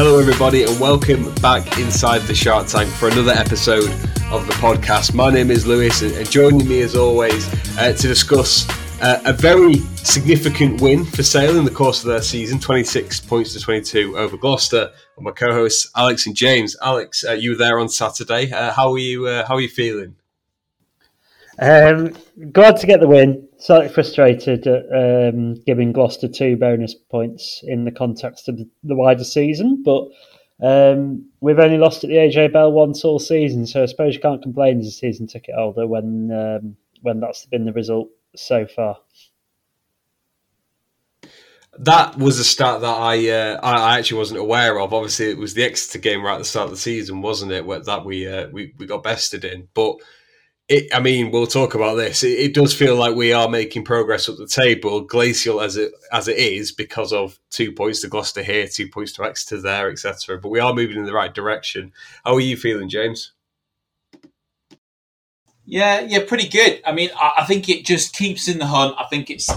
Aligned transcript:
Hello, 0.00 0.20
everybody, 0.20 0.62
and 0.62 0.78
welcome 0.78 1.34
back 1.42 1.76
inside 1.76 2.20
the 2.20 2.34
Shark 2.34 2.68
Tank 2.68 2.88
for 2.88 3.08
another 3.08 3.32
episode 3.32 3.90
of 4.30 4.46
the 4.46 4.52
podcast. 4.60 5.12
My 5.12 5.28
name 5.28 5.50
is 5.50 5.66
Lewis, 5.66 6.02
and 6.02 6.30
joining 6.30 6.68
me 6.68 6.82
as 6.82 6.94
always 6.94 7.52
uh, 7.76 7.92
to 7.92 8.06
discuss 8.06 8.64
uh, 9.02 9.20
a 9.24 9.32
very 9.32 9.78
significant 9.96 10.80
win 10.80 11.04
for 11.04 11.24
Sale 11.24 11.58
in 11.58 11.64
the 11.64 11.72
course 11.72 12.04
of 12.04 12.10
their 12.10 12.22
season 12.22 12.60
26 12.60 13.18
points 13.22 13.54
to 13.54 13.60
22 13.60 14.16
over 14.16 14.36
Gloucester. 14.36 14.92
And 15.16 15.24
my 15.24 15.32
co 15.32 15.50
hosts, 15.50 15.90
Alex 15.96 16.28
and 16.28 16.36
James. 16.36 16.76
Alex, 16.80 17.24
uh, 17.24 17.32
you 17.32 17.50
were 17.50 17.56
there 17.56 17.80
on 17.80 17.88
Saturday. 17.88 18.52
Uh, 18.52 18.72
how, 18.72 18.92
are 18.92 18.98
you, 18.98 19.26
uh, 19.26 19.48
how 19.48 19.56
are 19.56 19.60
you 19.60 19.68
feeling? 19.68 20.14
Um, 21.58 22.14
glad 22.52 22.76
to 22.76 22.86
get 22.86 23.00
the 23.00 23.08
win. 23.08 23.47
Slightly 23.60 23.88
frustrated 23.88 24.66
at 24.68 24.84
um, 24.92 25.54
giving 25.66 25.92
Gloucester 25.92 26.28
two 26.28 26.56
bonus 26.56 26.94
points 26.94 27.60
in 27.64 27.84
the 27.84 27.90
context 27.90 28.48
of 28.48 28.56
the 28.56 28.94
wider 28.94 29.24
season, 29.24 29.82
but 29.82 30.08
um, 30.60 31.28
we've 31.40 31.58
only 31.58 31.78
lost 31.78 32.04
at 32.04 32.10
the 32.10 32.16
AJ 32.16 32.52
Bell 32.52 32.70
once 32.70 33.04
all 33.04 33.18
season, 33.18 33.66
so 33.66 33.82
I 33.82 33.86
suppose 33.86 34.14
you 34.14 34.20
can't 34.20 34.42
complain 34.42 34.78
as 34.80 34.86
a 34.86 34.92
season 34.92 35.26
ticket 35.26 35.54
holder 35.56 35.86
when 35.86 36.30
um, 36.32 36.76
when 37.02 37.20
that's 37.20 37.46
been 37.46 37.64
the 37.64 37.72
result 37.72 38.08
so 38.34 38.66
far. 38.66 38.98
That 41.80 42.18
was 42.18 42.40
a 42.40 42.44
start 42.44 42.80
that 42.80 42.86
I 42.86 43.28
uh, 43.28 43.60
I 43.62 43.98
actually 43.98 44.18
wasn't 44.18 44.40
aware 44.40 44.80
of. 44.80 44.92
Obviously, 44.92 45.30
it 45.30 45.38
was 45.38 45.54
the 45.54 45.62
Exeter 45.62 46.00
game 46.00 46.24
right 46.24 46.34
at 46.34 46.38
the 46.38 46.44
start 46.44 46.66
of 46.66 46.72
the 46.72 46.76
season, 46.76 47.22
wasn't 47.22 47.52
it? 47.52 47.64
Where, 47.64 47.80
that 47.80 48.04
we 48.04 48.26
uh, 48.26 48.48
we 48.48 48.74
we 48.78 48.86
got 48.86 49.04
bested 49.04 49.44
in, 49.44 49.68
but 49.74 49.96
it, 50.68 50.94
I 50.94 51.00
mean, 51.00 51.30
we'll 51.30 51.46
talk 51.46 51.74
about 51.74 51.94
this. 51.94 52.22
It, 52.22 52.38
it, 52.38 52.54
does 52.54 52.74
feel 52.74 52.94
like 52.94 53.14
we 53.14 53.32
are 53.32 53.48
making 53.48 53.84
progress 53.84 54.28
up 54.28 54.36
the 54.36 54.46
table, 54.46 55.00
glacial 55.00 55.62
as 55.62 55.78
it 55.78 55.92
as 56.12 56.28
it 56.28 56.36
is, 56.36 56.72
because 56.72 57.12
of 57.12 57.38
two 57.50 57.72
points 57.72 58.02
to 58.02 58.08
Gloucester 58.08 58.42
here, 58.42 58.68
two 58.68 58.88
points 58.88 59.12
to 59.14 59.24
Exeter 59.24 59.62
there, 59.62 59.90
etc. 59.90 60.38
But 60.38 60.50
we 60.50 60.60
are 60.60 60.74
moving 60.74 60.98
in 60.98 61.06
the 61.06 61.14
right 61.14 61.34
direction. 61.34 61.92
How 62.24 62.34
are 62.34 62.40
you 62.40 62.56
feeling, 62.56 62.90
James? 62.90 63.32
Yeah, 65.64 66.00
yeah, 66.00 66.20
pretty 66.26 66.48
good. 66.48 66.82
I 66.84 66.92
mean, 66.92 67.10
I, 67.16 67.32
I 67.38 67.44
think 67.46 67.68
it 67.68 67.86
just 67.86 68.14
keeps 68.14 68.46
in 68.46 68.58
the 68.58 68.66
hunt. 68.66 68.94
I 68.98 69.04
think 69.04 69.30
it's, 69.30 69.50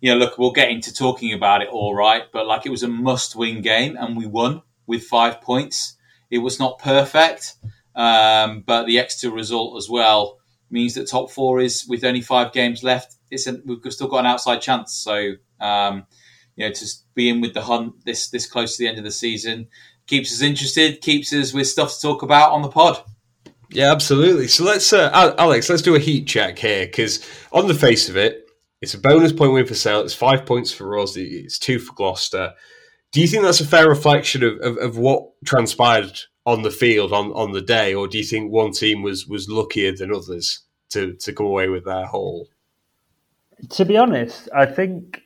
you 0.00 0.12
know, 0.12 0.16
look, 0.16 0.36
we'll 0.38 0.52
get 0.52 0.70
into 0.70 0.92
talking 0.92 1.32
about 1.32 1.62
it 1.62 1.68
all 1.68 1.94
right, 1.94 2.24
but 2.32 2.46
like 2.46 2.66
it 2.66 2.70
was 2.70 2.82
a 2.82 2.88
must-win 2.88 3.62
game, 3.62 3.96
and 3.96 4.16
we 4.16 4.26
won 4.26 4.62
with 4.86 5.04
five 5.04 5.40
points. 5.40 5.96
It 6.28 6.38
was 6.38 6.58
not 6.58 6.80
perfect. 6.80 7.54
Um, 7.94 8.62
but 8.66 8.86
the 8.86 8.98
Exeter 8.98 9.30
result 9.30 9.76
as 9.76 9.88
well 9.88 10.38
means 10.70 10.94
that 10.94 11.08
top 11.08 11.30
four 11.30 11.60
is 11.60 11.86
with 11.88 12.04
only 12.04 12.20
five 12.20 12.52
games 12.52 12.82
left. 12.82 13.16
It's 13.30 13.46
a, 13.46 13.60
we've 13.64 13.92
still 13.92 14.08
got 14.08 14.20
an 14.20 14.26
outside 14.26 14.60
chance. 14.60 14.94
So 14.94 15.32
um, 15.60 16.06
you 16.56 16.66
know 16.66 16.72
to 16.72 16.86
be 17.14 17.28
in 17.28 17.40
with 17.40 17.54
the 17.54 17.62
hunt 17.62 18.04
this 18.04 18.30
this 18.30 18.46
close 18.46 18.76
to 18.76 18.82
the 18.82 18.88
end 18.88 18.98
of 18.98 19.04
the 19.04 19.10
season 19.10 19.68
keeps 20.08 20.32
us 20.32 20.40
interested, 20.40 21.00
keeps 21.00 21.32
us 21.32 21.52
with 21.52 21.68
stuff 21.68 21.94
to 21.94 22.00
talk 22.00 22.22
about 22.22 22.52
on 22.52 22.62
the 22.62 22.68
pod. 22.68 23.00
Yeah, 23.70 23.92
absolutely. 23.92 24.48
So 24.48 24.64
let's, 24.64 24.92
uh, 24.92 25.34
Alex, 25.38 25.68
let's 25.68 25.82
do 25.82 25.94
a 25.94 26.00
heat 26.00 26.26
check 26.26 26.58
here 26.58 26.86
because 26.86 27.24
on 27.52 27.68
the 27.68 27.74
face 27.74 28.08
of 28.08 28.16
it, 28.16 28.46
it's 28.80 28.94
a 28.94 28.98
bonus 28.98 29.32
point 29.32 29.52
win 29.52 29.66
for 29.66 29.74
Sale. 29.74 30.00
It's 30.00 30.14
five 30.14 30.46
points 30.46 30.72
for 30.72 30.98
us. 30.98 31.16
It's 31.16 31.58
two 31.58 31.78
for 31.78 31.92
Gloucester. 31.94 32.54
Do 33.12 33.20
you 33.20 33.26
think 33.26 33.42
that's 33.42 33.60
a 33.60 33.66
fair 33.66 33.88
reflection 33.88 34.42
of, 34.42 34.58
of, 34.60 34.76
of 34.78 34.98
what 34.98 35.24
transpired 35.44 36.18
on 36.48 36.62
the 36.62 36.70
field 36.70 37.12
on, 37.12 37.30
on 37.32 37.52
the 37.52 37.60
day, 37.60 37.92
or 37.92 38.08
do 38.08 38.16
you 38.16 38.24
think 38.24 38.50
one 38.50 38.72
team 38.72 39.02
was 39.02 39.26
was 39.26 39.50
luckier 39.50 39.94
than 39.94 40.10
others 40.10 40.60
to 40.88 41.12
to 41.12 41.30
come 41.32 41.44
away 41.44 41.68
with 41.68 41.84
their 41.84 42.06
haul? 42.06 42.48
To 43.70 43.84
be 43.84 43.98
honest, 43.98 44.48
I 44.56 44.64
think 44.64 45.20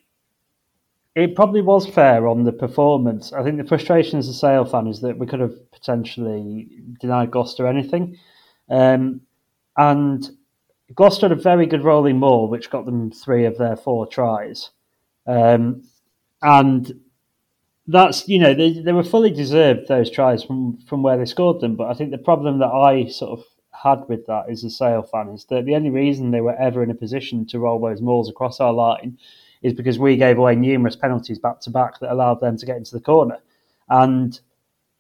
it 1.15 1.37
probably 1.37 1.63
was 1.63 1.87
fair 1.87 2.27
on 2.27 2.43
the 2.43 2.53
performance. 2.53 3.33
I 3.33 3.45
think 3.45 3.57
the 3.57 3.69
frustration 3.69 4.19
as 4.19 4.29
a 4.29 4.35
Sale 4.35 4.65
fan 4.65 4.89
is 4.89 5.01
that 5.03 5.17
we 5.17 5.29
could 5.29 5.39
have 5.39 5.71
potentially 5.71 6.69
denied 7.01 7.31
Gloucester 7.31 7.69
anything, 7.69 8.19
um, 8.69 9.21
and 9.77 10.29
Gloucester 10.97 11.29
had 11.29 11.39
a 11.39 11.41
very 11.41 11.67
good 11.67 11.85
rolling 11.85 12.19
maul, 12.19 12.49
which 12.49 12.69
got 12.69 12.85
them 12.85 13.13
three 13.13 13.45
of 13.45 13.59
their 13.59 13.77
four 13.77 14.09
tries, 14.09 14.71
um, 15.29 15.85
and 16.43 17.01
that's 17.87 18.29
you 18.29 18.39
know 18.39 18.55
they, 18.55 18.73
they 18.81 18.93
were 18.93 19.03
fully 19.03 19.31
deserved 19.31 19.89
those 19.89 20.11
tries 20.11 20.45
from 20.45 20.79
from 20.87 21.03
where 21.03 21.17
they 21.17 21.25
scored 21.25 21.61
them. 21.61 21.75
But 21.77 21.89
I 21.91 21.95
think 21.95 22.11
the 22.11 22.19
problem 22.19 22.59
that 22.61 22.67
I 22.67 23.07
sort 23.07 23.39
of 23.39 23.45
had 23.73 24.09
with 24.09 24.27
that 24.27 24.45
as 24.49 24.63
a 24.65 24.71
Sale 24.71 25.03
fan 25.03 25.29
is 25.31 25.45
that 25.47 25.65
the 25.65 25.75
only 25.75 25.91
reason 25.91 26.31
they 26.31 26.41
were 26.41 26.57
ever 26.57 26.83
in 26.83 26.91
a 26.91 26.95
position 26.95 27.47
to 27.47 27.59
roll 27.59 27.81
those 27.81 28.01
mauls 28.01 28.29
across 28.29 28.61
our 28.61 28.73
line 28.73 29.19
is 29.63 29.73
because 29.73 29.99
we 29.99 30.17
gave 30.17 30.39
away 30.39 30.55
numerous 30.55 30.97
penalties 30.97 31.39
back 31.39 31.61
to 31.61 31.71
back 31.71 31.99
that 32.01 32.13
allowed 32.13 32.41
them 32.41 32.57
to 32.57 32.67
get 32.67 32.77
into 32.77 32.93
the 32.93 33.01
corner. 33.01 33.39
And 33.89 34.39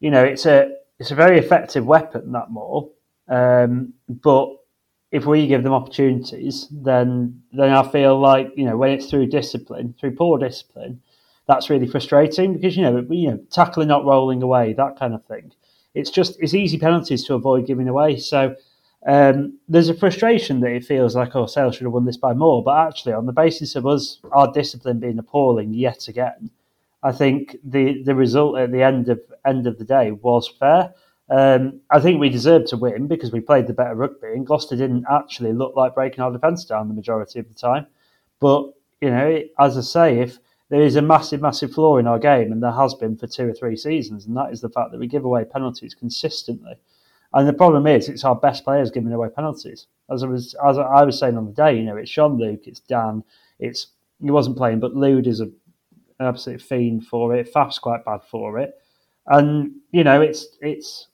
you 0.01 0.11
know 0.11 0.25
it's 0.25 0.47
a 0.47 0.75
it's 0.99 1.13
a 1.13 1.17
very 1.17 1.39
effective 1.39 1.87
weapon 1.87 2.33
that 2.33 2.51
maul, 2.51 2.93
um, 3.29 3.95
but 4.09 4.57
if 5.13 5.27
we 5.27 5.47
give 5.47 5.63
them 5.63 5.73
opportunities, 5.73 6.67
then 6.71 7.43
then 7.53 7.71
I 7.71 7.89
feel 7.89 8.19
like 8.19 8.53
you 8.57 8.65
know 8.65 8.77
when 8.77 8.91
it's 8.91 9.09
through 9.09 9.27
discipline, 9.27 9.95
through 10.01 10.17
poor 10.17 10.39
discipline 10.39 11.01
that's 11.53 11.69
really 11.71 11.87
frustrating 11.87 12.55
because 12.55 12.77
you 12.77 12.83
know 12.83 13.07
you 13.11 13.31
know 13.31 13.41
tackling 13.51 13.89
not 13.89 14.05
rolling 14.05 14.43
away 14.43 14.73
that 14.73 14.99
kind 14.99 15.15
of 15.15 15.25
thing. 15.27 15.53
It's 15.95 16.11
just 16.11 16.39
it's 16.41 16.55
easy 16.55 16.79
penalties 16.79 17.25
to 17.25 17.35
avoid 17.35 17.67
giving 17.67 17.89
away. 17.89 18.17
So 18.17 18.57
um, 19.07 19.59
there's 19.69 19.91
a 19.91 19.95
frustration 19.95 20.61
that 20.61 20.73
it 20.73 20.85
feels 20.85 21.15
like 21.15 21.35
oh 21.35 21.47
should 21.47 21.83
have 21.83 21.93
won 21.93 22.07
this 22.07 22.17
by 22.17 22.33
more, 22.33 22.63
but 22.63 22.89
actually 22.89 23.13
on 23.13 23.27
the 23.27 23.33
basis 23.33 23.77
of 23.77 23.87
us 23.87 24.19
our 24.33 24.51
discipline 24.53 24.99
being 24.99 25.19
appalling 25.19 25.75
yet 25.75 26.09
again, 26.09 26.51
I 27.03 27.13
think 27.13 27.57
the 27.65 28.03
the 28.03 28.15
result 28.15 28.59
at 28.59 28.73
the 28.73 28.83
end 28.83 29.09
of 29.09 29.21
end 29.45 29.67
of 29.67 29.79
the 29.79 29.85
day 29.85 30.13
was 30.13 30.49
fair. 30.49 30.95
Um, 31.29 31.81
I 31.91 32.01
think 32.01 32.21
we 32.21 32.29
deserved 32.29 32.69
to 32.69 32.77
win 32.77 33.07
because 33.09 33.33
we 33.33 33.41
played 33.41 33.67
the 33.67 33.73
better 33.73 33.95
rugby, 33.95 34.29
and 34.29 34.47
Gloucester 34.47 34.77
didn't 34.77 35.07
actually 35.11 35.53
look 35.53 35.75
like 35.77 35.95
breaking 35.95 36.23
our 36.23 36.33
defence 36.33 36.65
down 36.65 36.89
the 36.89 36.95
majority 36.95 37.39
of 37.39 37.49
the 37.49 37.55
time. 37.55 37.87
But 38.41 38.73
you 39.01 39.11
know, 39.11 39.43
as 39.59 39.77
I 39.77 39.81
say, 39.81 40.19
if 40.21 40.39
there 40.73 40.81
is 40.81 40.97
a 40.97 41.03
massive, 41.03 41.43
massive 41.43 41.71
flaw 41.71 41.99
in 41.99 42.07
our 42.07 42.19
game, 42.19 42.51
and 42.51 42.63
there 42.63 42.73
has 42.73 42.95
been 42.95 43.15
for 43.15 43.27
two 43.27 43.47
or 43.47 43.53
three 43.53 43.77
seasons, 43.77 44.25
and 44.25 44.35
that 44.35 44.51
is 44.51 44.63
the 44.63 44.71
fact 44.71 44.91
that 44.91 44.99
we 44.99 45.07
give 45.07 45.27
away 45.27 45.45
penalties 45.45 45.95
consistently. 45.95 46.73
And 47.35 47.47
the 47.47 47.53
problem 47.53 47.87
is, 47.87 48.09
it's 48.09 48.25
our 48.25 48.35
best 48.35 48.65
players 48.65 48.91
giving 48.91 49.13
away 49.13 49.29
penalties. 49.29 49.87
As 50.11 50.23
I 50.23 50.29
was, 50.29 50.57
as 50.67 50.79
I 50.79 51.05
was 51.05 51.19
saying 51.19 51.37
on 51.37 51.45
the 51.45 51.53
day, 51.53 51.77
you 51.77 51.83
know, 51.83 51.97
it's 51.97 52.11
Jean-Luc, 52.11 52.67
it's 52.67 52.81
Dan, 52.81 53.23
it's 53.59 53.89
he 54.23 54.31
wasn't 54.31 54.57
playing, 54.57 54.81
but 54.81 54.97
Lude 54.97 55.27
is 55.27 55.41
a, 55.41 55.45
an 55.45 56.27
absolute 56.27 56.63
fiend 56.63 57.07
for 57.07 57.37
it. 57.37 57.51
Faf's 57.51 57.79
quite 57.79 58.07
bad 58.07 58.21
for 58.31 58.59
it, 58.59 58.73
and 59.27 59.73
you 59.91 60.05
know, 60.05 60.23
it's 60.23 60.57
it's 60.63 61.09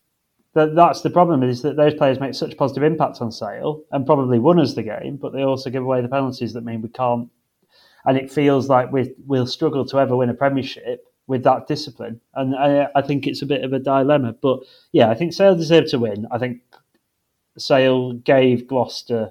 that 0.55 0.77
that's 0.77 1.01
the 1.01 1.11
problem 1.11 1.43
is 1.43 1.63
that 1.63 1.75
those 1.75 1.95
players 1.95 2.21
make 2.21 2.35
such 2.35 2.57
positive 2.57 2.85
impacts 2.85 3.21
on 3.21 3.33
Sale 3.33 3.83
and 3.91 4.07
probably 4.07 4.39
won 4.39 4.61
us 4.61 4.75
the 4.75 4.85
game, 4.85 5.17
but 5.17 5.33
they 5.33 5.43
also 5.43 5.69
give 5.69 5.83
away 5.83 6.01
the 6.01 6.07
penalties 6.07 6.53
that 6.53 6.65
mean 6.65 6.81
we 6.81 6.91
can't 6.91 7.29
and 8.09 8.17
it 8.17 8.33
feels 8.33 8.71
like 8.71 8.91
we 8.91 9.15
will 9.27 9.47
struggle 9.47 9.85
to 9.85 9.99
ever 9.99 10.17
win 10.17 10.31
a 10.31 10.35
premiership 10.35 11.07
with 11.27 11.43
that 11.43 11.67
discipline. 11.67 12.19
And 12.35 12.57
I, 12.57 12.89
I, 12.97 13.03
think 13.03 13.27
it's 13.27 13.43
a 13.43 13.47
bit 13.47 13.63
of 13.63 13.75
a 13.75 13.79
dilemma. 13.79 14.33
But 14.33 14.61
yeah, 14.93 15.11
I 15.11 15.15
think 15.15 15.35
Sale 15.35 15.57
deserved 15.57 15.89
to 15.89 15.99
win. 15.99 16.27
I 16.31 16.39
think 16.39 16.63
Sale 17.59 18.15
gave 18.15 18.67
Gloucester 18.67 19.31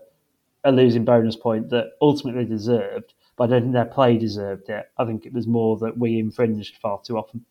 a 0.63 0.71
losing 0.71 1.05
bonus 1.05 1.35
point 1.35 1.71
that 1.71 1.93
ultimately 2.03 2.45
deserved, 2.45 3.15
but 3.35 3.45
I 3.45 3.47
don't 3.47 3.61
think 3.63 3.73
their 3.73 3.85
play 3.85 4.19
deserved 4.19 4.69
it. 4.69 4.85
I 4.95 5.05
think 5.05 5.25
it 5.25 5.33
was 5.33 5.47
more 5.47 5.77
that 5.77 5.97
we 5.97 6.19
infringed 6.19 6.75
far 6.77 7.01
too 7.03 7.17
often. 7.17 7.45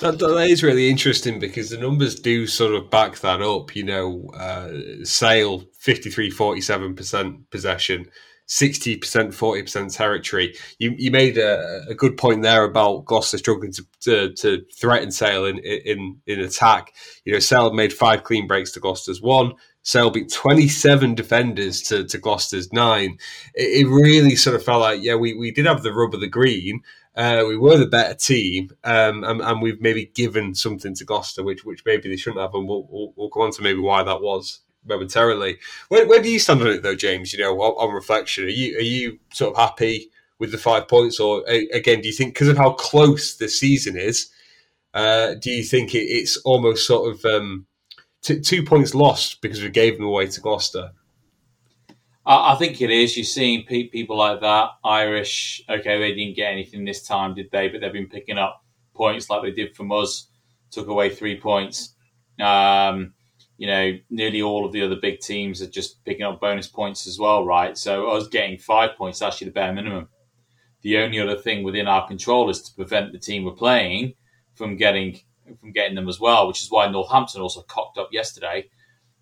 That, 0.00 0.18
that 0.18 0.48
is 0.48 0.64
really 0.64 0.90
interesting 0.90 1.38
because 1.38 1.70
the 1.70 1.78
numbers 1.78 2.18
do 2.18 2.48
sort 2.48 2.74
of 2.74 2.90
back 2.90 3.18
that 3.20 3.40
up. 3.40 3.76
You 3.76 3.84
know, 3.84 4.30
uh, 4.34 5.04
Sale 5.04 5.64
53 5.78 6.32
47% 6.32 7.50
possession, 7.50 8.10
60%, 8.48 8.98
40% 8.98 9.94
territory. 9.94 10.54
You, 10.78 10.94
you 10.96 11.10
made 11.10 11.36
a, 11.36 11.84
a, 11.88 11.94
good 11.94 12.16
point 12.16 12.42
there 12.42 12.64
about 12.64 13.04
Gloucester 13.04 13.36
struggling 13.36 13.72
to, 13.72 13.86
to, 14.00 14.32
to, 14.32 14.64
threaten 14.74 15.10
Sale 15.10 15.44
in, 15.44 15.58
in, 15.58 16.18
in 16.26 16.40
attack. 16.40 16.94
You 17.26 17.34
know, 17.34 17.40
Sale 17.40 17.74
made 17.74 17.92
five 17.92 18.24
clean 18.24 18.46
breaks 18.46 18.72
to 18.72 18.80
Gloucester's 18.80 19.20
one. 19.20 19.52
Sale 19.82 20.10
beat 20.10 20.32
27 20.32 21.14
defenders 21.14 21.82
to, 21.82 22.04
to 22.04 22.18
Gloucester's 22.18 22.72
nine. 22.72 23.18
It, 23.54 23.86
it, 23.86 23.88
really 23.88 24.34
sort 24.34 24.56
of 24.56 24.64
felt 24.64 24.80
like, 24.80 25.02
yeah, 25.02 25.14
we, 25.14 25.34
we 25.34 25.50
did 25.50 25.66
have 25.66 25.82
the 25.82 25.92
rub 25.92 26.14
of 26.14 26.20
the 26.20 26.26
green. 26.26 26.80
Uh, 27.14 27.44
we 27.46 27.56
were 27.56 27.76
the 27.76 27.86
better 27.86 28.14
team, 28.14 28.70
um, 28.84 29.24
and, 29.24 29.40
and, 29.40 29.60
we've 29.60 29.80
maybe 29.80 30.06
given 30.14 30.54
something 30.54 30.94
to 30.94 31.04
Gloucester, 31.04 31.42
which 31.42 31.64
which 31.64 31.82
maybe 31.84 32.08
they 32.08 32.16
shouldn't 32.16 32.40
have, 32.40 32.54
and 32.54 32.68
we'll, 32.68 32.86
we'll, 32.88 33.12
we'll 33.16 33.28
go 33.28 33.40
on 33.40 33.50
to 33.50 33.62
maybe 33.62 33.80
why 33.80 34.04
that 34.04 34.20
was 34.20 34.60
momentarily. 34.84 35.58
Where, 35.88 36.06
where 36.06 36.22
do 36.22 36.30
you 36.30 36.38
stand 36.38 36.60
on 36.62 36.68
it 36.68 36.82
though, 36.82 36.94
James? 36.94 37.32
You 37.32 37.40
know, 37.40 37.60
on, 37.60 37.88
on, 37.88 37.94
reflection, 37.94 38.44
are 38.44 38.48
you 38.48 38.78
are 38.78 38.82
you 38.82 39.18
sort 39.32 39.54
of 39.54 39.58
happy 39.58 40.10
with 40.38 40.52
the 40.52 40.58
five 40.58 40.88
points, 40.88 41.18
or 41.18 41.44
again, 41.48 42.00
do 42.00 42.08
you 42.08 42.14
think 42.14 42.34
because 42.34 42.48
of 42.48 42.56
how 42.56 42.72
close 42.72 43.36
the 43.36 43.48
season 43.48 43.96
is, 43.96 44.30
uh, 44.94 45.34
do 45.34 45.50
you 45.50 45.62
think 45.62 45.94
it, 45.94 46.04
it's 46.04 46.36
almost 46.38 46.86
sort 46.86 47.12
of 47.12 47.24
um, 47.24 47.66
t- 48.22 48.40
two 48.40 48.62
points 48.62 48.94
lost 48.94 49.40
because 49.42 49.60
we 49.60 49.68
gave 49.68 49.96
them 49.96 50.06
away 50.06 50.26
to 50.26 50.40
Gloucester? 50.40 50.92
I, 52.30 52.56
think 52.56 52.82
it 52.82 52.90
is. 52.90 53.16
You're 53.16 53.24
seeing 53.24 53.64
pe- 53.64 53.88
people 53.88 54.18
like 54.18 54.42
that, 54.42 54.70
Irish. 54.84 55.62
Okay, 55.68 55.98
they 55.98 56.14
didn't 56.14 56.36
get 56.36 56.52
anything 56.52 56.84
this 56.84 57.02
time, 57.02 57.34
did 57.34 57.50
they? 57.50 57.68
But 57.68 57.80
they've 57.80 57.92
been 57.92 58.08
picking 58.08 58.36
up 58.36 58.62
points 58.94 59.30
like 59.30 59.42
they 59.42 59.50
did 59.50 59.74
from 59.74 59.90
us, 59.92 60.28
took 60.70 60.88
away 60.88 61.08
three 61.08 61.40
points. 61.40 61.94
Um, 62.38 63.14
you 63.58 63.66
know, 63.66 63.92
nearly 64.08 64.40
all 64.40 64.64
of 64.64 64.72
the 64.72 64.82
other 64.82 64.96
big 64.96 65.18
teams 65.18 65.60
are 65.60 65.68
just 65.68 66.02
picking 66.04 66.24
up 66.24 66.40
bonus 66.40 66.68
points 66.68 67.06
as 67.08 67.18
well, 67.18 67.44
right? 67.44 67.76
So 67.76 68.08
us 68.08 68.28
getting 68.28 68.56
five 68.56 68.96
points 68.96 69.20
actually 69.20 69.48
the 69.48 69.52
bare 69.52 69.74
minimum. 69.74 70.08
The 70.82 70.98
only 70.98 71.18
other 71.18 71.36
thing 71.36 71.64
within 71.64 71.88
our 71.88 72.06
control 72.06 72.48
is 72.50 72.62
to 72.62 72.74
prevent 72.74 73.12
the 73.12 73.18
team 73.18 73.44
we're 73.44 73.52
playing 73.52 74.14
from 74.54 74.76
getting 74.76 75.20
from 75.60 75.72
getting 75.72 75.96
them 75.96 76.08
as 76.08 76.20
well, 76.20 76.46
which 76.46 76.62
is 76.62 76.70
why 76.70 76.88
Northampton 76.88 77.40
also 77.40 77.62
cocked 77.62 77.98
up 77.98 78.10
yesterday 78.12 78.68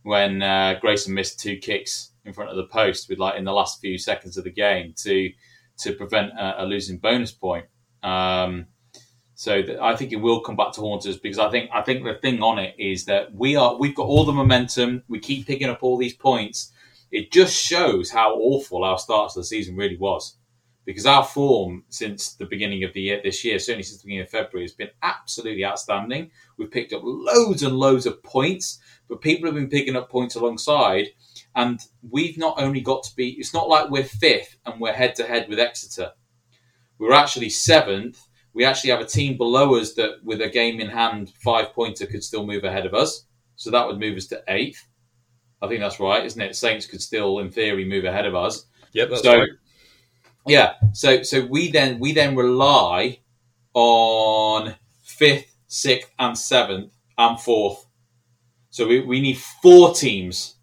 when 0.03 0.43
uh, 0.43 0.75
Grayson 0.81 1.15
missed 1.15 1.41
two 1.41 1.57
kicks 1.57 2.13
in 2.25 2.33
front 2.33 2.51
of 2.51 2.57
the 2.57 2.67
post 2.67 3.09
with 3.09 3.19
like 3.19 3.39
in 3.39 3.45
the 3.45 3.53
last 3.53 3.81
few 3.81 3.97
seconds 3.97 4.37
of 4.37 4.45
the 4.45 4.51
game 4.51 4.93
to 4.99 5.31
to 5.79 5.93
prevent 5.95 6.33
a, 6.33 6.63
a 6.63 6.65
losing 6.65 6.99
bonus 6.99 7.33
point. 7.33 7.67
Um, 8.03 8.67
so 9.39 9.63
I 9.83 9.95
think 9.95 10.13
it 10.13 10.17
will 10.17 10.41
come 10.41 10.57
back 10.57 10.73
to 10.73 10.81
haunt 10.81 11.07
us 11.07 11.19
because 11.19 11.39
I 11.39 11.51
think 11.51 11.71
I 11.73 11.83
think 11.83 12.03
the 12.03 12.15
thing 12.15 12.43
on 12.43 12.59
it 12.59 12.75
is 12.79 13.05
that 13.05 13.35
we 13.35 13.55
are 13.55 13.77
we've 13.77 13.95
got 13.95 14.07
all 14.07 14.25
the 14.25 14.33
momentum. 14.33 15.03
We 15.09 15.21
keep 15.21 15.47
picking 15.47 15.69
up 15.69 15.83
all 15.83 15.99
these 15.99 16.15
points. 16.15 16.73
It 17.13 17.31
just 17.31 17.55
shows 17.55 18.11
how 18.11 18.35
awful 18.35 18.83
our 18.83 18.99
start 18.99 19.33
to 19.33 19.41
the 19.41 19.45
season 19.45 19.77
really 19.77 19.99
was 19.99 20.39
because 20.87 21.05
our 21.05 21.23
form 21.23 21.85
since 21.91 22.35
the 22.35 22.47
beginning 22.47 22.83
of 22.85 22.95
the 22.95 23.03
year 23.03 23.21
this 23.23 23.45
year, 23.45 23.59
certainly 23.59 23.83
since 23.83 24.01
the 24.01 24.07
beginning 24.07 24.25
of 24.25 24.31
February, 24.31 24.65
has 24.65 24.73
been 24.73 24.91
absolutely 25.03 25.67
outstanding. 25.67 26.31
We've 26.57 26.71
picked 26.71 26.95
up 26.95 27.03
loads 27.05 27.63
and 27.63 27.77
loads 27.77 28.07
of 28.07 28.23
points, 28.23 28.79
but 29.09 29.21
people 29.21 29.47
have 29.47 29.55
been 29.55 29.69
picking 29.69 29.97
up 29.97 30.09
points 30.09 30.37
alongside. 30.37 31.09
And 31.55 31.81
we've 32.09 32.39
not 32.39 32.59
only 32.59 32.81
got 32.81 33.03
to 33.03 33.17
be, 33.17 33.31
it's 33.33 33.53
not 33.53 33.69
like 33.69 33.91
we're 33.91 34.05
fifth 34.05 34.57
and 34.65 34.81
we're 34.81 34.93
head 34.93 35.15
to 35.17 35.27
head 35.27 35.49
with 35.49 35.59
Exeter. 35.59 36.13
We're 36.99 37.13
actually 37.13 37.51
seventh. 37.51 38.27
We 38.57 38.65
actually 38.65 38.91
have 38.91 39.01
a 39.01 39.07
team 39.07 39.37
below 39.37 39.77
us 39.77 39.93
that, 39.95 40.25
with 40.25 40.41
a 40.41 40.49
game 40.49 40.81
in 40.81 40.89
hand, 40.89 41.33
five 41.45 41.73
pointer 41.75 42.07
could 42.07 42.25
still 42.25 42.45
move 42.45 42.65
ahead 42.65 42.87
of 42.87 42.95
us. 42.95 43.27
So 43.55 43.71
that 43.71 43.87
would 43.87 44.01
move 44.01 44.17
us 44.17 44.27
to 44.29 44.43
eighth. 44.49 44.85
I 45.63 45.69
think 45.69 45.81
that's 45.81 46.01
right, 46.01 46.25
isn't 46.25 46.41
it? 46.41 46.57
Saints 46.57 46.87
could 46.87 47.03
still, 47.03 47.39
in 47.39 47.51
theory, 47.51 47.85
move 47.85 48.07
ahead 48.07 48.27
of 48.27 48.35
us. 48.35 48.67
Yep, 48.93 49.11
that's 49.11 49.23
so, 49.23 49.39
right. 49.39 49.49
Yeah. 50.47 50.75
So 50.93 51.23
so 51.23 51.45
we 51.45 51.71
then 51.71 51.99
we 51.99 52.13
then 52.13 52.35
rely 52.35 53.21
on 53.75 54.75
fifth, 55.03 55.55
sixth, 55.67 56.11
and 56.19 56.37
seventh 56.37 56.93
and 57.19 57.39
fourth. 57.39 57.87
So 58.71 58.87
we, 58.87 59.01
we 59.01 59.21
need 59.21 59.39
four 59.63 59.95
teams 59.95 60.57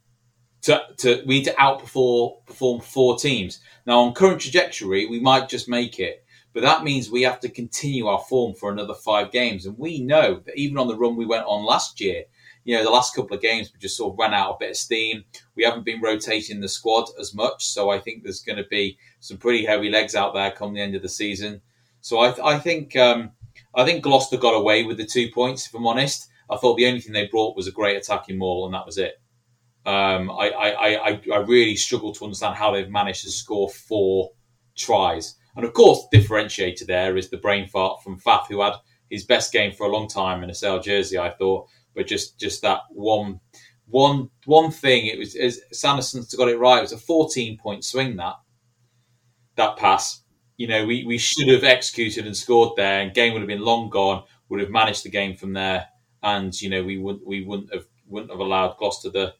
to, 0.63 0.81
to 0.97 1.23
we 1.25 1.39
need 1.39 1.45
to 1.45 1.53
outperform 1.53 2.45
perform 2.45 2.81
four 2.81 3.17
teams. 3.17 3.59
Now 3.85 3.99
on 3.99 4.13
current 4.13 4.41
trajectory, 4.41 5.05
we 5.07 5.19
might 5.19 5.49
just 5.49 5.67
make 5.69 5.99
it, 5.99 6.22
but 6.53 6.61
that 6.61 6.83
means 6.83 7.09
we 7.09 7.23
have 7.23 7.39
to 7.41 7.49
continue 7.49 8.07
our 8.07 8.19
form 8.29 8.53
for 8.53 8.71
another 8.71 8.93
five 8.93 9.31
games. 9.31 9.65
And 9.65 9.77
we 9.77 10.01
know 10.01 10.41
that 10.45 10.55
even 10.55 10.77
on 10.77 10.87
the 10.87 10.97
run 10.97 11.15
we 11.15 11.25
went 11.25 11.45
on 11.45 11.65
last 11.65 11.99
year, 11.99 12.23
you 12.63 12.77
know, 12.77 12.83
the 12.83 12.89
last 12.89 13.15
couple 13.15 13.35
of 13.35 13.41
games 13.41 13.71
we 13.73 13.79
just 13.79 13.97
sort 13.97 14.13
of 14.13 14.19
ran 14.19 14.33
out 14.33 14.51
a 14.51 14.57
bit 14.59 14.71
of 14.71 14.77
steam. 14.77 15.23
We 15.55 15.63
haven't 15.63 15.83
been 15.83 16.01
rotating 16.01 16.61
the 16.61 16.69
squad 16.69 17.09
as 17.19 17.33
much, 17.33 17.65
so 17.65 17.89
I 17.89 17.99
think 17.99 18.23
there's 18.23 18.41
going 18.41 18.57
to 18.57 18.67
be 18.69 18.97
some 19.19 19.37
pretty 19.37 19.65
heavy 19.65 19.89
legs 19.89 20.15
out 20.15 20.33
there 20.33 20.51
come 20.51 20.73
the 20.73 20.81
end 20.81 20.95
of 20.95 21.01
the 21.01 21.09
season. 21.09 21.61
So 22.01 22.19
I, 22.19 22.55
I 22.55 22.59
think 22.59 22.95
um, 22.95 23.31
I 23.75 23.85
think 23.85 24.03
Gloucester 24.03 24.37
got 24.37 24.53
away 24.53 24.83
with 24.83 24.97
the 24.97 25.05
two 25.05 25.29
points. 25.33 25.67
If 25.67 25.73
I'm 25.73 25.87
honest, 25.87 26.29
I 26.49 26.57
thought 26.57 26.77
the 26.77 26.87
only 26.87 27.01
thing 27.01 27.13
they 27.13 27.27
brought 27.27 27.55
was 27.55 27.67
a 27.67 27.71
great 27.71 27.97
attacking 27.97 28.37
maul, 28.37 28.65
and 28.65 28.73
that 28.73 28.85
was 28.85 28.97
it. 28.97 29.19
Um, 29.85 30.31
I, 30.31 30.49
I, 30.49 31.09
I, 31.09 31.21
I 31.33 31.37
really 31.39 31.75
struggle 31.75 32.13
to 32.13 32.23
understand 32.23 32.55
how 32.55 32.71
they've 32.71 32.89
managed 32.89 33.23
to 33.23 33.31
score 33.31 33.69
four 33.69 34.31
tries. 34.75 35.35
And 35.55 35.65
of 35.65 35.73
course, 35.73 36.05
the 36.11 36.17
differentiator 36.17 36.87
there 36.87 37.15
is 37.15 37.29
the 37.29 37.37
brain 37.37 37.67
fart 37.67 38.01
from 38.03 38.19
Faf, 38.19 38.47
who 38.47 38.61
had 38.61 38.73
his 39.09 39.25
best 39.25 39.51
game 39.51 39.71
for 39.71 39.85
a 39.85 39.91
long 39.91 40.07
time 40.07 40.43
in 40.43 40.49
a 40.49 40.55
Sale 40.55 40.79
jersey, 40.81 41.17
I 41.17 41.29
thought. 41.29 41.67
But 41.95 42.07
just 42.07 42.39
just 42.39 42.61
that 42.63 42.81
one 42.89 43.39
one 43.87 44.29
one 44.45 44.71
thing, 44.71 45.05
it 45.05 45.19
was 45.19 45.35
as 45.35 45.61
Sanderson's 45.71 46.33
got 46.33 46.49
it 46.49 46.57
right. 46.57 46.79
It 46.79 46.83
was 46.83 46.91
a 46.91 46.97
14 46.97 47.57
point 47.57 47.85
swing 47.85 48.15
that 48.17 48.35
that 49.55 49.77
pass. 49.77 50.21
You 50.57 50.67
know, 50.67 50.85
we, 50.85 51.03
we 51.03 51.17
should 51.17 51.47
have 51.49 51.63
executed 51.63 52.25
and 52.25 52.37
scored 52.37 52.73
there, 52.77 53.01
and 53.01 53.13
game 53.13 53.33
would 53.33 53.41
have 53.41 53.47
been 53.47 53.61
long 53.61 53.89
gone. 53.89 54.23
Would 54.49 54.59
have 54.59 54.69
managed 54.69 55.03
the 55.03 55.09
game 55.09 55.35
from 55.35 55.53
there, 55.53 55.87
and 56.23 56.59
you 56.59 56.69
know 56.69 56.83
we 56.83 56.97
wouldn't 56.97 57.25
we 57.25 57.43
wouldn't 57.43 57.73
have 57.73 57.85
wouldn't 58.07 58.31
have 58.31 58.39
allowed 58.39 58.77
Gloucester 58.77 59.09
the 59.09 59.33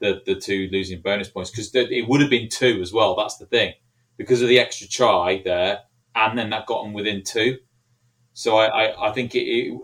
the, 0.00 0.22
the 0.24 0.34
two 0.34 0.68
losing 0.72 1.00
bonus 1.02 1.28
points 1.28 1.50
because 1.50 1.74
it 1.74 2.08
would 2.08 2.20
have 2.20 2.30
been 2.30 2.48
two 2.48 2.80
as 2.80 2.92
well. 2.92 3.16
That's 3.16 3.36
the 3.36 3.46
thing 3.46 3.74
because 4.18 4.42
of 4.42 4.48
the 4.48 4.58
extra 4.58 4.86
try 4.86 5.40
there, 5.42 5.80
and 6.14 6.38
then 6.38 6.50
that 6.50 6.66
got 6.66 6.82
them 6.82 6.92
within 6.92 7.22
two. 7.24 7.56
So 8.34 8.58
I, 8.58 8.66
I, 8.66 9.08
I 9.08 9.12
think 9.12 9.34
it, 9.34 9.40
it, 9.40 9.80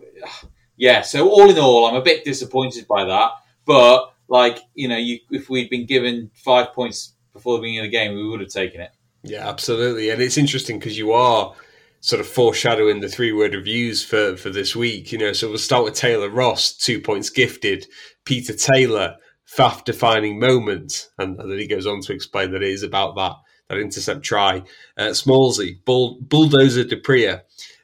yeah. 0.77 1.01
So 1.01 1.29
all 1.29 1.49
in 1.49 1.59
all, 1.59 1.87
I'm 1.87 1.97
a 1.97 2.03
bit 2.03 2.25
disappointed 2.25 2.87
by 2.87 3.05
that. 3.07 3.31
But 3.65 4.13
like 4.29 4.59
you 4.75 4.89
know, 4.89 4.99
you, 4.99 5.21
if 5.31 5.49
we'd 5.49 5.71
been 5.71 5.87
given 5.87 6.31
five 6.35 6.73
points 6.75 7.15
before 7.33 7.57
the 7.57 7.63
beginning 7.63 7.81
of 7.81 7.85
the 7.85 7.97
game, 7.97 8.15
we 8.15 8.29
would 8.29 8.41
have 8.41 8.51
taken 8.51 8.81
it. 8.83 8.91
Yeah, 9.23 9.49
absolutely. 9.49 10.11
And 10.11 10.21
it's 10.21 10.37
interesting 10.37 10.79
because 10.79 10.99
you 10.99 11.13
are 11.13 11.55
sort 12.01 12.21
of 12.21 12.27
foreshadowing 12.27 13.01
the 13.01 13.09
three 13.09 13.33
word 13.33 13.55
reviews 13.55 14.05
for, 14.05 14.37
for 14.37 14.51
this 14.51 14.77
week. 14.77 15.11
You 15.11 15.19
know, 15.19 15.33
so 15.33 15.49
we'll 15.49 15.59
start 15.59 15.85
with 15.85 15.95
Taylor 15.95 16.29
Ross, 16.29 16.77
two 16.77 17.01
points 17.01 17.31
gifted. 17.31 17.87
Peter 18.25 18.53
Taylor, 18.53 19.17
Faf 19.51 19.85
defining 19.85 20.39
moment. 20.39 21.09
And, 21.19 21.39
then 21.39 21.59
he 21.59 21.67
goes 21.67 21.87
on 21.87 22.03
to 22.03 22.13
explain 22.13 22.53
that 22.53 22.63
it 22.63 22.71
is 22.71 22.83
about 22.83 23.17
that, 23.17 23.37
that 23.69 23.79
intercept 23.79 24.23
try. 24.23 24.63
Uh, 24.97 25.09
Smallsy, 25.09 25.85
Bull, 25.85 26.19
Bulldozer 26.21 26.85
du 26.85 27.01
Preez. 27.01 27.41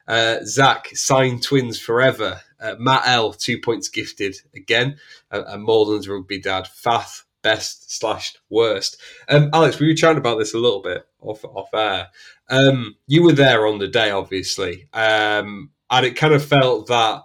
Uh, 0.06 0.38
Zach, 0.44 0.88
sign 0.94 1.40
twins 1.40 1.78
forever. 1.78 2.40
Uh, 2.60 2.74
Matt 2.78 3.02
L, 3.06 3.32
two 3.32 3.58
points 3.58 3.88
gifted 3.88 4.36
again. 4.54 4.98
Uh, 5.30 5.44
and 5.46 5.62
Malden's 5.62 6.08
rugby 6.08 6.40
dad, 6.40 6.66
Faf, 6.66 7.22
best 7.42 7.90
slash 7.96 8.34
worst. 8.50 9.00
Um, 9.28 9.50
Alex, 9.52 9.78
we 9.78 9.86
were 9.86 9.94
chatting 9.94 10.18
about 10.18 10.38
this 10.38 10.54
a 10.54 10.58
little 10.58 10.82
bit 10.82 11.06
off 11.20 11.44
off 11.44 11.72
air. 11.74 12.08
Um, 12.48 12.96
you 13.06 13.22
were 13.22 13.32
there 13.32 13.66
on 13.66 13.78
the 13.78 13.88
day, 13.88 14.10
obviously, 14.10 14.88
um, 14.92 15.70
and 15.90 16.06
it 16.06 16.16
kind 16.16 16.34
of 16.34 16.44
felt 16.44 16.88
that 16.88 17.22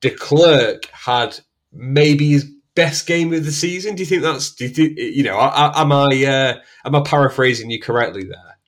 De 0.00 0.10
Klerk 0.10 0.86
had 0.86 1.38
maybe 1.72 2.38
best 2.74 3.06
game 3.06 3.32
of 3.32 3.44
the 3.44 3.52
season. 3.52 3.94
Do 3.94 4.02
you 4.02 4.06
think 4.06 4.22
that's? 4.22 4.50
Do 4.54 4.64
you 4.64 4.70
think 4.70 4.98
you 4.98 5.22
know? 5.22 5.38
Am 5.38 5.92
I 5.92 6.24
uh, 6.24 6.54
am 6.84 6.94
I 6.94 7.02
paraphrasing 7.02 7.70
you 7.70 7.80
correctly 7.80 8.24
there? 8.24 8.58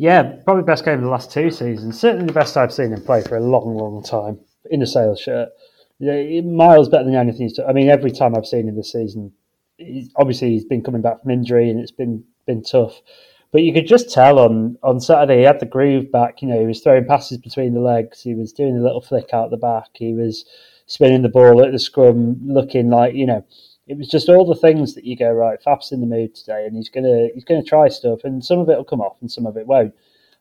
Yeah, 0.00 0.36
probably 0.44 0.62
best 0.62 0.84
game 0.86 0.94
of 0.94 1.02
the 1.02 1.10
last 1.10 1.30
two 1.30 1.50
seasons. 1.50 2.00
Certainly 2.00 2.26
the 2.26 2.32
best 2.32 2.56
I've 2.56 2.72
seen 2.72 2.92
him 2.92 3.02
play 3.02 3.22
for 3.22 3.36
a 3.36 3.40
long, 3.40 3.76
long 3.76 4.02
time 4.02 4.38
in 4.70 4.80
a 4.80 4.86
sales 4.86 5.20
shirt. 5.20 5.50
Yeah, 5.98 6.40
miles 6.40 6.88
better 6.88 7.04
than 7.04 7.16
anything. 7.16 7.50
I 7.68 7.74
mean, 7.74 7.90
every 7.90 8.10
time 8.10 8.34
I've 8.34 8.46
seen 8.46 8.66
him 8.66 8.76
this 8.76 8.92
season, 8.92 9.30
he's, 9.76 10.08
obviously 10.16 10.52
he's 10.52 10.64
been 10.64 10.82
coming 10.82 11.02
back 11.02 11.20
from 11.20 11.30
injury 11.30 11.68
and 11.68 11.78
it's 11.78 11.90
been 11.90 12.24
been 12.46 12.62
tough. 12.62 12.98
But 13.52 13.62
you 13.62 13.74
could 13.74 13.86
just 13.86 14.10
tell 14.10 14.38
on, 14.38 14.78
on 14.82 15.00
Saturday 15.00 15.40
he 15.40 15.44
had 15.44 15.60
the 15.60 15.66
groove 15.66 16.10
back. 16.10 16.40
You 16.40 16.48
know, 16.48 16.60
he 16.60 16.66
was 16.66 16.80
throwing 16.80 17.04
passes 17.04 17.36
between 17.36 17.74
the 17.74 17.80
legs. 17.80 18.22
He 18.22 18.34
was 18.34 18.54
doing 18.54 18.78
a 18.78 18.82
little 18.82 19.02
flick 19.02 19.34
out 19.34 19.50
the 19.50 19.56
back. 19.56 19.88
He 19.92 20.14
was 20.14 20.46
spinning 20.90 21.22
the 21.22 21.28
ball 21.28 21.64
at 21.64 21.70
the 21.70 21.78
scrum, 21.78 22.38
looking 22.44 22.90
like 22.90 23.14
you 23.14 23.26
know. 23.26 23.44
It 23.86 23.98
was 23.98 24.08
just 24.08 24.28
all 24.28 24.46
the 24.46 24.54
things 24.54 24.94
that 24.94 25.04
you 25.04 25.16
go 25.16 25.32
right. 25.32 25.60
Faf's 25.60 25.90
in 25.90 26.00
the 26.00 26.06
mood 26.06 26.34
today, 26.34 26.64
and 26.64 26.76
he's 26.76 26.88
gonna 26.88 27.28
he's 27.34 27.44
gonna 27.44 27.62
try 27.62 27.88
stuff, 27.88 28.20
and 28.24 28.44
some 28.44 28.58
of 28.58 28.68
it 28.68 28.76
will 28.76 28.84
come 28.84 29.00
off, 29.00 29.16
and 29.20 29.30
some 29.30 29.46
of 29.46 29.56
it 29.56 29.66
won't. 29.66 29.94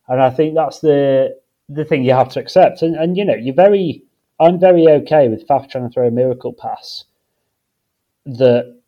And 0.07 0.21
I 0.21 0.29
think 0.29 0.55
that's 0.55 0.79
the 0.79 1.39
the 1.67 1.85
thing 1.85 2.03
you 2.03 2.13
have 2.13 2.29
to 2.33 2.39
accept. 2.39 2.81
And 2.81 2.95
and 2.95 3.17
you 3.17 3.25
know, 3.25 3.35
you're 3.35 3.55
very 3.55 4.03
I'm 4.39 4.59
very 4.59 4.87
okay 4.87 5.27
with 5.27 5.47
Faf 5.47 5.69
trying 5.69 5.87
to 5.87 5.93
throw 5.93 6.07
a 6.07 6.11
miracle 6.11 6.53
pass 6.53 7.05
that 8.25 8.79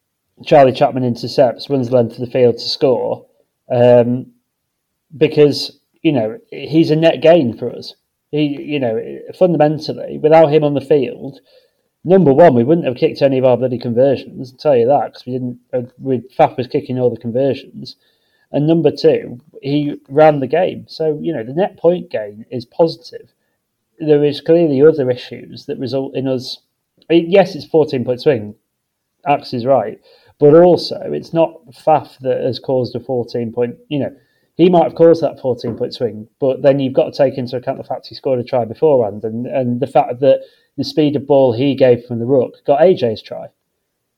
Charlie 0.46 0.74
Chapman 0.74 1.04
intercepts, 1.04 1.70
runs 1.70 1.90
the 1.90 1.96
length 1.96 2.14
of 2.14 2.20
the 2.20 2.32
field 2.32 2.58
to 2.58 2.70
score, 2.70 3.26
um, 3.72 4.28
because 5.16 5.80
you 6.02 6.12
know 6.12 6.38
he's 6.50 6.92
a 6.92 6.96
net 6.96 7.22
gain 7.22 7.58
for 7.58 7.70
us. 7.72 7.96
He, 8.32 8.62
you 8.62 8.80
know, 8.80 9.20
fundamentally, 9.38 10.18
without 10.18 10.54
him 10.54 10.64
on 10.64 10.74
the 10.74 10.82
field, 10.82 11.42
number 12.04 12.34
one, 12.34 12.56
we 12.56 12.64
wouldn't 12.64 12.88
have 12.88 12.96
kicked 12.96 13.22
any 13.22 13.38
of 13.38 13.46
our 13.46 13.58
bloody 13.58 13.78
conversions. 13.78 14.52
I'll 14.52 14.58
tell 14.58 14.78
you 14.78 14.88
that 14.88 15.08
because 15.08 15.26
we 15.26 15.34
didn't. 15.34 15.60
Uh, 15.74 15.82
we 16.00 16.20
Faf 16.38 16.58
was 16.58 16.68
kicking 16.68 16.98
all 16.98 17.10
the 17.10 17.20
conversions, 17.20 17.98
and 18.52 18.66
number 18.66 18.92
two, 18.92 19.42
he 19.62 20.00
ran 20.08 20.40
the 20.40 20.48
game. 20.48 20.86
So 20.88 21.20
you 21.22 21.34
know, 21.34 21.44
the 21.44 21.54
net 21.54 21.78
point 21.78 22.10
gain 22.10 22.46
is 22.50 22.66
positive. 22.66 23.34
There 24.00 24.24
is 24.24 24.42
clearly 24.42 24.82
other 24.82 25.12
issues 25.12 25.66
that 25.66 25.78
result 25.78 26.16
in 26.16 26.28
us. 26.28 26.60
Yes, 27.10 27.56
it's 27.56 27.66
fourteen 27.66 28.06
point 28.06 28.22
swing. 28.22 28.56
Axe 29.28 29.54
is 29.54 29.66
right, 29.66 30.00
but 30.42 30.56
also, 30.56 31.00
it's 31.14 31.34
not 31.34 31.54
Faf 31.72 32.18
that 32.22 32.42
has 32.42 32.58
caused 32.58 32.96
a 32.96 33.00
14 33.00 33.54
point, 33.54 33.78
you 33.90 34.00
know, 34.00 34.16
he 34.56 34.70
might 34.70 34.84
have 34.84 34.96
caused 34.96 35.24
that 35.24 35.40
14 35.40 35.78
point 35.78 35.94
swing, 35.94 36.28
but 36.40 36.62
then 36.62 36.80
you've 36.80 36.94
got 36.94 37.12
to 37.12 37.18
take 37.18 37.38
into 37.38 37.58
account 37.58 37.78
the 37.78 37.84
fact 37.84 38.08
he 38.08 38.16
scored 38.16 38.40
a 38.40 38.44
try 38.44 38.66
beforehand 38.66 39.24
and, 39.24 39.48
and 39.48 39.80
the 39.80 39.88
fact 39.88 40.20
that 40.20 40.42
the 40.78 40.84
speed 40.84 41.16
of 41.16 41.28
ball 41.28 41.54
he 41.54 41.76
gave 41.76 42.06
from 42.06 42.20
the 42.20 42.26
ruck 42.26 42.54
got 42.66 42.82
AJ's 42.82 43.22
try. 43.22 43.48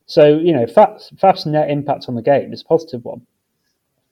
So, 0.05 0.37
you 0.37 0.53
know, 0.53 0.65
Faf's 0.65 1.45
net 1.45 1.69
impact 1.69 2.05
on 2.07 2.15
the 2.15 2.21
game 2.21 2.51
is 2.51 2.61
a 2.61 2.65
positive 2.65 3.05
one. 3.05 3.21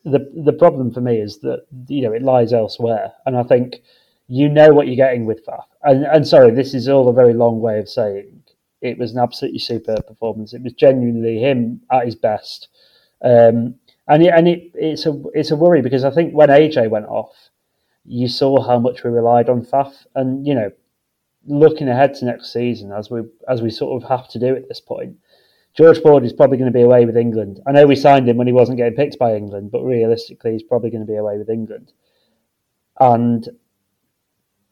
The, 0.05 0.31
the 0.45 0.53
problem 0.53 0.91
for 0.91 1.01
me 1.01 1.17
is 1.17 1.39
that, 1.39 1.65
you 1.87 2.01
know, 2.01 2.13
it 2.13 2.23
lies 2.23 2.53
elsewhere. 2.53 3.13
And 3.25 3.37
I 3.37 3.43
think 3.43 3.81
you 4.27 4.47
know 4.47 4.69
what 4.69 4.87
you're 4.87 4.95
getting 4.95 5.25
with 5.25 5.45
Faf. 5.45 5.65
and, 5.83 6.05
and 6.05 6.27
sorry, 6.27 6.51
this 6.51 6.73
is 6.73 6.87
all 6.87 7.09
a 7.09 7.13
very 7.13 7.33
long 7.33 7.59
way 7.59 7.77
of 7.79 7.89
saying 7.89 8.41
it 8.81 8.97
was 8.97 9.11
an 9.11 9.19
absolutely 9.19 9.59
superb 9.59 10.07
performance. 10.07 10.53
It 10.53 10.63
was 10.63 10.73
genuinely 10.73 11.39
him 11.39 11.81
at 11.91 12.05
his 12.05 12.15
best. 12.15 12.69
Um, 13.23 13.75
and 14.07 14.23
it, 14.23 14.33
and 14.35 14.47
it, 14.47 14.71
it's 14.73 15.05
a 15.05 15.21
it's 15.33 15.51
a 15.51 15.55
worry 15.55 15.81
because 15.81 16.03
I 16.03 16.11
think 16.11 16.33
when 16.33 16.49
AJ 16.49 16.89
went 16.89 17.05
off, 17.05 17.49
you 18.05 18.27
saw 18.27 18.61
how 18.61 18.79
much 18.79 19.03
we 19.03 19.09
relied 19.09 19.49
on 19.49 19.65
Faf, 19.65 19.93
and 20.15 20.45
you 20.45 20.55
know, 20.55 20.71
looking 21.45 21.87
ahead 21.87 22.13
to 22.15 22.25
next 22.25 22.51
season 22.51 22.91
as 22.91 23.09
we 23.09 23.21
as 23.47 23.61
we 23.61 23.69
sort 23.69 24.01
of 24.01 24.09
have 24.09 24.29
to 24.29 24.39
do 24.39 24.55
at 24.55 24.67
this 24.67 24.79
point, 24.79 25.17
George 25.75 26.01
Ford 26.01 26.25
is 26.25 26.33
probably 26.33 26.57
going 26.57 26.71
to 26.71 26.77
be 26.77 26.83
away 26.83 27.05
with 27.05 27.15
England. 27.15 27.61
I 27.65 27.71
know 27.71 27.85
we 27.85 27.95
signed 27.95 28.27
him 28.27 28.37
when 28.37 28.47
he 28.47 28.53
wasn't 28.53 28.77
getting 28.77 28.95
picked 28.95 29.17
by 29.17 29.35
England, 29.35 29.71
but 29.71 29.83
realistically, 29.83 30.53
he's 30.53 30.63
probably 30.63 30.89
going 30.89 31.05
to 31.05 31.11
be 31.11 31.17
away 31.17 31.37
with 31.37 31.49
England. 31.49 31.93
And 32.99 33.47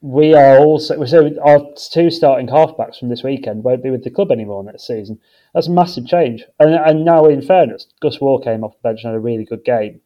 we 0.01 0.33
are 0.33 0.59
also 0.59 1.03
so 1.05 1.29
our 1.43 1.59
two 1.91 2.09
starting 2.09 2.47
halfbacks 2.47 2.99
from 2.99 3.09
this 3.09 3.23
weekend 3.23 3.63
won't 3.63 3.83
be 3.83 3.89
with 3.89 4.03
the 4.03 4.09
club 4.09 4.31
anymore 4.31 4.63
next 4.63 4.87
season. 4.87 5.19
That's 5.53 5.67
a 5.67 5.71
massive 5.71 6.07
change. 6.07 6.45
And, 6.59 6.73
and 6.73 7.03
now, 7.03 7.25
in 7.25 7.41
fairness, 7.41 7.87
Gus 8.01 8.21
Warr 8.21 8.39
came 8.39 8.63
off 8.63 8.75
the 8.77 8.89
bench 8.89 9.03
and 9.03 9.11
had 9.11 9.17
a 9.17 9.19
really 9.19 9.43
good 9.43 9.65
game. 9.65 9.99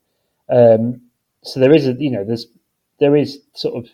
Um, 0.50 1.02
so 1.44 1.60
there 1.60 1.74
is 1.74 1.88
a 1.88 1.94
you 1.94 2.10
know 2.10 2.24
there's 2.24 2.48
there 3.00 3.16
is 3.16 3.40
sort 3.54 3.76
of 3.76 3.92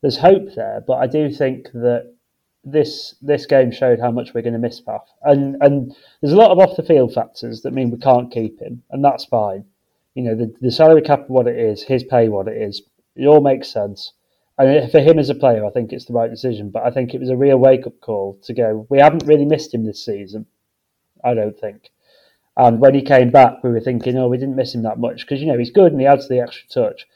there's 0.00 0.18
hope 0.18 0.54
there, 0.54 0.82
but 0.86 0.94
I 0.94 1.06
do 1.06 1.30
think 1.30 1.70
that 1.72 2.12
this 2.64 3.14
this 3.22 3.46
game 3.46 3.70
showed 3.70 4.00
how 4.00 4.10
much 4.10 4.34
we're 4.34 4.42
going 4.42 4.54
to 4.54 4.58
miss 4.58 4.80
Faf. 4.80 5.02
And 5.22 5.56
and 5.60 5.94
there's 6.20 6.32
a 6.32 6.36
lot 6.36 6.50
of 6.50 6.58
off 6.58 6.76
the 6.76 6.82
field 6.82 7.14
factors 7.14 7.62
that 7.62 7.72
mean 7.72 7.90
we 7.90 7.98
can't 7.98 8.32
keep 8.32 8.60
him, 8.60 8.82
and 8.90 9.04
that's 9.04 9.24
fine. 9.24 9.64
You 10.14 10.24
know 10.24 10.34
the 10.34 10.52
the 10.60 10.72
salary 10.72 11.02
cap 11.02 11.28
what 11.28 11.46
it 11.46 11.56
is, 11.56 11.84
his 11.84 12.02
pay 12.02 12.28
what 12.28 12.48
it 12.48 12.60
is. 12.60 12.82
It 13.14 13.26
all 13.26 13.40
makes 13.40 13.68
sense. 13.68 14.12
And 14.58 14.90
for 14.90 15.00
him 15.00 15.20
as 15.20 15.30
a 15.30 15.36
player, 15.36 15.64
I 15.64 15.70
think 15.70 15.92
it's 15.92 16.06
the 16.06 16.12
right 16.12 16.30
decision. 16.30 16.70
But 16.70 16.82
I 16.82 16.90
think 16.90 17.14
it 17.14 17.20
was 17.20 17.30
a 17.30 17.36
real 17.36 17.58
wake 17.58 17.86
up 17.86 18.00
call 18.00 18.38
to 18.42 18.52
go. 18.52 18.86
We 18.90 18.98
haven't 18.98 19.26
really 19.26 19.44
missed 19.44 19.72
him 19.72 19.84
this 19.84 20.04
season, 20.04 20.46
I 21.24 21.34
don't 21.34 21.58
think. 21.58 21.90
And 22.56 22.80
when 22.80 22.94
he 22.94 23.02
came 23.02 23.30
back, 23.30 23.62
we 23.62 23.70
were 23.70 23.80
thinking, 23.80 24.16
oh, 24.16 24.26
we 24.26 24.36
didn't 24.36 24.56
miss 24.56 24.74
him 24.74 24.82
that 24.82 24.98
much 24.98 25.20
because 25.20 25.40
you 25.40 25.46
know 25.46 25.56
he's 25.56 25.70
good 25.70 25.92
and 25.92 26.00
he 26.00 26.08
adds 26.08 26.28
the 26.28 26.40
extra 26.40 26.68
touch. 26.68 27.06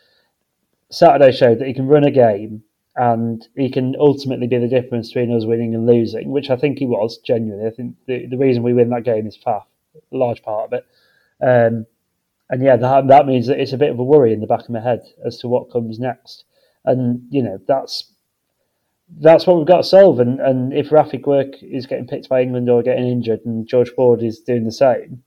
Saturday 0.89 1.33
showed 1.33 1.59
that 1.59 1.67
he 1.67 1.75
can 1.75 1.89
run 1.89 2.05
a 2.05 2.13
game 2.13 2.63
and 2.95 3.49
he 3.57 3.69
can 3.69 3.97
ultimately 3.99 4.47
be 4.47 4.59
the 4.59 4.69
difference 4.69 5.09
between 5.09 5.35
us 5.35 5.45
winning 5.45 5.75
and 5.75 5.85
losing, 5.85 6.31
which 6.31 6.49
I 6.49 6.57
think 6.57 6.79
he 6.79 6.87
was 6.87 7.19
genuinely. 7.19 7.67
I 7.67 7.71
think 7.71 7.97
the, 8.07 8.27
the 8.27 8.37
reason 8.37 8.63
we 8.63 8.75
win 8.75 8.91
that 8.91 9.03
game 9.03 9.27
is 9.27 9.37
Faf, 9.37 9.65
a 9.97 10.17
large 10.17 10.43
part 10.45 10.73
of 10.73 10.75
it. 10.75 10.87
Um, 11.45 11.87
and 12.51 12.63
yeah, 12.63 12.77
that, 12.77 13.09
that 13.09 13.27
means 13.27 13.49
that 13.49 13.59
it's 13.59 13.73
a 13.73 13.79
bit 13.79 13.91
of 13.91 13.99
a 13.99 14.05
worry 14.05 14.33
in 14.33 14.41
the 14.41 14.47
back 14.47 14.61
of 14.61 14.71
my 14.71 14.81
head 14.81 15.03
as 15.25 15.39
to 15.39 15.49
what 15.49 15.73
comes 15.73 15.99
next 15.99 16.45
and 16.85 17.23
you 17.31 17.43
know 17.43 17.59
that's 17.67 18.13
that's 19.19 19.47
what 19.47 19.59
we've 19.59 19.67
got 19.67 19.79
to 19.79 19.85
solve. 19.85 20.21
And, 20.21 20.41
and 20.41 20.73
if 20.73 20.89
Raffi 20.89 21.23
Quirke 21.23 21.63
is 21.63 21.87
getting 21.87 22.07
picked 22.07 22.29
by 22.29 22.41
England 22.41 22.71
or 22.71 22.83
getting 22.83 23.07
injured, 23.07 23.41
and 23.45 23.67
George 23.67 23.91
Ford 23.91 24.23
is 24.23 24.41
doing 24.41 24.65
the 24.65 24.73
same, 24.73 25.23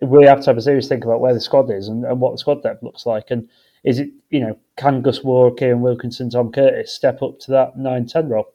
we 0.00 0.24
have 0.24 0.40
to 0.40 0.46
have 0.46 0.56
a 0.56 0.62
serious 0.62 0.88
think 0.88 1.04
about 1.04 1.20
where 1.20 1.34
the 1.34 1.40
squad 1.40 1.70
is 1.70 1.88
and, 1.88 2.04
and 2.04 2.20
what 2.20 2.32
the 2.32 2.38
squad 2.38 2.62
depth 2.62 2.82
looks 2.82 3.04
like. 3.04 3.30
And 3.30 3.48
is 3.84 3.98
it 3.98 4.10
you 4.30 4.40
know 4.40 4.58
can 4.76 5.02
Gus 5.02 5.22
Warr, 5.22 5.52
Kieran 5.54 5.80
Wilkinson, 5.80 6.30
Tom 6.30 6.52
Curtis 6.52 6.92
step 6.92 7.22
up 7.22 7.38
to 7.40 7.50
that 7.50 7.76
9-10 7.76 8.30
role? 8.30 8.52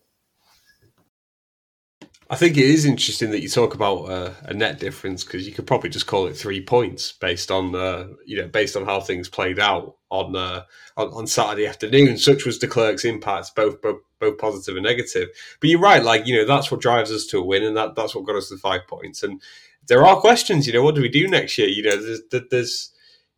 I 2.33 2.35
think 2.35 2.57
it 2.57 2.65
is 2.65 2.85
interesting 2.85 3.29
that 3.29 3.43
you 3.43 3.47
talk 3.47 3.75
about 3.75 4.05
uh, 4.05 4.33
a 4.45 4.55
net 4.55 4.79
difference 4.79 5.23
because 5.23 5.45
you 5.45 5.53
could 5.53 5.67
probably 5.67 5.91
just 5.91 6.07
call 6.07 6.25
it 6.25 6.35
three 6.35 6.65
points 6.65 7.11
based 7.11 7.51
on 7.51 7.75
uh, 7.75 8.07
you 8.25 8.41
know 8.41 8.47
based 8.47 8.75
on 8.75 8.85
how 8.85 9.01
things 9.01 9.29
played 9.29 9.59
out 9.59 9.97
on, 10.09 10.35
uh, 10.35 10.63
on, 10.97 11.09
on 11.09 11.27
Saturday 11.27 11.67
afternoon. 11.67 12.17
Such 12.17 12.43
was 12.43 12.57
de 12.57 12.65
Klerk's 12.65 13.05
impact, 13.05 13.55
both, 13.55 13.83
both 13.83 13.99
both 14.19 14.39
positive 14.39 14.75
and 14.75 14.83
negative. 14.83 15.29
But 15.61 15.69
you're 15.69 15.79
right, 15.79 16.03
like 16.03 16.25
you 16.25 16.35
know 16.35 16.43
that's 16.43 16.71
what 16.71 16.81
drives 16.81 17.11
us 17.11 17.27
to 17.27 17.37
a 17.37 17.43
win, 17.43 17.61
and 17.61 17.77
that 17.77 17.93
that's 17.93 18.15
what 18.15 18.25
got 18.25 18.35
us 18.35 18.49
the 18.49 18.57
five 18.57 18.87
points. 18.87 19.21
And 19.21 19.39
there 19.87 20.03
are 20.03 20.19
questions, 20.19 20.65
you 20.65 20.73
know, 20.73 20.81
what 20.81 20.95
do 20.95 21.01
we 21.01 21.09
do 21.09 21.27
next 21.27 21.55
year? 21.59 21.67
You 21.67 21.83
know, 21.83 22.01
there's, 22.01 22.45
there's 22.49 22.93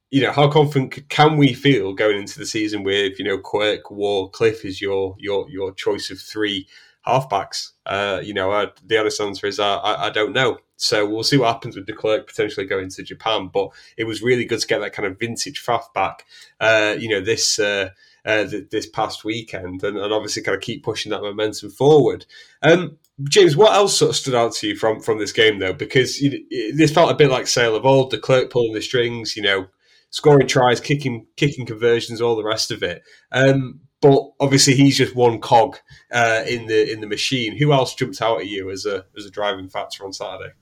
you 0.10 0.22
know, 0.22 0.32
how 0.32 0.48
confident 0.48 1.10
can 1.10 1.36
we 1.36 1.54
feel 1.54 1.92
going 1.92 2.18
into 2.18 2.40
the 2.40 2.46
season 2.46 2.84
with 2.84 3.20
you 3.20 3.26
know 3.26 3.40
Quirke, 3.40 3.92
Warr, 3.92 4.30
Cliff 4.30 4.64
is 4.64 4.80
your 4.80 5.18
your 5.20 5.50
your 5.50 5.74
choice 5.74 6.10
of 6.10 6.22
three 6.22 6.66
halfbacks? 7.06 7.72
Uh, 7.86 8.22
you 8.24 8.34
know, 8.34 8.52
uh, 8.52 8.68
the 8.86 8.98
honest 8.98 9.22
answer 9.22 9.48
is 9.48 9.60
uh, 9.60 9.78
I, 9.78 10.08
I, 10.08 10.10
don't 10.10 10.34
know. 10.34 10.58
So 10.78 11.08
we'll 11.08 11.24
see 11.24 11.38
what 11.38 11.54
happens 11.54 11.76
with 11.76 11.86
de 11.86 11.94
Klerk 11.94 12.28
potentially 12.28 12.66
going 12.66 12.90
to 12.90 13.04
Japan. 13.04 13.50
But 13.54 13.70
it 13.98 14.06
was 14.06 14.22
really 14.22 14.46
good 14.46 14.60
to 14.60 14.68
get 14.68 14.80
that 14.80 14.94
kind 14.94 15.08
of 15.08 15.20
vintage 15.20 15.64
Faf 15.64 15.94
back. 15.94 16.26
Uh, 16.60 16.96
you 16.98 17.10
know, 17.10 17.22
this. 17.22 17.60
Uh, 17.60 17.90
uh, 18.26 18.48
th- 18.48 18.70
this 18.72 18.88
past 18.88 19.24
weekend, 19.24 19.84
and, 19.84 19.98
and, 20.00 20.12
obviously 20.12 20.42
kind 20.42 20.56
of 20.56 20.62
keep 20.62 20.84
pushing 20.84 21.12
that 21.12 21.22
momentum 21.22 21.70
forward. 21.70 22.26
Um, 22.64 22.98
James, 23.30 23.56
what 23.56 23.74
else 23.74 23.98
sort 23.98 24.10
of 24.10 24.16
stood 24.16 24.34
out 24.36 24.54
to 24.54 24.68
you 24.68 24.76
from 24.76 25.00
from 25.00 25.20
this 25.20 25.32
game 25.32 25.60
though? 25.60 25.74
Because 25.74 26.20
you 26.20 26.44
this 26.76 26.92
felt 26.92 27.12
a 27.12 27.16
bit 27.16 27.30
like 27.30 27.48
Sale 27.48 27.76
of 27.76 27.86
old, 27.86 28.12
de 28.12 28.18
Klerk 28.18 28.50
pulling 28.50 28.74
the 28.74 28.82
strings, 28.82 29.38
you 29.38 29.44
know, 29.44 29.68
scoring 30.10 30.48
tries, 30.48 30.80
kicking 30.80 31.28
kicking 31.38 31.66
conversions, 31.66 32.20
all 32.20 32.36
the 32.36 32.44
rest 32.44 32.72
of 32.72 32.84
it. 32.84 33.04
Um, 33.32 33.82
but 34.06 34.34
obviously 34.40 34.76
he's 34.76 34.96
just 34.96 35.16
one 35.16 35.40
cog 35.40 35.80
uh, 36.12 36.44
in 36.48 36.68
the 36.68 36.92
in 36.92 37.02
the 37.02 37.08
machine. 37.08 37.58
Who 37.58 37.74
else 37.74 37.96
jumped 37.96 38.22
out 38.22 38.40
at 38.40 38.46
you 38.46 38.70
as 38.70 38.86
a 38.86 39.04
as 39.18 39.26
a 39.26 39.32
driving 39.32 39.68
factor 39.68 40.06
on 40.06 40.14
Saturday? 40.14 40.54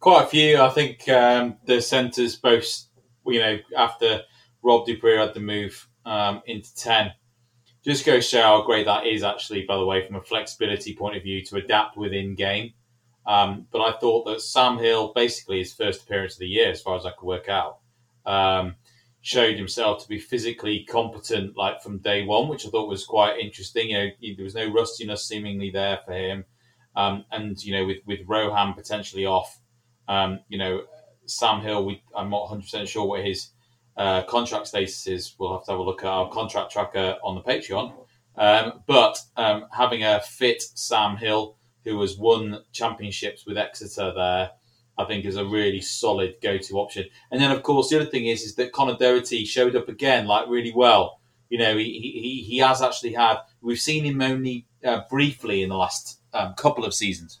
Quite 0.00 0.24
a 0.24 0.26
few. 0.26 0.60
I 0.60 0.70
think 0.70 1.08
um, 1.08 1.56
the 1.66 1.80
centres 1.80 2.34
both, 2.34 2.66
you 3.26 3.38
know, 3.38 3.58
after 3.78 4.22
Rob 4.60 4.86
du 4.86 4.98
Preez 4.98 5.24
had 5.24 5.34
the 5.34 5.40
move 5.40 5.88
um, 6.04 6.42
into 6.46 6.74
ten, 6.74 7.12
just 7.84 8.04
go 8.04 8.18
show 8.18 8.42
how 8.42 8.62
great 8.62 8.86
that 8.86 9.06
is. 9.06 9.22
Actually, 9.22 9.62
by 9.62 9.76
the 9.76 9.86
way, 9.86 10.04
from 10.04 10.16
a 10.16 10.22
flexibility 10.22 10.96
point 10.96 11.16
of 11.16 11.22
view, 11.22 11.44
to 11.44 11.56
adapt 11.56 11.96
within 11.96 12.34
game. 12.34 12.72
Um, 13.24 13.68
but 13.70 13.82
I 13.82 13.96
thought 13.98 14.24
that 14.26 14.40
Sam 14.40 14.78
Hill, 14.78 15.12
basically 15.14 15.58
his 15.58 15.72
first 15.72 16.02
appearance 16.02 16.34
of 16.34 16.40
the 16.40 16.48
year, 16.48 16.72
as 16.72 16.82
far 16.82 16.96
as 16.96 17.06
I 17.06 17.10
could 17.10 17.26
work 17.26 17.48
out. 17.48 17.78
Um, 18.24 18.74
showed 19.26 19.56
himself 19.56 20.00
to 20.00 20.08
be 20.08 20.20
physically 20.20 20.84
competent 20.88 21.56
like 21.56 21.82
from 21.82 21.98
day 21.98 22.24
one, 22.24 22.46
which 22.46 22.64
I 22.64 22.70
thought 22.70 22.88
was 22.88 23.04
quite 23.04 23.40
interesting. 23.40 23.90
You 23.90 23.98
know, 23.98 24.10
there 24.36 24.44
was 24.44 24.54
no 24.54 24.72
rustiness 24.72 25.26
seemingly 25.26 25.68
there 25.68 25.98
for 26.06 26.12
him, 26.12 26.44
um, 26.94 27.24
and 27.32 27.60
you 27.64 27.72
know, 27.72 27.84
with 27.84 27.98
with 28.06 28.20
Rohan 28.28 28.74
potentially 28.74 29.26
off, 29.26 29.58
um, 30.06 30.38
you 30.48 30.58
know, 30.58 30.84
Sam 31.24 31.60
Hill, 31.60 31.84
we 31.84 32.04
I'm 32.14 32.30
not 32.30 32.42
100 32.42 32.62
percent 32.62 32.88
sure 32.88 33.04
what 33.04 33.24
his 33.24 33.50
uh, 33.96 34.22
contract 34.22 34.68
status 34.68 35.08
is. 35.08 35.34
We'll 35.40 35.56
have 35.56 35.64
to 35.64 35.72
have 35.72 35.80
a 35.80 35.82
look 35.82 36.04
at 36.04 36.08
our 36.08 36.30
contract 36.30 36.70
tracker 36.70 37.16
on 37.24 37.34
the 37.34 37.42
Patreon. 37.42 37.94
Um, 38.36 38.84
but 38.86 39.18
um, 39.36 39.66
having 39.72 40.04
a 40.04 40.20
fit 40.20 40.62
Sam 40.62 41.16
Hill, 41.16 41.56
who 41.82 42.00
has 42.00 42.16
won 42.16 42.62
championships 42.70 43.44
with 43.44 43.58
Exeter 43.58 44.12
there 44.14 44.50
I 44.98 45.04
think 45.04 45.24
is 45.24 45.36
a 45.36 45.44
really 45.44 45.80
solid 45.80 46.36
go-to 46.42 46.78
option. 46.78 47.06
And 47.30 47.40
then, 47.40 47.50
of 47.50 47.62
course, 47.62 47.90
the 47.90 48.00
other 48.00 48.10
thing 48.10 48.26
is 48.26 48.42
is 48.42 48.54
that 48.54 48.72
Conor 48.72 48.96
Doherty 48.98 49.44
showed 49.44 49.76
up 49.76 49.88
again, 49.88 50.26
like 50.26 50.48
really 50.48 50.72
well. 50.74 51.20
You 51.48 51.58
know, 51.58 51.76
he 51.76 51.84
he, 51.84 52.42
he 52.42 52.58
has 52.58 52.82
actually 52.82 53.12
had. 53.12 53.38
We've 53.60 53.78
seen 53.78 54.04
him 54.04 54.20
only 54.20 54.66
uh, 54.84 55.02
briefly 55.10 55.62
in 55.62 55.68
the 55.68 55.76
last 55.76 56.20
um, 56.32 56.54
couple 56.54 56.84
of 56.84 56.94
seasons, 56.94 57.40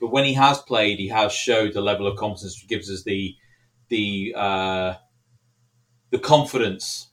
but 0.00 0.08
when 0.08 0.24
he 0.24 0.34
has 0.34 0.60
played, 0.60 0.98
he 0.98 1.08
has 1.08 1.32
showed 1.32 1.72
the 1.72 1.80
level 1.80 2.06
of 2.06 2.18
competence 2.18 2.60
which 2.60 2.68
gives 2.68 2.90
us 2.90 3.04
the 3.04 3.36
the 3.88 4.34
uh, 4.36 4.94
the 6.10 6.18
confidence 6.18 7.08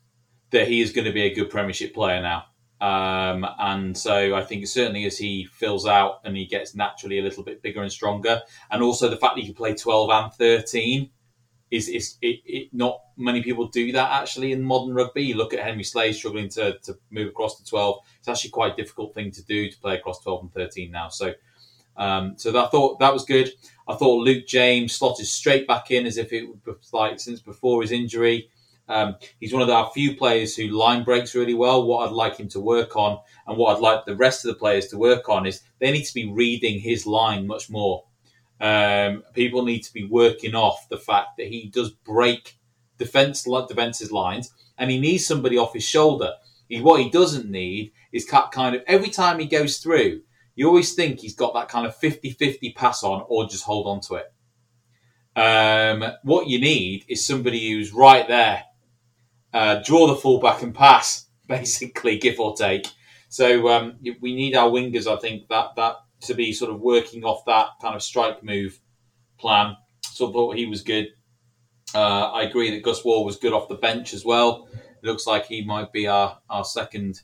that 0.51 0.67
he 0.67 0.81
is 0.81 0.91
going 0.91 1.05
to 1.05 1.13
be 1.13 1.23
a 1.23 1.33
good 1.33 1.49
Premiership 1.49 1.93
player 1.93 2.21
now. 2.21 2.45
Um, 2.79 3.45
and 3.59 3.97
so 3.97 4.35
I 4.35 4.43
think 4.43 4.67
certainly 4.67 5.05
as 5.05 5.17
he 5.17 5.45
fills 5.45 5.87
out 5.87 6.21
and 6.23 6.37
he 6.37 6.45
gets 6.45 6.75
naturally 6.75 7.19
a 7.19 7.23
little 7.23 7.43
bit 7.43 7.61
bigger 7.61 7.81
and 7.81 7.91
stronger, 7.91 8.41
and 8.69 8.83
also 8.83 9.09
the 9.09 9.17
fact 9.17 9.35
that 9.35 9.41
he 9.41 9.47
can 9.47 9.55
play 9.55 9.73
12 9.73 10.09
and 10.09 10.33
13 10.33 11.09
is, 11.69 11.89
is 11.89 12.17
it, 12.21 12.39
it, 12.45 12.69
not 12.73 13.01
many 13.17 13.41
people 13.43 13.67
do 13.67 13.91
that 13.91 14.11
actually 14.21 14.51
in 14.51 14.63
modern 14.63 14.93
rugby. 14.93 15.33
Look 15.33 15.53
at 15.53 15.59
Henry 15.59 15.83
Slade 15.83 16.15
struggling 16.15 16.49
to, 16.49 16.77
to 16.83 16.97
move 17.09 17.29
across 17.29 17.57
to 17.57 17.65
12. 17.65 17.97
It's 18.19 18.27
actually 18.27 18.51
quite 18.51 18.73
a 18.73 18.75
difficult 18.75 19.13
thing 19.13 19.31
to 19.31 19.43
do 19.43 19.69
to 19.69 19.79
play 19.79 19.95
across 19.95 20.21
12 20.21 20.43
and 20.43 20.53
13 20.53 20.91
now. 20.91 21.09
So, 21.09 21.33
um, 21.97 22.35
so 22.37 22.57
I 22.57 22.67
thought 22.67 22.99
that 22.99 23.13
was 23.13 23.25
good. 23.25 23.51
I 23.87 23.95
thought 23.95 24.23
Luke 24.23 24.45
James 24.47 24.93
slotted 24.93 25.25
straight 25.25 25.67
back 25.67 25.91
in 25.91 26.05
as 26.05 26.17
if 26.17 26.31
it 26.31 26.47
was 26.65 26.93
like 26.93 27.19
since 27.19 27.41
before 27.41 27.81
his 27.81 27.91
injury. 27.91 28.49
Um, 28.89 29.15
he's 29.39 29.53
one 29.53 29.61
of 29.61 29.69
our 29.69 29.91
few 29.91 30.15
players 30.15 30.55
who 30.55 30.67
line 30.67 31.03
breaks 31.03 31.35
really 31.35 31.53
well. 31.53 31.85
What 31.85 32.07
I'd 32.07 32.13
like 32.13 32.37
him 32.37 32.47
to 32.49 32.59
work 32.59 32.95
on, 32.95 33.19
and 33.45 33.57
what 33.57 33.75
I'd 33.75 33.81
like 33.81 34.05
the 34.05 34.15
rest 34.15 34.45
of 34.45 34.49
the 34.49 34.59
players 34.59 34.87
to 34.87 34.97
work 34.97 35.29
on, 35.29 35.45
is 35.45 35.61
they 35.79 35.91
need 35.91 36.05
to 36.05 36.13
be 36.13 36.31
reading 36.31 36.79
his 36.79 37.05
line 37.05 37.47
much 37.47 37.69
more. 37.69 38.05
Um, 38.59 39.23
people 39.33 39.63
need 39.63 39.83
to 39.83 39.93
be 39.93 40.05
working 40.05 40.55
off 40.55 40.89
the 40.89 40.97
fact 40.97 41.37
that 41.37 41.47
he 41.47 41.69
does 41.69 41.91
break 41.91 42.57
defense 42.97 43.43
defenses 43.43 44.11
lines, 44.11 44.51
and 44.77 44.89
he 44.89 44.99
needs 44.99 45.27
somebody 45.27 45.57
off 45.57 45.73
his 45.73 45.83
shoulder. 45.83 46.33
He, 46.67 46.81
what 46.81 47.01
he 47.01 47.09
doesn't 47.09 47.49
need 47.49 47.91
is 48.11 48.25
kind 48.25 48.75
of 48.75 48.83
every 48.87 49.09
time 49.09 49.39
he 49.39 49.45
goes 49.45 49.77
through, 49.77 50.21
you 50.55 50.67
always 50.67 50.93
think 50.95 51.19
he's 51.19 51.35
got 51.35 51.53
that 51.53 51.69
kind 51.69 51.85
of 51.85 51.95
50-50 51.97 52.75
pass 52.75 53.03
on 53.03 53.23
or 53.27 53.47
just 53.47 53.63
hold 53.63 53.85
on 53.87 54.01
to 54.01 54.15
it. 54.15 54.33
Um, 55.39 56.03
what 56.23 56.47
you 56.47 56.59
need 56.59 57.05
is 57.07 57.25
somebody 57.25 57.69
who's 57.69 57.93
right 57.93 58.27
there 58.27 58.63
uh, 59.53 59.81
draw 59.83 60.07
the 60.07 60.15
fullback 60.15 60.61
and 60.61 60.73
pass, 60.73 61.27
basically, 61.47 62.17
give 62.17 62.39
or 62.39 62.55
take. 62.55 62.87
So 63.29 63.69
um, 63.69 63.97
we 64.21 64.35
need 64.35 64.55
our 64.55 64.69
wingers, 64.69 65.07
I 65.07 65.19
think, 65.19 65.47
that 65.49 65.75
that 65.75 65.95
to 66.21 66.33
be 66.33 66.51
sort 66.53 66.71
of 66.71 66.79
working 66.79 67.23
off 67.23 67.45
that 67.45 67.67
kind 67.81 67.95
of 67.95 68.01
strike 68.01 68.43
move 68.43 68.79
plan. 69.37 69.75
So 70.03 70.29
I 70.29 70.31
thought 70.31 70.55
he 70.55 70.65
was 70.65 70.81
good. 70.81 71.07
Uh, 71.93 72.31
I 72.31 72.43
agree 72.43 72.71
that 72.71 72.83
Gus 72.83 73.05
Warr 73.05 73.23
was 73.23 73.37
good 73.37 73.53
off 73.53 73.69
the 73.69 73.75
bench 73.75 74.13
as 74.13 74.25
well. 74.25 74.67
It 74.73 75.05
looks 75.05 75.27
like 75.27 75.45
he 75.45 75.63
might 75.63 75.91
be 75.93 76.07
our, 76.07 76.37
our 76.49 76.63
second 76.63 77.21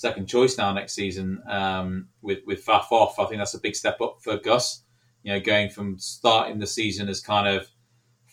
second 0.00 0.26
choice 0.26 0.56
now 0.56 0.72
next 0.72 0.94
season 0.94 1.42
um, 1.46 2.08
with 2.22 2.38
with 2.46 2.64
Faf 2.64 2.90
off. 2.90 3.18
I 3.18 3.26
think 3.26 3.38
that's 3.38 3.54
a 3.54 3.60
big 3.60 3.76
step 3.76 4.00
up 4.00 4.18
for 4.22 4.38
Gus. 4.38 4.82
You 5.22 5.34
know, 5.34 5.40
going 5.40 5.68
from 5.68 5.98
starting 5.98 6.58
the 6.58 6.66
season 6.66 7.08
as 7.08 7.20
kind 7.20 7.46
of 7.46 7.68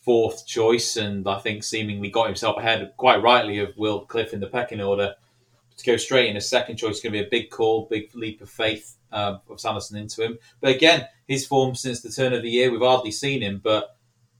fourth 0.07 0.47
choice, 0.47 0.95
and 0.95 1.27
I 1.27 1.37
think 1.39 1.65
seemingly 1.65 2.09
got 2.09 2.27
himself 2.27 2.57
ahead 2.57 2.93
quite 2.95 3.21
rightly 3.21 3.59
of 3.59 3.75
Will 3.75 4.05
Cliff 4.05 4.31
in 4.31 4.39
the 4.39 4.47
pecking 4.47 4.79
order. 4.79 5.15
To 5.75 5.85
go 5.85 5.97
straight 5.97 6.29
in 6.29 6.37
as 6.37 6.47
second 6.47 6.77
choice 6.77 6.95
is 6.95 7.03
going 7.03 7.11
to 7.11 7.19
be 7.19 7.27
a 7.27 7.29
big 7.29 7.49
call, 7.49 7.89
big 7.91 8.15
leap 8.15 8.39
of 8.39 8.49
faith 8.49 8.95
uh, 9.11 9.39
of 9.49 9.59
Sanderson 9.59 9.97
into 9.97 10.23
him. 10.23 10.39
But 10.61 10.73
again, 10.73 11.05
his 11.27 11.45
form 11.45 11.75
since 11.75 11.99
the 11.99 12.09
turn 12.09 12.31
of 12.31 12.41
the 12.41 12.49
year, 12.49 12.71
we've 12.71 12.79
hardly 12.79 13.11
seen 13.11 13.41
him. 13.41 13.59
But 13.61 13.97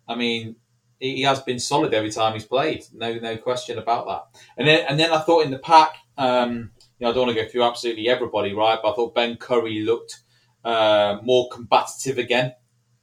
I 0.08 0.16
mean, 0.16 0.56
he 1.02 1.24
has 1.24 1.42
been 1.42 1.60
solid 1.60 1.94
every 1.94 2.12
time 2.12 2.32
he's 2.32 2.46
played. 2.46 2.86
No, 2.94 3.16
no 3.16 3.36
question 3.36 3.78
about 3.78 4.08
that. 4.08 4.42
And 4.58 4.66
then, 4.66 4.86
and 4.88 4.98
then 4.98 5.12
I 5.12 5.20
thought 5.20 5.44
in 5.44 5.52
the 5.52 5.60
pack, 5.60 5.96
um, 6.18 6.72
you 6.98 7.06
know, 7.06 7.10
I 7.10 7.14
don't 7.14 7.26
want 7.28 7.38
to 7.38 7.44
go 7.44 7.50
through 7.50 7.64
absolutely 7.64 8.08
everybody, 8.08 8.54
right? 8.54 8.80
But 8.82 8.94
I 8.94 8.96
thought 8.96 9.14
Ben 9.14 9.36
Curry 9.36 9.82
looked 9.82 10.22
uh, 10.64 11.18
more 11.24 11.50
combative 11.52 12.20
again. 12.20 12.54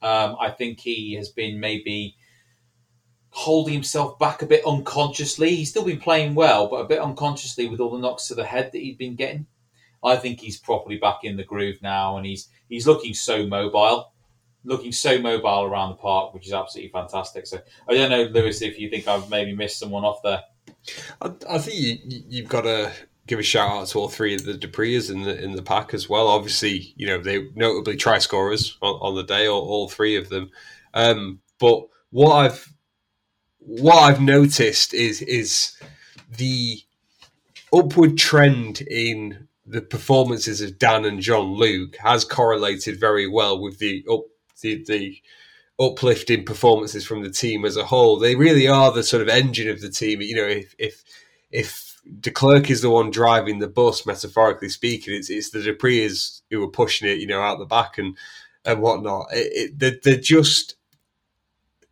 Um, 0.01 0.37
I 0.41 0.49
think 0.49 0.81
he 0.81 1.13
has 1.17 1.29
been 1.29 1.61
maybe 1.61 2.17
holding 3.35 3.75
himself 3.75 4.17
back 4.21 4.43
a 4.43 4.47
bit 4.47 4.65
unconsciously. 4.65 5.57
He's 5.57 5.71
still 5.71 5.85
been 5.85 5.99
playing 5.99 6.37
well, 6.37 6.69
but 6.69 6.77
a 6.77 6.87
bit 6.87 7.01
unconsciously 7.01 7.69
with 7.69 7.81
all 7.81 7.91
the 7.91 7.99
knocks 7.99 8.29
to 8.29 8.35
the 8.37 8.45
head 8.45 8.71
that 8.71 8.79
he'd 8.79 8.97
been 8.97 9.17
getting. 9.17 9.47
I 10.05 10.15
think 10.17 10.39
he's 10.39 10.57
properly 10.57 10.99
back 10.99 11.25
in 11.25 11.37
the 11.37 11.43
groove 11.43 11.83
now, 11.83 12.17
and 12.17 12.25
he's 12.25 12.49
he's 12.69 12.87
looking 12.87 13.13
so 13.13 13.45
mobile, 13.45 14.13
looking 14.63 14.93
so 14.93 15.19
mobile 15.19 15.65
around 15.65 15.91
the 15.91 15.97
park, 15.97 16.33
which 16.33 16.47
is 16.47 16.53
absolutely 16.53 16.93
fantastic. 16.93 17.47
So 17.49 17.59
I 17.89 17.95
don't 17.95 18.11
know, 18.11 18.23
Lewis, 18.25 18.63
if 18.63 18.79
you 18.79 18.89
think 18.89 19.09
I've 19.09 19.29
maybe 19.29 19.55
missed 19.55 19.81
someone 19.81 20.05
off 20.05 20.23
there. 20.23 20.43
I, 21.21 21.33
I 21.51 21.59
think 21.59 21.77
you, 21.77 22.23
you've 22.29 22.49
got 22.49 22.63
to 22.63 22.93
give 23.27 23.41
a 23.41 23.43
shout 23.43 23.71
out 23.71 23.87
to 23.89 23.99
all 23.99 24.09
three 24.09 24.35
of 24.35 24.45
the 24.45 24.55
du 24.55 24.69
Preez 24.69 25.11
in 25.11 25.23
the 25.23 25.43
in 25.43 25.57
the 25.57 25.63
pack 25.63 25.93
as 25.93 26.09
well. 26.09 26.29
Obviously, 26.29 26.95
you 26.97 27.09
know 27.09 27.19
they 27.19 27.49
notably 27.57 27.97
try 27.97 28.19
scorers 28.19 28.79
on, 28.81 28.95
on 29.01 29.17
the 29.17 29.25
day, 29.25 29.49
all, 29.49 29.63
all 29.63 29.89
three 29.89 30.15
of 30.15 30.29
them. 30.29 30.51
Um, 30.93 31.41
but 31.59 31.89
what 32.11 32.33
I've 32.33 32.74
what 33.67 33.97
I've 33.97 34.21
noticed 34.21 34.95
is 34.95 35.23
is 35.23 35.77
the 36.37 36.79
upward 37.73 38.19
trend 38.19 38.83
in 38.83 39.49
the 39.67 39.81
performances 39.81 40.61
of 40.61 40.79
Dan 40.79 41.05
and 41.05 41.21
Jean-Luc 41.21 41.97
has 41.97 42.25
correlated 42.25 43.01
very 43.01 43.27
well 43.27 43.61
with 43.61 43.79
the 43.79 44.05
up 44.11 44.25
the, 44.61 44.85
the 44.87 45.23
uplifting 45.81 46.45
performances 46.45 47.05
from 47.05 47.23
the 47.23 47.31
team 47.31 47.65
as 47.65 47.77
a 47.77 47.85
whole. 47.85 48.19
They 48.19 48.37
really 48.37 48.69
are 48.69 48.93
the 48.93 49.03
sort 49.03 49.23
of 49.23 49.29
engine 49.29 49.69
of 49.69 49.81
the 49.81 49.91
team. 49.91 50.21
You 50.21 50.37
know, 50.37 50.47
if 50.47 50.75
if 50.79 51.03
if 51.51 52.01
De 52.21 52.31
Klerk 52.31 52.71
is 52.71 52.83
the 52.83 52.91
one 52.91 53.11
driving 53.11 53.59
the 53.59 53.69
bus, 53.69 54.05
metaphorically 54.07 54.69
speaking, 54.69 55.15
it's 55.15 55.31
it's 55.31 55.51
the 55.51 55.63
du 55.63 55.75
Preez 55.75 56.43
who 56.51 56.63
are 56.63 56.71
pushing 56.71 57.09
it, 57.09 57.19
you 57.19 57.27
know, 57.27 57.41
out 57.41 57.59
the 57.59 57.65
back 57.65 57.99
and 57.99 58.17
and 58.65 58.81
whatnot. 58.81 59.27
It, 59.33 59.53
it, 59.53 59.79
they're, 59.79 59.99
they're 60.03 60.21
just 60.21 60.77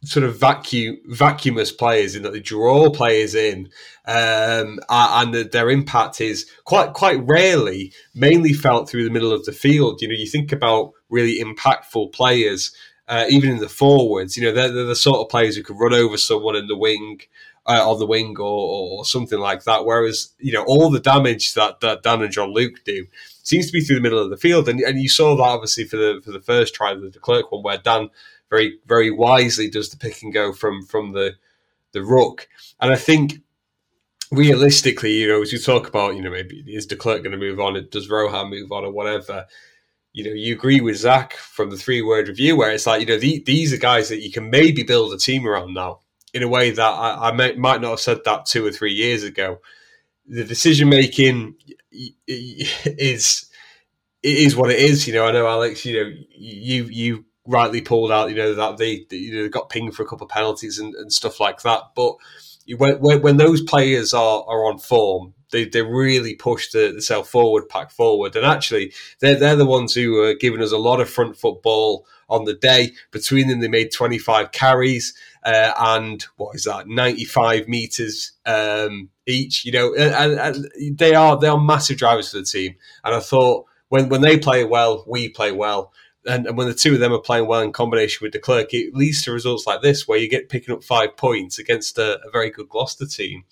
sort 0.04 0.24
of 0.24 0.36
vacuum 0.36 0.98
vacuumous 1.06 1.70
players 1.70 2.16
in 2.16 2.22
that 2.22 2.32
they 2.32 2.40
draw 2.40 2.90
players 2.90 3.34
in, 3.34 3.68
um, 4.06 4.80
and 4.88 5.34
their 5.34 5.70
impact 5.70 6.20
is 6.20 6.50
quite 6.64 6.92
quite 6.92 7.20
rarely 7.24 7.92
mainly 8.14 8.52
felt 8.52 8.88
through 8.88 9.04
the 9.04 9.10
middle 9.10 9.32
of 9.32 9.44
the 9.44 9.52
field. 9.52 10.00
You 10.00 10.08
know, 10.08 10.14
you 10.14 10.26
think 10.26 10.52
about 10.52 10.92
really 11.08 11.40
impactful 11.40 12.12
players, 12.12 12.74
uh, 13.08 13.26
even 13.28 13.50
in 13.50 13.58
the 13.58 13.68
forwards. 13.68 14.36
You 14.36 14.44
know, 14.44 14.52
they're, 14.52 14.72
they're, 14.72 14.84
the 14.84 14.96
sort 14.96 15.20
of 15.20 15.28
players 15.28 15.56
who 15.56 15.62
could 15.62 15.78
run 15.78 15.94
over 15.94 16.16
someone 16.16 16.56
in 16.56 16.66
the 16.66 16.78
wing. 16.78 17.20
Uh, 17.64 17.88
on 17.88 18.00
the 18.00 18.06
wing 18.06 18.34
or, 18.40 18.44
or 18.98 19.04
something 19.04 19.38
like 19.38 19.62
that. 19.62 19.84
Whereas, 19.84 20.34
you 20.40 20.52
know, 20.52 20.64
all 20.64 20.90
the 20.90 20.98
damage 20.98 21.54
that, 21.54 21.78
that 21.78 22.02
Dan 22.02 22.20
and 22.20 22.32
Jean-Luc 22.32 22.82
do 22.84 23.06
seems 23.44 23.66
to 23.66 23.72
be 23.72 23.80
through 23.80 23.94
the 23.94 24.02
middle 24.02 24.18
of 24.18 24.30
the 24.30 24.36
field. 24.36 24.68
And, 24.68 24.80
and 24.80 24.98
you 24.98 25.08
saw 25.08 25.36
that 25.36 25.42
obviously 25.44 25.84
for 25.84 25.96
the 25.96 26.20
for 26.24 26.32
the 26.32 26.40
first 26.40 26.74
try, 26.74 26.92
the 26.92 27.08
De 27.08 27.20
Klerk 27.20 27.52
one, 27.52 27.62
where 27.62 27.78
Dan 27.78 28.10
very 28.52 28.78
very 28.86 29.10
wisely 29.10 29.70
does 29.70 29.88
the 29.88 29.96
pick 29.96 30.22
and 30.22 30.32
go 30.32 30.52
from 30.52 30.84
from 30.84 31.12
the 31.12 31.36
the 31.92 32.02
ruck. 32.02 32.46
And 32.80 32.92
I 32.92 32.96
think 32.96 33.40
realistically, 34.30 35.12
you 35.12 35.28
know, 35.28 35.40
as 35.40 35.52
you 35.52 35.58
talk 35.58 35.88
about, 35.88 36.16
you 36.16 36.22
know, 36.22 36.30
maybe 36.30 36.62
is 36.66 36.86
De 36.86 36.96
Klerk 36.96 37.22
going 37.22 37.32
to 37.32 37.38
move 37.38 37.60
on? 37.60 37.86
Does 37.90 38.10
Rohan 38.10 38.50
move 38.50 38.70
on 38.70 38.84
or 38.84 38.92
whatever? 38.92 39.46
You 40.12 40.24
know, 40.24 40.30
you 40.30 40.54
agree 40.54 40.82
with 40.82 40.96
Zach 40.96 41.32
from 41.34 41.70
the 41.70 41.76
three 41.76 42.02
word 42.02 42.28
review 42.28 42.56
where 42.56 42.70
it's 42.70 42.86
like, 42.86 43.00
you 43.00 43.06
know, 43.06 43.18
the, 43.18 43.42
these 43.46 43.72
are 43.72 43.78
guys 43.78 44.10
that 44.10 44.20
you 44.20 44.30
can 44.30 44.50
maybe 44.50 44.82
build 44.82 45.14
a 45.14 45.18
team 45.18 45.46
around 45.46 45.72
now 45.72 46.00
in 46.34 46.42
a 46.42 46.48
way 46.48 46.70
that 46.70 46.82
I, 46.82 47.28
I 47.28 47.32
may, 47.32 47.54
might 47.54 47.80
not 47.80 47.90
have 47.90 48.00
said 48.00 48.18
that 48.24 48.44
two 48.44 48.66
or 48.66 48.70
three 48.70 48.92
years 48.92 49.22
ago. 49.22 49.60
The 50.26 50.44
decision 50.44 50.90
making 50.90 51.54
is 52.26 53.46
it 54.22 54.38
is 54.38 54.54
what 54.54 54.70
it 54.70 54.78
is. 54.78 55.06
You 55.06 55.14
know, 55.14 55.26
I 55.26 55.32
know 55.32 55.46
Alex. 55.46 55.84
You 55.84 56.04
know, 56.04 56.10
you 56.30 56.84
you 56.84 57.24
rightly 57.46 57.80
pulled 57.80 58.12
out, 58.12 58.30
you 58.30 58.36
know, 58.36 58.54
that 58.54 58.76
they, 58.76 59.06
you 59.10 59.42
know, 59.42 59.48
got 59.48 59.68
pinged 59.68 59.94
for 59.94 60.02
a 60.02 60.06
couple 60.06 60.24
of 60.24 60.30
penalties 60.30 60.78
and, 60.78 60.94
and 60.94 61.12
stuff 61.12 61.40
like 61.40 61.62
that. 61.62 61.90
But 61.94 62.16
when, 62.76 63.00
when, 63.00 63.22
when, 63.22 63.36
those 63.36 63.60
players 63.62 64.14
are, 64.14 64.44
are 64.46 64.66
on 64.66 64.78
form, 64.78 65.34
they, 65.50 65.64
they 65.64 65.82
really 65.82 66.34
push 66.34 66.70
the, 66.70 66.92
the 66.94 67.02
self 67.02 67.28
forward 67.28 67.68
pack 67.68 67.90
forward. 67.90 68.36
And 68.36 68.46
actually, 68.46 68.92
they're, 69.20 69.34
they're 69.34 69.56
the 69.56 69.66
ones 69.66 69.94
who 69.94 70.22
are 70.22 70.34
giving 70.34 70.62
us 70.62 70.72
a 70.72 70.78
lot 70.78 71.00
of 71.00 71.10
front 71.10 71.36
football 71.36 72.06
on 72.28 72.44
the 72.44 72.54
day. 72.54 72.92
Between 73.10 73.48
them, 73.48 73.60
they 73.60 73.68
made 73.68 73.92
25 73.92 74.52
carries 74.52 75.14
uh, 75.44 75.72
and 75.76 76.24
what 76.36 76.54
is 76.54 76.64
that, 76.64 76.88
95 76.88 77.68
meters 77.68 78.32
um, 78.46 79.10
each, 79.26 79.64
you 79.64 79.72
know, 79.72 79.94
and, 79.94 80.38
and 80.38 80.96
they 80.96 81.14
are, 81.14 81.38
they 81.38 81.48
are 81.48 81.60
massive 81.60 81.98
drivers 81.98 82.30
for 82.30 82.38
the 82.38 82.44
team. 82.44 82.76
And 83.04 83.14
I 83.14 83.20
thought 83.20 83.66
when, 83.88 84.08
when 84.08 84.20
they 84.20 84.38
play 84.38 84.64
well, 84.64 85.04
we 85.06 85.28
play 85.28 85.52
well 85.52 85.92
and, 86.26 86.46
and, 86.46 86.56
when 86.56 86.68
the 86.68 86.74
two 86.74 86.94
of 86.94 87.00
them 87.00 87.12
are 87.12 87.20
playing 87.20 87.46
well 87.46 87.60
in 87.60 87.72
combination 87.72 88.24
with 88.24 88.32
de 88.32 88.38
Klerk, 88.38 88.72
it 88.72 88.94
leads 88.94 89.22
to 89.22 89.32
results 89.32 89.66
like 89.66 89.82
this, 89.82 90.06
where 90.06 90.18
you 90.18 90.28
get 90.28 90.48
picking 90.48 90.74
up 90.74 90.84
five 90.84 91.16
points 91.16 91.58
against 91.58 91.98
a, 91.98 92.20
a 92.26 92.30
very 92.30 92.50
good 92.50 92.68
Gloucester 92.68 93.06
team. 93.06 93.44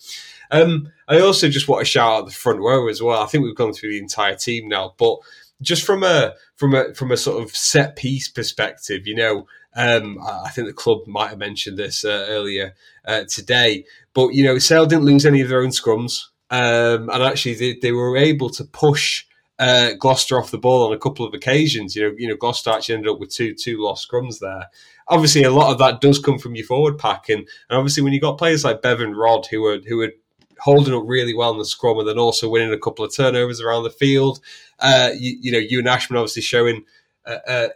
Um, 0.50 0.92
I 1.08 1.20
also 1.20 1.48
just 1.48 1.68
want 1.68 1.80
to 1.80 1.90
shout 1.90 2.12
out 2.12 2.26
the 2.26 2.32
front 2.32 2.60
row 2.60 2.88
as 2.88 3.02
well. 3.02 3.22
I 3.22 3.26
think 3.26 3.44
we've 3.44 3.54
gone 3.54 3.72
through 3.72 3.90
the 3.90 3.98
entire 3.98 4.36
team 4.36 4.68
now, 4.68 4.94
but 4.98 5.18
just 5.62 5.84
from 5.84 6.02
a 6.02 6.34
from 6.56 6.74
a 6.74 6.94
from 6.94 7.12
a 7.12 7.16
sort 7.16 7.42
of 7.42 7.54
set 7.54 7.96
piece 7.96 8.28
perspective, 8.28 9.06
you 9.06 9.14
know, 9.14 9.46
um, 9.74 10.18
I 10.22 10.50
think 10.50 10.66
the 10.66 10.72
club 10.72 11.06
might 11.06 11.28
have 11.28 11.38
mentioned 11.38 11.78
this 11.78 12.04
uh, 12.04 12.26
earlier 12.28 12.74
uh, 13.04 13.24
today, 13.28 13.84
but 14.14 14.28
you 14.34 14.44
know, 14.44 14.58
Sale 14.58 14.86
didn't 14.86 15.04
lose 15.04 15.26
any 15.26 15.40
of 15.40 15.48
their 15.48 15.62
own 15.62 15.68
scrums, 15.68 16.24
um, 16.50 17.08
and 17.10 17.22
actually 17.22 17.54
they, 17.54 17.78
they 17.80 17.92
were 17.92 18.16
able 18.16 18.50
to 18.50 18.64
push 18.64 19.24
uh, 19.60 19.92
Gloucester 19.92 20.38
off 20.38 20.50
the 20.50 20.58
ball 20.58 20.86
on 20.86 20.92
a 20.94 20.98
couple 20.98 21.26
of 21.26 21.34
occasions. 21.34 21.94
You 21.94 22.02
know, 22.02 22.14
you 22.16 22.26
know, 22.26 22.34
Gloucester 22.34 22.70
actually 22.70 22.96
ended 22.96 23.12
up 23.12 23.20
with 23.20 23.30
two 23.30 23.54
two 23.54 23.80
lost 23.80 24.10
scrums 24.10 24.40
there. 24.40 24.68
Obviously, 25.06 25.42
a 25.42 25.50
lot 25.50 25.70
of 25.70 25.78
that 25.78 26.00
does 26.00 26.18
come 26.18 26.38
from 26.38 26.56
your 26.56 26.64
forward 26.64 26.98
pack, 26.98 27.28
and, 27.28 27.40
and 27.40 27.78
obviously 27.78 28.02
when 28.02 28.14
you 28.14 28.20
got 28.20 28.38
players 28.38 28.64
like 28.64 28.80
Bevan 28.80 29.14
Rodd 29.14 29.46
who 29.46 29.64
are 29.66 29.78
who 29.86 30.00
are 30.00 30.12
holding 30.60 30.94
up 30.94 31.02
really 31.06 31.34
well 31.34 31.52
in 31.52 31.58
the 31.58 31.64
scrum, 31.66 31.98
and 31.98 32.08
then 32.08 32.18
also 32.18 32.48
winning 32.48 32.72
a 32.72 32.78
couple 32.78 33.04
of 33.04 33.14
turnovers 33.14 33.60
around 33.60 33.82
the 33.82 33.90
field. 33.90 34.40
Uh, 34.78 35.10
you, 35.14 35.52
know, 35.52 35.58
Ewan 35.58 35.86
Ashman 35.86 36.18
obviously 36.18 36.42
showing 36.42 36.84
uh, 37.26 37.38
uh, 37.46 37.68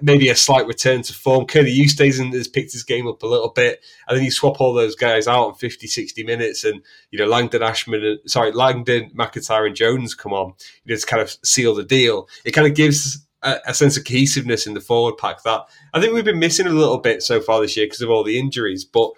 maybe 0.00 0.28
a 0.28 0.36
slight 0.36 0.66
return 0.66 1.02
to 1.02 1.12
form. 1.12 1.46
Coenie 1.46 1.76
Oosthuizen 1.76 2.32
has 2.34 2.48
picked 2.48 2.72
his 2.72 2.82
game 2.82 3.06
up 3.06 3.22
a 3.22 3.26
little 3.26 3.50
bit, 3.50 3.82
and 4.08 4.16
then 4.16 4.24
you 4.24 4.30
swap 4.30 4.60
all 4.60 4.74
those 4.74 4.94
guys 4.94 5.26
out 5.26 5.48
in 5.48 5.54
50, 5.54 5.86
60 5.86 6.24
minutes, 6.24 6.64
and 6.64 6.82
you 7.10 7.18
know 7.18 7.26
Langdon, 7.26 7.62
Ashman, 7.62 8.18
sorry, 8.26 8.52
Langdon, 8.52 9.10
McIntyre, 9.10 9.66
and 9.66 9.76
Jones 9.76 10.14
come 10.14 10.32
on, 10.32 10.54
you 10.84 10.94
know, 10.94 10.98
to 10.98 11.06
kind 11.06 11.22
of 11.22 11.36
seal 11.42 11.74
the 11.74 11.84
deal. 11.84 12.28
It 12.44 12.52
kind 12.52 12.66
of 12.66 12.74
gives 12.74 13.26
a, 13.42 13.58
a, 13.66 13.74
sense 13.74 13.96
of 13.96 14.04
cohesiveness 14.04 14.66
in 14.66 14.74
the 14.74 14.80
forward 14.80 15.16
pack 15.16 15.42
that 15.44 15.62
I 15.94 16.00
think 16.00 16.12
we've 16.12 16.24
been 16.24 16.38
missing 16.38 16.66
a 16.66 16.70
little 16.70 16.98
bit 16.98 17.22
so 17.22 17.40
far 17.40 17.60
this 17.60 17.76
year 17.76 17.86
because 17.86 18.02
of 18.02 18.10
all 18.10 18.24
the 18.24 18.38
injuries. 18.38 18.84
But 18.84 19.10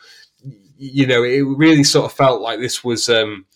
you 0.77 1.07
know, 1.07 1.22
it 1.22 1.42
really 1.42 1.85
sort 1.85 2.07
of 2.07 2.16
felt 2.16 2.40
like 2.40 2.61
this 2.61 2.83
was. 2.85 3.09
Um, 3.09 3.46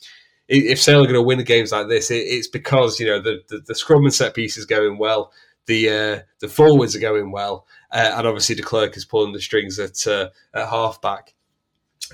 if 0.48 0.80
Sale 0.80 1.00
are 1.00 1.06
going 1.06 1.14
to 1.14 1.22
win 1.22 1.38
the 1.38 1.44
games 1.44 1.72
like 1.72 1.88
this, 1.88 2.08
it's 2.08 2.46
because 2.46 3.00
you 3.00 3.06
know 3.06 3.20
the, 3.20 3.42
the, 3.48 3.58
the 3.66 3.74
scrum 3.74 4.04
and 4.04 4.14
set 4.14 4.32
piece 4.32 4.56
is 4.56 4.64
going 4.64 4.96
well 4.96 5.32
the 5.66 5.90
uh, 5.90 6.20
the 6.40 6.48
forwards 6.48 6.96
are 6.96 7.00
going 7.00 7.30
well, 7.30 7.66
uh, 7.92 8.12
and 8.16 8.26
obviously 8.26 8.54
de 8.54 8.62
Klerk 8.62 8.96
is 8.96 9.04
pulling 9.04 9.32
the 9.32 9.40
strings 9.40 9.78
at 9.78 10.06
uh, 10.06 10.30
at 10.54 10.68
halfback. 10.68 11.34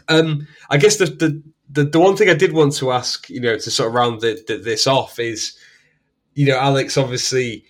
Um, 0.09 0.49
I 0.71 0.79
guess 0.79 0.97
the, 0.97 1.07
the, 1.07 1.43
the 1.71 1.85
the 1.85 2.01
one 2.01 2.17
thing 2.17 2.31
I 2.31 2.35
did 2.35 2.53
want 2.53 2.75
to 2.77 2.93
ask, 2.93 3.29
you 3.29 3.41
know, 3.41 3.57
to 3.57 3.71
sort 3.71 3.89
of 3.89 3.95
round 3.95 4.21
the, 4.21 4.43
the, 4.47 4.57
this 4.57 4.87
off 4.87 5.19
is, 5.19 5.57
you 6.35 6.47
know, 6.47 6.59
Alex 6.59 6.97
obviously. 6.97 7.65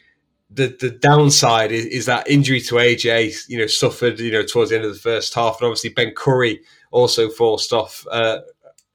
The, 0.54 0.76
the 0.78 0.90
downside 0.90 1.72
is, 1.72 1.86
is 1.86 2.04
that 2.04 2.28
injury 2.28 2.60
to 2.60 2.74
AJ, 2.74 3.48
you 3.48 3.56
know, 3.56 3.66
suffered, 3.66 4.20
you 4.20 4.30
know, 4.30 4.42
towards 4.42 4.68
the 4.68 4.76
end 4.76 4.84
of 4.84 4.92
the 4.92 4.98
first 4.98 5.32
half, 5.32 5.58
and 5.58 5.66
obviously 5.66 5.88
Ben 5.88 6.12
Curry 6.14 6.60
also 6.90 7.30
forced 7.30 7.72
off. 7.72 8.06
Uh, 8.10 8.40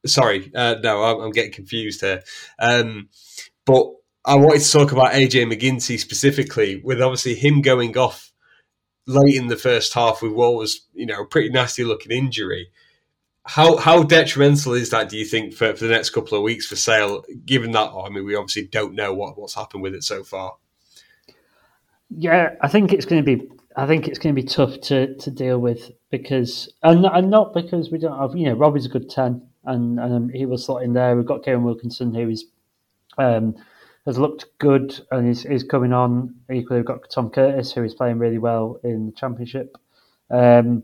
sorry, 0.06 0.52
uh, 0.56 0.76
no, 0.84 1.04
I'm, 1.04 1.20
I'm, 1.20 1.32
getting 1.32 1.52
confused 1.52 2.02
here. 2.02 2.22
Um, 2.60 3.10
but 3.66 3.88
I 4.28 4.36
wanted 4.36 4.62
to 4.62 4.72
talk 4.72 4.92
about 4.92 5.14
AJ 5.14 5.50
MacGinty 5.52 5.98
specifically, 5.98 6.82
with 6.84 7.02
obviously 7.02 7.34
him 7.34 7.62
going 7.62 7.98
off 7.98 8.34
late 9.06 9.36
in 9.36 9.48
the 9.48 9.56
first 9.56 9.94
half 9.94 10.22
with 10.22 10.34
what 10.34 10.56
was, 10.56 10.82
you 10.94 11.06
know, 11.06 11.22
a 11.22 11.26
pretty 11.26 11.50
nasty 11.50 11.86
looking 11.86 12.12
injury. 12.12 12.70
How 13.44 13.78
how 13.78 14.04
detrimental 14.04 14.74
is 14.74 14.90
that? 14.90 15.08
Do 15.08 15.18
you 15.18 15.24
think 15.24 15.54
for, 15.54 15.74
for 15.74 15.86
the 15.86 15.92
next 15.92 16.10
couple 16.10 16.38
of 16.38 16.44
weeks 16.44 16.68
for 16.68 16.76
Sale? 16.76 17.24
Given 17.46 17.72
that, 17.72 17.94
I 17.94 18.10
mean, 18.10 18.26
we 18.26 18.36
obviously 18.36 18.68
don't 18.68 18.96
know 18.96 19.14
what, 19.14 19.40
what's 19.40 19.56
happened 19.56 19.82
with 19.82 19.96
it 19.96 20.04
so 20.04 20.26
far. 20.26 20.58
Yeah, 22.10 22.56
I 22.62 22.68
think 22.68 22.92
it's 22.92 23.06
going 23.06 23.24
to 23.24 23.38
be. 23.38 23.50
I 23.78 23.88
think 23.88 24.08
it's 24.10 24.20
going 24.20 24.36
to 24.36 24.42
be 24.42 24.48
tough 24.48 24.82
to, 24.82 25.16
to 25.16 25.32
deal 25.32 25.60
with 25.60 25.92
because, 26.10 26.68
and, 26.82 27.06
and 27.06 27.30
not 27.30 27.54
because 27.54 27.92
we 27.92 28.00
don't 28.00 28.20
have, 28.20 28.36
you 28.36 28.48
know, 28.48 28.56
Robbie's 28.56 28.88
a 28.88 28.90
good 28.90 29.08
ten, 29.08 29.48
and, 29.66 30.00
and 30.00 30.32
he 30.32 30.48
will 30.48 30.58
slot 30.58 30.82
in 30.82 30.94
there. 30.94 31.16
We've 31.16 31.28
got 31.28 31.44
Kieran 31.44 31.64
Wilkinson, 31.64 32.14
who 32.14 32.28
is 32.28 32.46
um, 33.20 33.56
has 34.08 34.18
looked 34.18 34.46
good 34.58 35.00
and 35.12 35.30
is, 35.30 35.46
is 35.46 35.64
coming 35.64 35.92
on. 35.92 36.34
Equally, 36.52 36.80
we've 36.80 36.88
got 36.88 37.12
Tom 37.12 37.30
Curtis, 37.30 37.74
who 37.74 37.84
is 37.84 37.94
playing 37.94 38.18
really 38.18 38.38
well 38.38 38.80
in 38.84 39.08
the 39.08 39.12
Championship. 39.12 39.78
Um, 40.32 40.84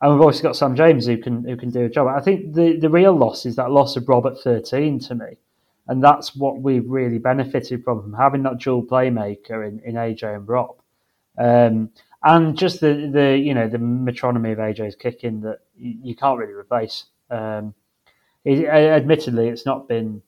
and 0.00 0.12
we've 0.12 0.20
also 0.20 0.42
got 0.42 0.56
Sam 0.56 0.76
James 0.76 1.06
who 1.06 1.16
can 1.16 1.44
who 1.44 1.56
can 1.56 1.70
do 1.70 1.84
a 1.84 1.88
job. 1.88 2.08
I 2.08 2.20
think 2.20 2.54
the, 2.54 2.76
the 2.76 2.90
real 2.90 3.14
loss 3.14 3.46
is 3.46 3.56
that 3.56 3.70
loss 3.70 3.96
of 3.96 4.08
Rob 4.08 4.26
at 4.26 4.38
13 4.38 4.98
to 5.00 5.14
me. 5.14 5.38
And 5.88 6.02
that's 6.02 6.34
what 6.34 6.60
we've 6.60 6.86
really 6.86 7.18
benefited 7.18 7.84
from, 7.84 8.02
from 8.02 8.12
having 8.12 8.42
that 8.42 8.58
dual 8.58 8.82
playmaker 8.82 9.66
in, 9.66 9.78
in 9.80 9.94
AJ 9.94 10.34
and 10.34 10.48
Rob. 10.48 10.74
Um, 11.38 11.90
and 12.24 12.58
just 12.58 12.80
the, 12.80 13.08
the 13.12 13.38
you 13.38 13.54
know 13.54 13.68
the 13.68 13.78
metronomy 13.78 14.52
of 14.52 14.58
AJ's 14.58 14.96
kicking 14.96 15.40
that 15.42 15.60
you, 15.76 15.94
you 16.02 16.16
can't 16.16 16.38
really 16.38 16.52
replace. 16.52 17.04
Um, 17.30 17.74
it, 18.44 18.66
admittedly, 18.66 19.48
it's 19.48 19.64
not 19.64 19.88
been 19.88 20.22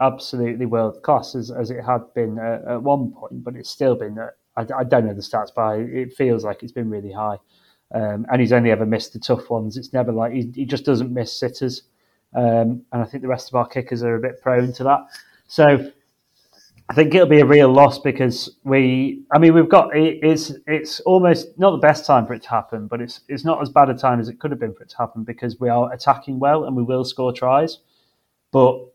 absolutely 0.00 0.66
world 0.66 1.02
class 1.02 1.34
as, 1.34 1.50
as 1.50 1.70
it 1.70 1.84
had 1.84 2.02
been 2.14 2.38
at, 2.38 2.64
at 2.64 2.82
one 2.82 3.12
point, 3.12 3.42
but 3.44 3.56
it's 3.56 3.70
still 3.70 3.94
been. 3.94 4.18
I, 4.56 4.66
I, 4.76 4.84
don't 4.84 5.06
know 5.06 5.14
the 5.14 5.22
stats, 5.22 5.50
but 5.54 5.78
it 5.78 6.12
feels 6.14 6.44
like 6.44 6.62
it's 6.62 6.72
been 6.72 6.90
really 6.90 7.12
high. 7.12 7.38
Um, 7.94 8.26
and 8.30 8.40
he's 8.40 8.52
only 8.52 8.70
ever 8.70 8.84
missed 8.84 9.12
the 9.12 9.18
tough 9.18 9.50
ones. 9.50 9.76
It's 9.76 9.92
never 9.92 10.12
like 10.12 10.32
he, 10.32 10.50
he 10.54 10.64
just 10.64 10.84
doesn't 10.84 11.12
miss 11.12 11.32
sitters. 11.32 11.82
Um, 12.34 12.82
and 12.92 13.02
I 13.02 13.04
think 13.04 13.22
the 13.22 13.28
rest 13.28 13.48
of 13.48 13.54
our 13.54 13.66
kickers 13.66 14.02
are 14.02 14.16
a 14.16 14.20
bit 14.20 14.42
prone 14.42 14.72
to 14.74 14.84
that. 14.84 15.06
So 15.46 15.90
I 16.90 16.94
think 16.94 17.14
it'll 17.14 17.28
be 17.28 17.40
a 17.40 17.46
real 17.46 17.70
loss 17.70 17.98
because 17.98 18.56
we, 18.64 19.22
I 19.32 19.38
mean, 19.38 19.54
we've 19.54 19.68
got 19.68 19.94
it, 19.96 20.20
it's 20.22 20.52
it's 20.66 21.00
almost 21.00 21.58
not 21.58 21.72
the 21.72 21.78
best 21.78 22.06
time 22.06 22.26
for 22.26 22.34
it 22.34 22.42
to 22.42 22.48
happen, 22.48 22.86
but 22.86 23.00
it's 23.00 23.20
it's 23.28 23.44
not 23.44 23.60
as 23.60 23.68
bad 23.68 23.90
a 23.90 23.94
time 23.94 24.20
as 24.20 24.28
it 24.28 24.38
could 24.38 24.50
have 24.50 24.60
been 24.60 24.74
for 24.74 24.82
it 24.82 24.90
to 24.90 24.96
happen 24.98 25.22
because 25.22 25.60
we 25.60 25.68
are 25.68 25.92
attacking 25.92 26.38
well 26.38 26.64
and 26.64 26.74
we 26.74 26.82
will 26.82 27.04
score 27.04 27.32
tries. 27.32 27.78
But 28.52 28.86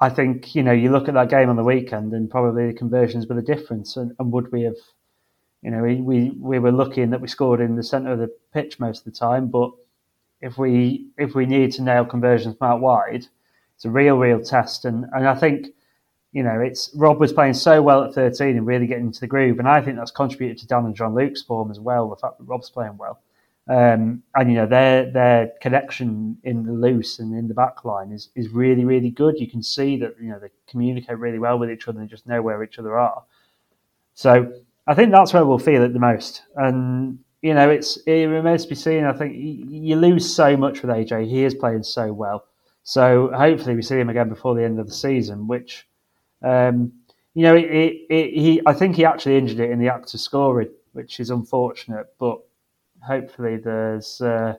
I 0.00 0.08
think 0.08 0.54
you 0.54 0.62
know 0.62 0.72
you 0.72 0.90
look 0.90 1.08
at 1.08 1.14
that 1.14 1.28
game 1.28 1.50
on 1.50 1.56
the 1.56 1.64
weekend 1.64 2.12
and 2.12 2.30
probably 2.30 2.68
the 2.68 2.78
conversions 2.78 3.26
were 3.26 3.34
the 3.34 3.42
difference. 3.42 3.96
And, 3.96 4.12
and 4.18 4.32
would 4.32 4.50
we 4.50 4.62
have, 4.62 4.76
you 5.62 5.70
know, 5.70 5.82
we, 5.82 5.96
we 5.96 6.30
we 6.30 6.58
were 6.58 6.72
lucky 6.72 7.02
in 7.02 7.10
that 7.10 7.20
we 7.20 7.28
scored 7.28 7.60
in 7.60 7.76
the 7.76 7.82
centre 7.82 8.12
of 8.12 8.18
the 8.18 8.34
pitch 8.52 8.80
most 8.80 9.00
of 9.06 9.12
the 9.12 9.18
time. 9.18 9.48
But 9.48 9.70
if 10.40 10.56
we 10.56 11.06
if 11.18 11.34
we 11.34 11.44
need 11.44 11.72
to 11.72 11.82
nail 11.82 12.04
conversions 12.06 12.56
from 12.56 12.68
out 12.70 12.80
wide, 12.80 13.26
it's 13.76 13.84
a 13.84 13.90
real 13.90 14.16
real 14.16 14.42
test. 14.42 14.86
And 14.86 15.04
and 15.12 15.28
I 15.28 15.34
think 15.34 15.68
you 16.32 16.42
know 16.42 16.60
it's 16.60 16.90
Rob 16.94 17.20
was 17.20 17.32
playing 17.32 17.54
so 17.54 17.82
well 17.82 18.04
at 18.04 18.14
13 18.14 18.56
and 18.56 18.66
really 18.66 18.86
getting 18.86 19.06
into 19.06 19.20
the 19.20 19.26
groove, 19.26 19.58
and 19.58 19.68
I 19.68 19.82
think 19.82 19.98
that's 19.98 20.10
contributed 20.10 20.58
to 20.58 20.66
Dan 20.66 20.86
and 20.86 20.96
Jean-Luc's 20.96 21.42
form 21.42 21.70
as 21.70 21.78
well. 21.78 22.08
The 22.08 22.16
fact 22.16 22.38
that 22.38 22.44
Rob's 22.44 22.70
playing 22.70 22.96
well. 22.96 23.20
Um, 23.70 24.24
and 24.34 24.50
you 24.50 24.56
know 24.56 24.66
their 24.66 25.08
their 25.12 25.52
connection 25.60 26.36
in 26.42 26.64
the 26.64 26.72
loose 26.72 27.20
and 27.20 27.32
in 27.38 27.46
the 27.46 27.54
back 27.54 27.84
line 27.84 28.10
is, 28.10 28.30
is 28.34 28.48
really 28.48 28.84
really 28.84 29.10
good. 29.10 29.38
You 29.38 29.48
can 29.48 29.62
see 29.62 29.96
that 29.98 30.16
you 30.20 30.28
know 30.28 30.40
they 30.40 30.48
communicate 30.66 31.18
really 31.18 31.38
well 31.38 31.56
with 31.56 31.70
each 31.70 31.86
other 31.86 32.00
and 32.00 32.10
just 32.10 32.26
know 32.26 32.42
where 32.42 32.64
each 32.64 32.80
other 32.80 32.98
are. 32.98 33.22
So 34.14 34.52
I 34.88 34.94
think 34.94 35.12
that's 35.12 35.32
where 35.32 35.46
we'll 35.46 35.60
feel 35.60 35.84
it 35.84 35.92
the 35.92 36.00
most. 36.00 36.42
And 36.56 37.20
you 37.42 37.54
know 37.54 37.70
it's 37.70 37.96
it 38.08 38.24
remains 38.24 38.64
to 38.64 38.70
be 38.70 38.74
seen. 38.74 39.04
I 39.04 39.12
think 39.12 39.36
you 39.36 39.94
lose 39.94 40.34
so 40.34 40.56
much 40.56 40.82
with 40.82 40.90
AJ. 40.90 41.28
He 41.28 41.44
is 41.44 41.54
playing 41.54 41.84
so 41.84 42.12
well. 42.12 42.46
So 42.82 43.30
hopefully 43.32 43.76
we 43.76 43.82
see 43.82 44.00
him 44.00 44.10
again 44.10 44.28
before 44.28 44.56
the 44.56 44.64
end 44.64 44.80
of 44.80 44.88
the 44.88 44.92
season. 44.92 45.46
Which 45.46 45.86
um, 46.42 46.92
you 47.34 47.44
know 47.44 47.54
it, 47.54 47.66
it, 47.66 48.06
it, 48.10 48.30
he 48.34 48.62
I 48.66 48.72
think 48.72 48.96
he 48.96 49.04
actually 49.04 49.38
injured 49.38 49.60
it 49.60 49.70
in 49.70 49.78
the 49.78 49.90
act 49.90 50.12
of 50.12 50.18
scoring, 50.18 50.70
which 50.92 51.20
is 51.20 51.30
unfortunate, 51.30 52.12
but 52.18 52.40
hopefully 53.06 53.56
there's 53.56 54.20
uh, 54.20 54.54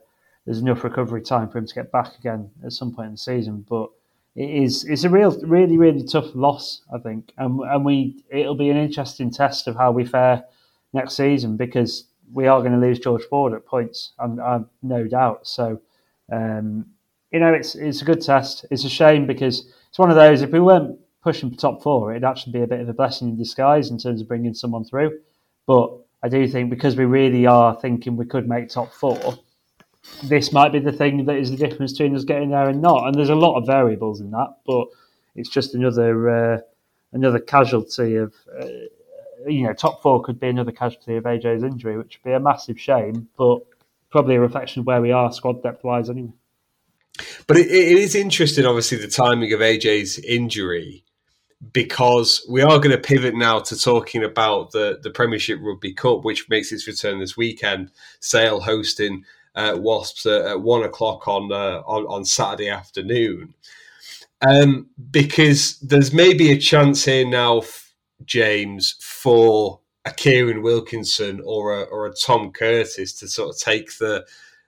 there's 0.45 0.59
enough 0.59 0.83
recovery 0.83 1.21
time 1.21 1.49
for 1.49 1.57
him 1.57 1.67
to 1.67 1.75
get 1.75 1.91
back 1.91 2.17
again 2.17 2.49
at 2.65 2.73
some 2.73 2.93
point 2.93 3.07
in 3.07 3.13
the 3.13 3.17
season. 3.17 3.65
But 3.69 3.89
it 4.35 4.49
is 4.49 4.83
it's 4.85 5.03
a 5.03 5.09
real 5.09 5.37
really 5.41 5.77
really 5.77 6.03
tough 6.03 6.33
loss, 6.35 6.81
I 6.93 6.99
think, 6.99 7.33
and 7.37 7.59
and 7.61 7.85
we 7.85 8.23
it'll 8.29 8.55
be 8.55 8.69
an 8.69 8.77
interesting 8.77 9.31
test 9.31 9.67
of 9.67 9.75
how 9.75 9.91
we 9.91 10.05
fare 10.05 10.43
next 10.93 11.15
season 11.15 11.57
because 11.57 12.05
we 12.33 12.47
are 12.47 12.61
going 12.61 12.71
to 12.73 12.77
lose 12.77 12.99
George 12.99 13.23
Ford 13.23 13.53
at 13.53 13.65
points, 13.65 14.13
I'm, 14.19 14.39
I'm 14.39 14.69
no 14.81 15.07
doubt. 15.07 15.47
So. 15.47 15.81
Um, 16.31 16.85
you 17.31 17.39
know, 17.39 17.53
it's 17.53 17.75
it's 17.75 18.01
a 18.01 18.05
good 18.05 18.21
test. 18.21 18.65
It's 18.71 18.83
a 18.83 18.89
shame 18.89 19.25
because 19.25 19.65
it's 19.89 19.99
one 19.99 20.09
of 20.09 20.15
those. 20.15 20.41
If 20.41 20.51
we 20.51 20.59
weren't 20.59 20.99
pushing 21.23 21.49
for 21.49 21.57
top 21.57 21.81
four, 21.81 22.11
it'd 22.11 22.23
actually 22.23 22.53
be 22.53 22.61
a 22.61 22.67
bit 22.67 22.81
of 22.81 22.89
a 22.89 22.93
blessing 22.93 23.29
in 23.29 23.37
disguise 23.37 23.89
in 23.89 23.97
terms 23.97 24.21
of 24.21 24.27
bringing 24.27 24.53
someone 24.53 24.83
through. 24.83 25.19
But 25.65 25.97
I 26.23 26.29
do 26.29 26.47
think 26.47 26.69
because 26.69 26.95
we 26.95 27.05
really 27.05 27.45
are 27.45 27.75
thinking 27.79 28.15
we 28.15 28.25
could 28.25 28.47
make 28.47 28.69
top 28.69 28.93
four, 28.93 29.39
this 30.23 30.51
might 30.51 30.71
be 30.71 30.79
the 30.79 30.91
thing 30.91 31.25
that 31.25 31.35
is 31.35 31.51
the 31.51 31.57
difference 31.57 31.93
between 31.93 32.15
us 32.15 32.23
getting 32.23 32.51
there 32.51 32.69
and 32.69 32.81
not. 32.81 33.07
And 33.07 33.15
there's 33.15 33.29
a 33.29 33.35
lot 33.35 33.57
of 33.57 33.65
variables 33.65 34.21
in 34.21 34.31
that, 34.31 34.57
but 34.65 34.87
it's 35.35 35.49
just 35.49 35.73
another 35.73 36.29
uh, 36.29 36.59
another 37.11 37.39
casualty 37.39 38.15
of 38.15 38.33
uh, 38.59 38.65
you 39.47 39.63
know 39.63 39.73
top 39.73 40.01
four 40.01 40.21
could 40.23 40.39
be 40.39 40.47
another 40.47 40.71
casualty 40.71 41.15
of 41.15 41.23
AJ's 41.23 41.63
injury, 41.63 41.97
which 41.97 42.19
would 42.23 42.29
be 42.29 42.35
a 42.35 42.39
massive 42.39 42.79
shame, 42.79 43.27
but 43.37 43.59
probably 44.11 44.35
a 44.35 44.39
reflection 44.39 44.81
of 44.81 44.85
where 44.85 45.01
we 45.01 45.11
are 45.11 45.31
squad 45.31 45.63
depth 45.63 45.83
wise 45.83 46.09
anyway. 46.09 46.33
But 47.47 47.57
it, 47.57 47.67
it 47.67 47.97
is 47.97 48.15
interesting, 48.15 48.65
obviously, 48.65 48.97
the 48.97 49.07
timing 49.07 49.53
of 49.53 49.59
AJ's 49.59 50.19
injury 50.19 51.03
because 51.73 52.45
we 52.49 52.61
are 52.61 52.79
going 52.79 52.91
to 52.91 52.97
pivot 52.97 53.35
now 53.35 53.59
to 53.59 53.79
talking 53.79 54.23
about 54.23 54.71
the, 54.71 54.99
the 55.01 55.11
Premiership 55.11 55.59
Rugby 55.61 55.93
Cup, 55.93 56.23
which 56.23 56.49
makes 56.49 56.71
its 56.71 56.87
return 56.87 57.19
this 57.19 57.37
weekend. 57.37 57.91
Sale 58.19 58.61
hosting 58.61 59.23
uh, 59.55 59.77
Wasps 59.77 60.25
at, 60.25 60.41
at, 60.41 60.61
one 60.61 60.83
o'clock 60.83 61.27
on, 61.27 61.51
uh, 61.51 61.81
on 61.85 62.05
on 62.05 62.25
Saturday 62.25 62.69
afternoon. 62.69 63.53
Um, 64.41 64.89
because 65.11 65.77
there's 65.79 66.13
maybe 66.13 66.51
a 66.51 66.57
chance 66.57 67.05
here 67.05 67.27
now, 67.27 67.61
James, 68.25 68.95
for 68.99 69.81
a 70.05 70.11
Kieran 70.11 70.63
Wilkinson 70.63 71.41
or 71.45 71.75
a, 71.75 71.81
or 71.83 72.07
a 72.07 72.13
Tom 72.13 72.51
Curtis 72.51 73.13
to 73.19 73.27
sort 73.27 73.49
of 73.49 73.59
take 73.59 73.97
the 73.99 74.25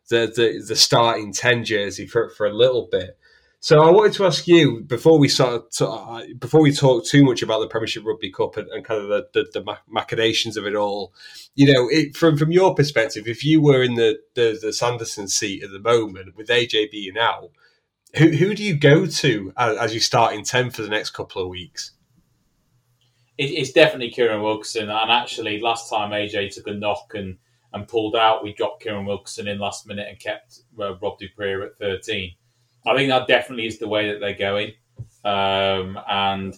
the, 0.10 0.32
the, 0.36 0.63
the 0.67 0.75
starting 0.75 1.34
ten 1.34 1.63
jersey 1.63 2.06
for 2.06 2.29
for 2.29 2.45
a 2.45 2.53
little 2.53 2.88
bit. 2.91 3.17
So 3.63 3.82
I 3.82 3.91
wanted 3.91 4.12
to 4.15 4.26
ask 4.26 4.45
you 4.45 4.82
before 4.82 5.17
we 5.17 5.30
start 5.30 5.73
uh, 5.80 6.23
before 6.38 6.62
we 6.62 6.73
talk 6.73 7.06
too 7.06 7.23
much 7.23 7.41
about 7.41 7.62
the 7.62 7.69
Premiership 7.69 8.04
Rugby 8.06 8.30
Cup 8.30 8.58
and, 8.58 8.67
and 8.67 8.84
kind 8.84 9.02
of 9.02 9.08
the, 9.08 9.26
the, 9.34 9.45
the, 9.54 9.78
machinations 9.88 10.58
of 10.58 10.65
it 10.65 10.76
all. 10.76 11.13
You 11.56 11.73
know, 11.73 11.88
it, 11.89 12.13
from 12.17 12.38
from 12.38 12.52
your 12.52 12.76
perspective, 12.76 13.26
if 13.26 13.45
you 13.45 13.62
were 13.62 13.82
in 13.82 13.95
the, 13.95 14.19
the, 14.36 14.60
the 14.62 14.73
Sanderson 14.73 15.30
seat 15.30 15.63
at 15.63 15.71
the 15.71 15.80
moment 15.80 16.36
with 16.36 16.49
AJ 16.49 16.91
being 16.91 17.17
out, 17.17 17.52
who 18.17 18.32
who 18.32 18.54
do 18.54 18.62
you 18.62 18.76
go 18.76 19.06
to 19.06 19.54
as, 19.56 19.78
as 19.78 19.93
you 19.93 20.02
start 20.02 20.34
in 20.34 20.43
ten 20.43 20.69
for 20.69 20.82
the 20.82 20.89
next 20.89 21.12
couple 21.12 21.41
of 21.41 21.47
weeks? 21.47 21.91
It, 23.38 23.45
it's 23.45 23.71
definitely 23.71 24.12
Kieran 24.12 24.41
Wilkinson, 24.41 24.89
and 24.89 25.10
actually, 25.10 25.62
last 25.62 25.89
time 25.89 26.12
AJ 26.12 26.54
took 26.54 26.67
a 26.67 26.73
knock 26.73 27.13
and 27.13 27.38
and 27.71 27.88
pulled 27.88 28.17
out, 28.17 28.43
we 28.43 28.54
dropped 28.54 28.84
Kieran 28.84 29.06
Wilkinson 29.06 29.47
in 29.47 29.58
last 29.58 29.88
minute 29.88 30.10
and 30.10 30.19
kept 30.19 30.60
uh, 30.78 30.95
Rob 30.97 31.17
du 31.17 31.30
Preez 31.30 31.65
at 31.65 31.78
thirteen. 31.78 32.34
I 32.86 32.96
think 32.96 33.10
that 33.10 33.28
definitely 33.28 33.67
is 33.67 33.80
the 33.80 33.88
way 33.88 34.12
that 34.12 34.19
they're 34.19 34.34
going, 34.34 34.74
um, 35.24 35.98
and 36.08 36.54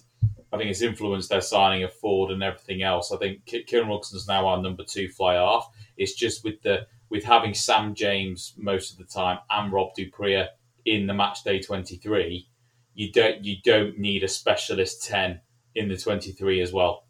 I 0.52 0.58
think 0.58 0.72
it's 0.72 0.82
influenced 0.82 1.30
their 1.30 1.42
signing 1.42 1.84
of 1.84 1.94
Ford 1.94 2.32
and 2.32 2.42
everything 2.42 2.82
else. 2.82 3.12
I 3.12 3.18
think 3.18 3.46
Kieran 3.46 3.88
Wilkinson's 3.88 4.28
now 4.28 4.48
our 4.48 4.62
number 4.62 4.84
two 4.84 5.10
fly 5.10 5.36
half. 5.36 5.70
It's 5.98 6.14
just 6.14 6.44
with 6.44 6.62
the 6.62 6.88
with 7.10 7.24
having 7.24 7.54
Sam 7.54 7.94
James 7.94 8.54
most 8.58 8.92
of 8.92 8.98
the 8.98 9.06
time 9.06 9.40
and 9.50 9.72
Rob 9.72 9.94
du 9.96 10.10
Preez 10.10 10.48
in 10.86 11.08
the 11.08 11.14
match 11.14 11.44
day 11.44 11.60
twenty 11.60 11.98
three, 11.98 12.50
you 12.94 13.12
don't 13.12 13.44
you 13.44 13.58
don't 13.64 13.98
need 13.98 14.24
a 14.24 14.28
specialist 14.28 15.06
ten 15.06 15.42
in 15.76 15.90
the 15.90 15.98
twenty 15.98 16.32
three 16.32 16.62
as 16.62 16.74
well 16.74 17.05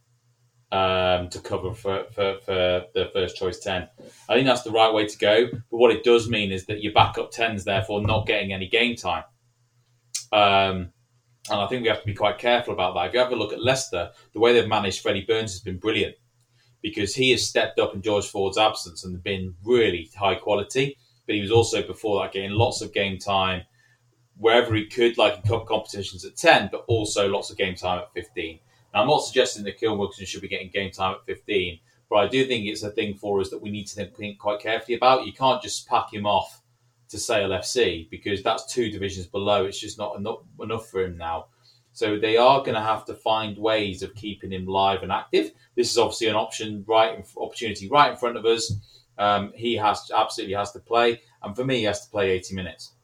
um, 0.76 1.30
to 1.30 1.40
cover 1.40 1.74
for, 1.74 2.04
for, 2.12 2.38
for 2.46 2.84
the 2.94 3.10
first 3.14 3.38
choice 3.38 3.60
10. 3.60 3.88
I 4.28 4.34
think 4.34 4.46
that's 4.46 4.64
the 4.64 4.72
right 4.72 4.94
way 4.94 5.08
to 5.08 5.18
go. 5.18 5.48
But 5.52 5.78
what 5.78 5.92
it 5.92 6.04
does 6.04 6.30
mean 6.30 6.52
is 6.52 6.66
that 6.66 6.84
your 6.84 6.92
backup 6.92 7.32
10's 7.32 7.64
therefore 7.64 8.02
not 8.02 8.28
getting 8.28 8.52
any 8.52 8.68
game 8.68 8.98
time. 8.98 9.24
Um, 10.34 10.92
and 11.50 11.62
I 11.62 11.68
think 11.68 11.84
we 11.84 11.88
have 11.88 12.02
to 12.02 12.06
be 12.06 12.14
quite 12.14 12.40
careful 12.40 12.74
about 12.74 12.94
that. 12.96 13.08
If 13.08 13.14
you 13.14 13.20
have 13.20 13.32
a 13.32 13.38
look 13.38 13.54
at 13.54 13.64
Leicester, 13.64 14.12
the 14.34 14.40
way 14.40 14.54
they've 14.54 14.68
managed 14.68 15.02
Freddie 15.02 15.26
Burns 15.26 15.54
has 15.54 15.62
been 15.62 15.78
brilliant 15.78 16.16
because 16.82 17.16
he 17.16 17.32
has 17.32 17.48
stepped 17.48 17.80
up 17.80 17.96
in 17.96 18.02
George 18.02 18.28
Ford's 18.28 18.58
absence 18.58 19.06
and 19.06 19.24
been 19.24 19.56
really 19.64 20.12
high 20.18 20.36
quality. 20.36 20.98
But 21.26 21.36
he 21.36 21.42
was 21.42 21.52
also 21.52 21.88
before 21.88 22.22
that 22.22 22.34
getting 22.34 22.52
lots 22.52 22.82
of 22.82 22.94
game 22.94 23.18
time 23.18 23.64
wherever 24.38 24.76
he 24.76 24.88
could, 24.88 25.18
like 25.18 25.38
in 25.38 25.42
cup 25.44 25.68
competitions 25.68 26.26
at 26.26 26.36
10, 26.36 26.70
but 26.70 26.84
also 26.88 27.30
lots 27.30 27.50
of 27.50 27.58
game 27.58 27.76
time 27.76 28.00
at 28.00 28.12
15. 28.14 28.60
I'm 28.96 29.08
not 29.08 29.24
suggesting 29.24 29.64
that 29.66 29.78
Kieran 29.78 29.98
Wilkinson 29.98 30.26
should 30.26 30.42
be 30.42 30.48
getting 30.48 30.70
game 30.70 30.92
time 30.92 31.16
at 31.16 31.26
15, 31.26 31.80
but 32.10 32.16
I 32.18 32.28
do 32.28 32.46
think 32.46 32.66
it's 32.66 32.84
a 32.84 32.92
thing 32.92 33.16
for 33.16 33.42
us 33.42 33.50
that 33.50 33.62
we 33.62 33.70
need 33.70 33.88
to 33.88 34.06
think 34.06 34.40
quite 34.40 34.60
carefully 34.62 34.96
about. 34.96 35.26
You 35.26 35.34
can't 35.34 35.62
just 35.62 35.88
pack 35.88 36.14
him 36.14 36.26
off 36.26 36.62
to 37.10 37.20
Sale 37.20 37.50
FC 37.50 38.10
because 38.10 38.42
that's 38.42 38.72
two 38.72 38.90
divisions 38.90 39.28
below. 39.28 39.66
It's 39.66 39.80
just 39.80 39.98
not 39.98 40.18
enough, 40.18 40.40
enough 40.62 40.90
for 40.90 41.04
him 41.04 41.18
now. 41.18 41.48
So 41.92 42.20
they 42.20 42.36
are 42.36 42.60
going 42.60 42.76
to 42.76 42.82
have 42.82 43.06
to 43.06 43.14
find 43.14 43.58
ways 43.58 44.04
of 44.04 44.16
keeping 44.16 44.52
him 44.52 44.66
live 44.66 45.02
and 45.02 45.12
active. 45.12 45.52
This 45.76 45.92
is 45.92 45.98
obviously 45.98 46.28
an 46.28 46.36
option, 46.36 46.84
right, 46.88 47.26
opportunity 47.38 47.88
right 47.88 48.12
in 48.12 48.18
front 48.18 48.38
of 48.38 48.46
us. 48.46 48.74
Um, 49.18 49.54
he 49.56 49.76
has 49.76 50.12
absolutely 50.14 50.56
has 50.56 50.74
to 50.74 50.80
play, 50.80 51.22
and 51.42 51.56
for 51.56 51.64
me, 51.64 51.78
he 51.78 51.84
has 51.84 52.04
to 52.06 52.12
play 52.12 52.32
80 52.32 52.54
minutes 52.54 52.96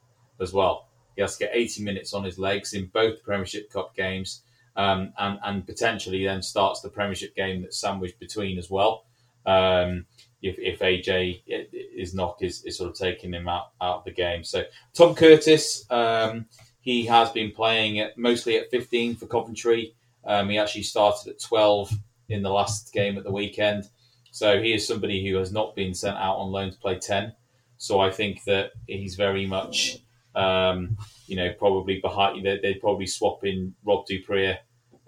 as 0.42 0.52
well. 0.52 0.90
He 1.16 1.22
has 1.22 1.38
to 1.38 1.46
get 1.46 1.52
80 1.54 1.84
minutes 1.84 2.14
on 2.14 2.26
his 2.26 2.38
legs 2.38 2.74
in 2.74 2.88
both 2.88 3.24
Premiership 3.24 3.72
Cup 3.72 3.96
games, 3.96 4.42
um, 4.76 5.14
and 5.18 5.40
and 5.44 5.66
potentially 5.66 6.26
then 6.26 6.42
starts 6.42 6.82
the 6.82 6.90
Premiership 6.90 7.36
game 7.36 7.62
that's 7.62 7.80
sandwiched 7.80 8.20
between 8.20 8.58
as 8.58 8.70
well. 8.70 9.06
Um, 9.46 10.06
if, 10.42 10.58
if 10.58 10.80
AJ 10.80 11.42
is 11.48 12.14
knock 12.14 12.42
is, 12.42 12.64
is 12.64 12.78
sort 12.78 12.90
of 12.90 12.98
taking 12.98 13.34
him 13.34 13.48
out, 13.48 13.72
out 13.80 13.98
of 13.98 14.04
the 14.06 14.12
game. 14.12 14.44
So 14.44 14.64
Tom 14.94 15.14
Curtis, 15.14 15.86
um, 15.92 16.48
he 16.82 17.06
has 17.06 17.30
been 17.30 17.52
playing 17.52 18.00
at, 18.00 18.18
mostly 18.18 18.58
at 18.58 18.72
15 18.72 19.16
for 19.16 19.28
Coventry. 19.28 19.94
Um, 20.26 20.50
he 20.50 20.58
actually 20.58 20.84
started 20.84 21.30
at 21.30 21.40
12 21.40 21.92
in 22.30 22.42
the 22.42 22.50
last 22.50 22.92
game 22.94 23.18
at 23.18 23.24
the 23.24 23.32
weekend. 23.32 23.88
So 24.32 24.62
he 24.62 24.74
is 24.74 24.88
somebody 24.88 25.28
who 25.28 25.38
has 25.38 25.52
not 25.52 25.76
been 25.76 25.94
sent 25.94 26.18
out 26.18 26.38
on 26.38 26.52
loan 26.52 26.72
to 26.72 26.78
play 26.78 26.98
10. 26.98 27.34
So 27.78 28.00
I 28.00 28.12
think 28.12 28.44
that 28.46 28.72
he's 28.88 29.16
very 29.16 29.46
much, 29.46 30.00
um, 30.36 30.98
you 31.28 31.36
know, 31.36 31.52
probably 31.58 32.00
behind. 32.00 32.46
They'd, 32.46 32.80
probably 32.82 33.08
swap 33.08 33.44
in 33.44 33.74
Rob 33.84 34.06
du 34.06 34.24
Preez 34.24 34.58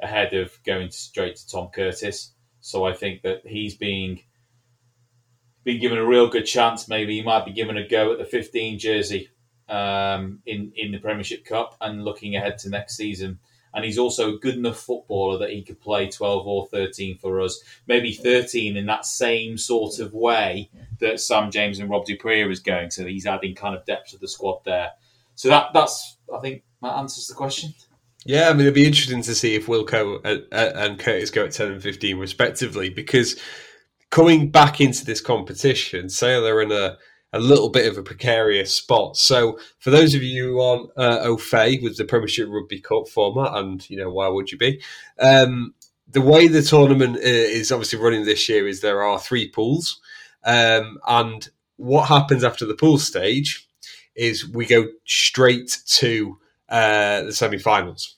ahead 0.02 0.34
of 0.34 0.58
going 0.66 0.92
straight 0.92 1.36
to 1.38 1.50
Tom 1.50 1.70
Curtis. 1.74 2.34
So 2.62 2.86
I 2.86 2.94
think 2.94 3.22
that 3.24 3.46
he's 3.46 3.76
being 3.76 4.22
been 5.64 5.80
given 5.80 5.98
a 5.98 6.06
real 6.06 6.28
good 6.28 6.46
chance. 6.46 6.88
Maybe 6.90 7.16
he 7.16 7.24
might 7.24 7.46
be 7.46 7.54
given 7.54 7.78
a 7.78 7.88
go 7.88 8.12
at 8.12 8.18
the 8.18 8.26
15 8.26 8.80
jersey 8.80 9.30
um, 9.70 10.40
in 10.46 10.74
in 10.76 10.92
the 10.92 11.00
Premiership 11.00 11.46
Cup 11.46 11.78
and 11.82 12.04
looking 12.04 12.36
ahead 12.36 12.58
to 12.60 12.70
next 12.70 12.96
season 12.96 13.40
and 13.74 13.84
he's 13.84 13.98
also 13.98 14.36
a 14.36 14.38
good 14.38 14.56
enough 14.56 14.78
footballer 14.78 15.40
that 15.40 15.50
he 15.50 15.64
could 15.64 15.82
play 15.82 16.08
12 16.08 16.46
or 16.46 16.68
13 16.68 17.18
for 17.18 17.42
us, 17.42 17.62
maybe 17.88 18.14
13 18.14 18.78
in 18.78 18.86
that 18.86 19.06
same 19.06 19.58
sort 19.58 20.00
of 20.00 20.14
way 20.14 20.70
that 21.00 21.20
Sam 21.20 21.50
James 21.50 21.80
and 21.80 21.90
Rob 21.90 22.06
du 22.06 22.16
Preez 22.16 22.52
is 22.52 22.60
going. 22.60 22.92
So 22.92 23.06
he's 23.06 23.26
adding 23.26 23.56
kind 23.56 23.76
of 23.76 23.86
depth 23.86 24.12
to 24.12 24.18
the 24.18 24.28
squad 24.28 24.62
there. 24.64 24.92
So 25.36 25.50
that 25.50 25.68
that's 25.74 26.18
I 26.34 26.40
think 26.40 26.64
that 26.82 26.98
answers 26.98 27.28
the 27.28 27.34
question. 27.34 27.74
Yeah, 28.26 28.50
I 28.50 28.54
mean 28.54 28.62
it'd 28.62 28.74
be 28.74 28.88
interesting 28.88 29.22
to 29.24 29.36
see 29.36 29.56
if 29.56 29.68
Wilco 29.68 30.22
and, 30.24 30.46
and 30.52 31.00
Curtis 31.00 31.30
go 31.30 31.46
at 31.46 31.52
10 31.52 31.74
and 31.74 31.84
15 31.84 32.18
respectively 32.18 32.90
because 32.90 33.40
coming 34.10 34.50
back 34.50 34.80
into 34.80 35.04
this 35.04 35.22
competition, 35.22 36.10
say 36.10 36.40
they're 36.40 36.62
in 36.62 36.72
a 36.72 36.98
a 37.34 37.40
little 37.40 37.70
bit 37.70 37.88
of 37.88 37.98
a 37.98 38.04
precarious 38.04 38.74
spot. 38.74 39.18
So, 39.18 39.58
for 39.80 39.90
those 39.90 40.14
of 40.14 40.22
you 40.22 40.60
on 40.60 40.90
uh, 40.96 41.20
au 41.24 41.38
fait 41.38 41.82
with 41.82 41.98
the 41.98 42.06
Premiership 42.06 42.48
Rugby 42.48 42.80
Cup 42.80 43.08
format, 43.08 43.56
and 43.56 43.90
you 43.90 43.98
know 43.98 44.12
why 44.12 44.28
would 44.28 44.52
you 44.52 44.58
be? 44.58 44.82
Um, 45.20 45.74
the 46.08 46.22
way 46.22 46.48
the 46.48 46.62
tournament 46.62 47.18
uh, 47.18 47.22
is 47.24 47.72
obviously 47.72 48.00
running 48.00 48.24
this 48.24 48.48
year 48.48 48.68
is 48.68 48.82
there 48.82 49.02
are 49.02 49.20
three 49.20 49.50
pools, 49.50 50.00
um, 50.46 51.00
and 51.08 51.50
what 51.78 52.08
happens 52.08 52.44
after 52.44 52.66
the 52.66 52.76
pool 52.76 53.00
stage 53.00 53.68
is 54.16 54.50
we 54.50 54.66
go 54.66 54.88
straight 55.06 55.82
to 55.86 56.38
uh, 56.70 57.24
the 57.24 57.34
semi-finals. 57.34 58.18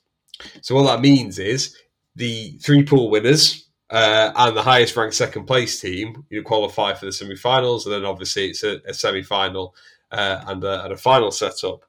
So 0.62 0.75
what 0.75 0.84
that 0.84 1.01
means 1.01 1.39
is 1.39 1.75
the 2.15 2.58
three 2.62 2.84
pool 2.84 3.10
winners 3.10 3.67
uh, 3.89 4.31
and 4.36 4.55
the 4.55 4.62
highest 4.62 4.95
ranked 4.95 5.15
second 5.15 5.45
place 5.45 5.79
team 5.79 6.25
you 6.29 6.43
qualify 6.43 6.93
for 6.93 7.05
the 7.05 7.13
semi-finals, 7.13 7.86
and 7.86 7.93
then 7.93 8.05
obviously 8.05 8.49
it's 8.49 8.63
a, 8.63 8.81
a 8.88 8.93
semi-final 8.93 9.75
uh, 10.12 10.43
and, 10.47 10.63
a, 10.63 10.84
and 10.84 10.93
a 10.93 10.97
final 10.97 11.31
setup. 11.31 11.86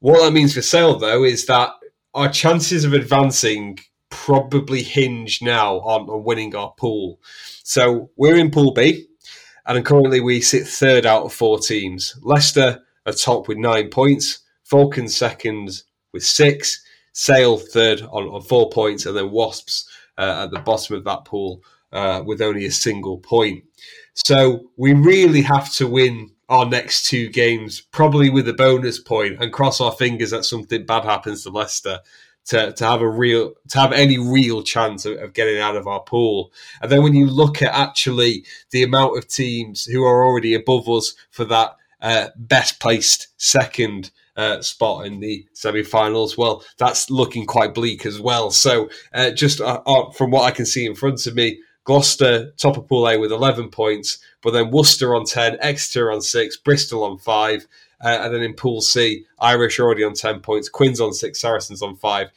What 0.00 0.20
that 0.20 0.32
means 0.32 0.54
for 0.54 0.62
Sale 0.62 0.98
though 0.98 1.24
is 1.24 1.46
that 1.46 1.70
our 2.14 2.28
chances 2.28 2.84
of 2.84 2.92
advancing 2.92 3.78
probably 4.08 4.82
hinge 4.82 5.42
now 5.42 5.80
on, 5.80 6.08
on 6.08 6.24
winning 6.24 6.54
our 6.54 6.72
pool. 6.72 7.20
So 7.62 8.10
we're 8.16 8.36
in 8.36 8.50
Pool 8.50 8.72
B, 8.72 9.06
and 9.66 9.84
currently 9.84 10.20
we 10.20 10.40
sit 10.40 10.66
third 10.66 11.04
out 11.04 11.24
of 11.24 11.32
four 11.32 11.58
teams. 11.58 12.18
Leicester 12.22 12.82
are 13.06 13.12
top 13.12 13.48
with 13.48 13.58
nine 13.58 13.88
points, 13.88 14.40
Falcons 14.64 15.16
second 15.16 15.82
with 16.12 16.24
six, 16.24 16.82
Sale 17.12 17.56
third 17.56 18.02
on, 18.02 18.24
on 18.24 18.42
four 18.42 18.68
points, 18.68 19.06
and 19.06 19.16
then 19.16 19.30
Wasps 19.30 19.88
uh, 20.18 20.42
at 20.44 20.50
the 20.50 20.58
bottom 20.58 20.96
of 20.96 21.04
that 21.04 21.24
pool 21.24 21.62
uh, 21.90 22.22
with 22.24 22.42
only 22.42 22.66
a 22.66 22.70
single 22.70 23.16
point. 23.16 23.64
So 24.12 24.70
we 24.76 24.92
really 24.92 25.40
have 25.42 25.72
to 25.74 25.86
win 25.86 26.30
our 26.48 26.66
next 26.66 27.08
two 27.08 27.28
games, 27.30 27.80
probably 27.80 28.28
with 28.28 28.48
a 28.48 28.52
bonus 28.52 28.98
point, 28.98 29.40
and 29.40 29.52
cross 29.52 29.80
our 29.80 29.92
fingers 29.92 30.30
that 30.30 30.44
something 30.44 30.84
bad 30.84 31.04
happens 31.04 31.42
to 31.42 31.50
Leicester. 31.50 32.00
To, 32.50 32.70
to 32.70 32.86
have 32.86 33.00
a 33.00 33.10
real 33.10 33.54
to 33.70 33.78
have 33.80 33.92
any 33.92 34.18
real 34.18 34.62
chance 34.62 35.04
of, 35.04 35.18
of, 35.18 35.32
getting 35.32 35.58
out 35.58 35.74
of 35.74 35.88
our 35.88 35.98
pool 35.98 36.52
and 36.80 36.92
then 36.92 37.02
when 37.02 37.12
you 37.12 37.26
look 37.26 37.60
at 37.60 37.74
actually 37.74 38.44
the 38.70 38.84
amount 38.84 39.18
of 39.18 39.26
teams 39.26 39.84
who 39.84 40.04
are 40.04 40.24
already 40.24 40.54
above 40.54 40.88
us 40.88 41.16
for 41.32 41.44
that 41.46 41.76
uh, 42.00 42.28
best 42.36 42.80
placed 42.80 43.28
second 43.36 44.10
uh, 44.36 44.60
spot 44.60 45.06
in 45.06 45.20
the 45.20 45.46
semi-finals. 45.52 46.36
Well, 46.36 46.62
that's 46.78 47.10
looking 47.10 47.46
quite 47.46 47.74
bleak 47.74 48.04
as 48.04 48.20
well. 48.20 48.50
So, 48.50 48.90
uh, 49.14 49.30
just 49.30 49.60
uh, 49.60 49.82
uh, 49.86 50.10
from 50.10 50.30
what 50.30 50.44
I 50.44 50.50
can 50.50 50.66
see 50.66 50.84
in 50.84 50.94
front 50.94 51.26
of 51.26 51.34
me, 51.34 51.60
Gloucester 51.84 52.50
top 52.58 52.76
of 52.76 52.88
Pool 52.88 53.08
A 53.08 53.16
with 53.16 53.32
11 53.32 53.70
points, 53.70 54.18
but 54.42 54.50
then 54.50 54.70
Worcester 54.70 55.14
on 55.14 55.24
10, 55.24 55.56
Exeter 55.60 56.10
on 56.10 56.20
6, 56.20 56.56
Bristol 56.58 57.04
on 57.04 57.16
5, 57.16 57.66
uh, 58.04 58.08
and 58.08 58.34
then 58.34 58.42
in 58.42 58.54
Pool 58.54 58.80
C, 58.80 59.24
Irish 59.38 59.78
already 59.78 60.04
on 60.04 60.14
10 60.14 60.40
points, 60.40 60.68
Quins 60.68 61.00
on 61.00 61.12
6, 61.12 61.40
Saracens 61.40 61.82
on 61.82 61.96
5. 61.96 62.30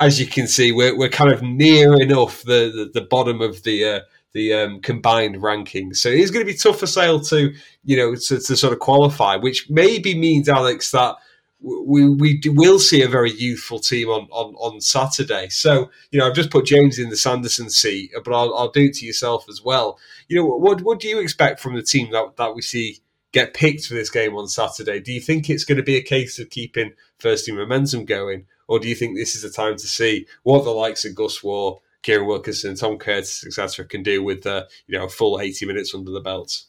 As 0.00 0.20
you 0.20 0.26
can 0.26 0.46
see, 0.46 0.72
we're, 0.72 0.96
we're 0.96 1.08
kind 1.08 1.32
of 1.32 1.42
near 1.42 2.00
enough 2.00 2.42
the, 2.42 2.90
the, 2.92 3.00
the 3.00 3.06
bottom 3.06 3.40
of 3.40 3.62
the 3.62 3.84
uh, 3.84 4.00
the 4.32 4.52
um, 4.52 4.80
combined 4.80 5.36
rankings. 5.36 5.96
So 5.96 6.08
it 6.08 6.20
is 6.20 6.30
going 6.30 6.44
to 6.46 6.52
be 6.52 6.58
tough 6.58 6.78
for 6.78 6.86
Sale 6.86 7.20
to, 7.20 7.52
you 7.84 7.96
know, 7.96 8.14
to, 8.14 8.38
to 8.38 8.56
sort 8.56 8.72
of 8.72 8.78
qualify, 8.78 9.36
which 9.36 9.68
maybe 9.70 10.14
means, 10.14 10.48
Alex, 10.48 10.90
that 10.90 11.16
we 11.60 12.08
we 12.08 12.40
will 12.46 12.78
see 12.78 13.02
a 13.02 13.08
very 13.08 13.32
youthful 13.32 13.80
team 13.80 14.08
on, 14.08 14.28
on, 14.30 14.54
on 14.54 14.80
Saturday. 14.80 15.48
So 15.48 15.90
you 16.10 16.18
know, 16.18 16.26
I've 16.26 16.34
just 16.34 16.50
put 16.50 16.66
James 16.66 16.98
in 16.98 17.10
the 17.10 17.16
Sanderson 17.16 17.68
seat, 17.70 18.12
but 18.24 18.32
I'll, 18.32 18.54
I'll 18.54 18.70
do 18.70 18.84
it 18.84 18.94
to 18.94 19.06
yourself 19.06 19.48
as 19.48 19.62
well. 19.62 19.98
You 20.28 20.36
know, 20.36 20.46
what 20.46 20.82
what 20.82 21.00
do 21.00 21.08
you 21.08 21.18
expect 21.18 21.60
from 21.60 21.74
the 21.74 21.82
team 21.82 22.12
that 22.12 22.36
that 22.36 22.54
we 22.54 22.62
see 22.62 23.00
get 23.32 23.54
picked 23.54 23.86
for 23.86 23.94
this 23.94 24.10
game 24.10 24.36
on 24.36 24.48
Saturday? 24.48 25.00
Do 25.00 25.12
you 25.12 25.20
think 25.20 25.50
it's 25.50 25.64
going 25.64 25.78
to 25.78 25.82
be 25.82 25.96
a 25.96 26.02
case 26.02 26.38
of 26.38 26.50
keeping 26.50 26.92
first 27.18 27.44
team 27.44 27.56
momentum 27.56 28.04
going, 28.04 28.46
or 28.68 28.78
do 28.78 28.88
you 28.88 28.94
think 28.94 29.16
this 29.16 29.34
is 29.34 29.42
a 29.42 29.50
time 29.50 29.76
to 29.76 29.86
see 29.86 30.26
what 30.44 30.62
the 30.62 30.70
likes 30.70 31.04
of 31.04 31.16
Gus 31.16 31.42
Warr, 31.42 31.80
Kieran 32.02 32.26
Wilkinson, 32.26 32.74
Tom 32.74 32.98
Curtis, 32.98 33.44
etc., 33.46 33.84
can 33.84 34.02
do 34.02 34.22
with 34.22 34.46
uh, 34.46 34.64
you 34.86 34.98
know 34.98 35.04
a 35.04 35.08
full 35.08 35.40
eighty 35.40 35.66
minutes 35.66 35.94
under 35.94 36.10
the 36.10 36.20
belt? 36.20 36.64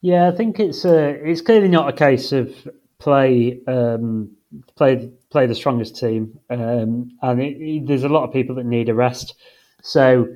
Yeah, 0.00 0.28
I 0.28 0.32
think 0.32 0.58
it's 0.58 0.84
uh, 0.84 1.14
it's 1.22 1.40
clearly 1.40 1.68
not 1.68 1.88
a 1.88 1.92
case 1.92 2.32
of 2.32 2.52
play 2.98 3.60
um, 3.66 4.30
play 4.76 5.10
play 5.30 5.46
the 5.46 5.54
strongest 5.54 5.96
team, 5.96 6.38
um, 6.50 7.10
and 7.22 7.40
it, 7.40 7.56
it, 7.60 7.86
there's 7.86 8.04
a 8.04 8.08
lot 8.08 8.24
of 8.24 8.32
people 8.32 8.54
that 8.56 8.66
need 8.66 8.88
a 8.88 8.94
rest. 8.94 9.34
So, 9.82 10.26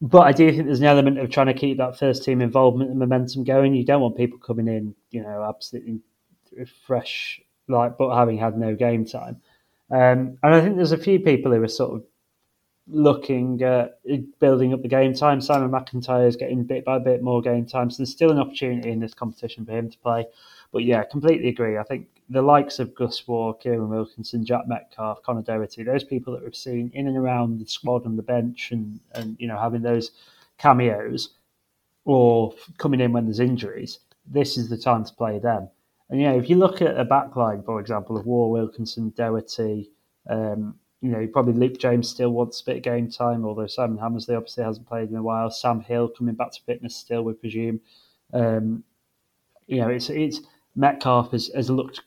but 0.00 0.20
I 0.20 0.32
do 0.32 0.50
think 0.50 0.66
there's 0.66 0.80
an 0.80 0.86
element 0.86 1.18
of 1.18 1.30
trying 1.30 1.46
to 1.46 1.54
keep 1.54 1.78
that 1.78 1.98
first 1.98 2.24
team 2.24 2.40
involvement 2.40 2.90
and 2.90 2.98
momentum 2.98 3.44
going. 3.44 3.74
You 3.74 3.84
don't 3.84 4.00
want 4.00 4.16
people 4.16 4.38
coming 4.38 4.68
in, 4.68 4.94
you 5.10 5.22
know, 5.22 5.44
absolutely 5.48 6.00
fresh, 6.86 7.40
like 7.68 7.98
but 7.98 8.16
having 8.16 8.38
had 8.38 8.58
no 8.58 8.74
game 8.74 9.04
time. 9.04 9.40
Um, 9.90 10.38
and 10.42 10.54
I 10.54 10.60
think 10.60 10.76
there's 10.76 10.92
a 10.92 10.98
few 10.98 11.20
people 11.20 11.52
who 11.52 11.62
are 11.62 11.68
sort 11.68 11.94
of 11.94 12.04
looking 12.88 13.62
at 13.62 14.00
building 14.38 14.72
up 14.72 14.82
the 14.82 14.88
game 14.88 15.12
time. 15.12 15.40
Simon 15.40 15.70
McIntyre 15.70 16.26
is 16.26 16.36
getting 16.36 16.62
bit 16.64 16.84
by 16.84 16.98
bit 16.98 17.22
more 17.22 17.42
game 17.42 17.66
time, 17.66 17.90
so 17.90 17.98
there's 17.98 18.12
still 18.12 18.30
an 18.30 18.38
opportunity 18.38 18.90
in 18.90 19.00
this 19.00 19.14
competition 19.14 19.64
for 19.64 19.72
him 19.72 19.90
to 19.90 19.98
play. 19.98 20.26
But 20.72 20.84
yeah, 20.84 21.02
completely 21.04 21.48
agree. 21.48 21.78
I 21.78 21.82
think 21.82 22.08
the 22.28 22.42
likes 22.42 22.78
of 22.78 22.94
Gus 22.94 23.26
Warr, 23.26 23.54
Kieran 23.54 23.88
Wilkinson, 23.88 24.44
Jack 24.44 24.66
Metcalfe, 24.66 25.22
Connor 25.22 25.42
Doherty, 25.42 25.82
those 25.82 26.04
people 26.04 26.32
that 26.34 26.42
we've 26.42 26.56
seen 26.56 26.90
in 26.94 27.06
and 27.08 27.16
around 27.16 27.60
the 27.60 27.66
squad 27.66 28.04
and 28.04 28.18
the 28.18 28.22
bench 28.22 28.72
and, 28.72 29.00
and 29.12 29.36
you 29.38 29.48
know, 29.48 29.58
having 29.58 29.82
those 29.82 30.12
cameos 30.58 31.30
or 32.04 32.54
coming 32.78 33.00
in 33.00 33.12
when 33.12 33.24
there's 33.24 33.40
injuries, 33.40 34.00
this 34.26 34.56
is 34.56 34.68
the 34.68 34.78
time 34.78 35.04
to 35.04 35.14
play 35.14 35.38
them. 35.38 35.68
And 36.08 36.20
yeah, 36.20 36.32
if 36.32 36.48
you 36.48 36.56
look 36.56 36.82
at 36.82 36.98
a 36.98 37.04
backline, 37.04 37.64
for 37.64 37.80
example, 37.80 38.16
of 38.16 38.26
Warr, 38.26 38.50
Wilkinson, 38.50 39.12
Doherty, 39.16 39.90
um, 40.28 40.76
you 41.00 41.10
know, 41.10 41.26
probably 41.26 41.52
Luke 41.52 41.78
James 41.78 42.08
still 42.08 42.30
wants 42.30 42.60
a 42.60 42.64
bit 42.64 42.76
of 42.78 42.82
game 42.82 43.10
time, 43.10 43.44
although 43.44 43.66
Simon 43.66 43.98
Hammersley 43.98 44.34
obviously 44.34 44.64
hasn't 44.64 44.88
played 44.88 45.10
in 45.10 45.16
a 45.16 45.22
while. 45.22 45.50
Sam 45.50 45.80
Hill 45.80 46.08
coming 46.08 46.34
back 46.34 46.52
to 46.52 46.62
fitness 46.62 46.96
still, 46.96 47.22
we 47.22 47.34
presume. 47.34 47.80
Um, 48.32 48.82
you 49.66 49.80
know, 49.80 49.88
it's 49.88 50.08
it's 50.08 50.40
Metcalfe 50.74 51.32
has, 51.32 51.50
has 51.54 51.70
looked 51.70 52.02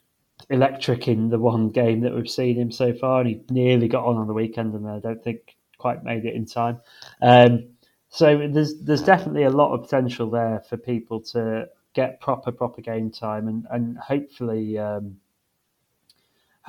electric 0.50 1.08
in 1.08 1.30
the 1.30 1.40
one 1.40 1.70
game 1.70 2.02
that 2.02 2.16
we've 2.16 2.30
seen 2.30 2.56
him 2.56 2.72
so 2.72 2.94
far, 2.94 3.22
and 3.22 3.30
he 3.30 3.42
nearly 3.50 3.88
got 3.88 4.06
on 4.06 4.18
on 4.18 4.28
the 4.28 4.34
weekend, 4.34 4.74
and 4.74 4.88
I 4.88 5.00
don't 5.00 5.24
think 5.24 5.56
quite 5.78 6.04
made 6.04 6.26
it 6.26 6.34
in 6.34 6.46
time. 6.46 6.80
Um, 7.22 7.70
so 8.10 8.48
there's 8.52 8.82
there's 8.82 9.04
definitely 9.04 9.44
a 9.44 9.52
lot 9.52 9.74
of 9.74 9.84
potential 9.84 10.30
there 10.30 10.64
for 10.68 10.78
people 10.78 11.22
to 11.22 11.68
get 11.94 12.20
proper 12.22 12.52
proper 12.52 12.82
game 12.82 13.12
time 13.12 13.48
and 13.48 13.68
and 13.70 13.98
hopefully. 13.98 14.78
Um, 14.80 15.18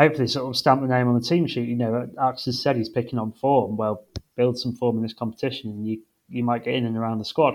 hopefully, 0.00 0.26
sort 0.26 0.48
of 0.48 0.56
stamp 0.56 0.80
the 0.80 0.88
name 0.88 1.08
on 1.08 1.14
the 1.14 1.20
team 1.20 1.46
sheet. 1.46 1.68
You 1.68 1.76
know, 1.76 2.08
Axe 2.20 2.46
has 2.46 2.60
said 2.60 2.76
he's 2.76 2.88
picking 2.88 3.18
on 3.18 3.32
form. 3.32 3.76
Well, 3.76 4.06
build 4.34 4.58
some 4.58 4.72
form 4.72 4.96
in 4.96 5.02
this 5.02 5.12
competition, 5.12 5.70
and 5.70 5.86
you 5.86 6.00
you 6.28 6.42
might 6.42 6.64
get 6.64 6.74
in 6.74 6.86
and 6.86 6.96
around 6.96 7.18
the 7.18 7.24
squad. 7.24 7.54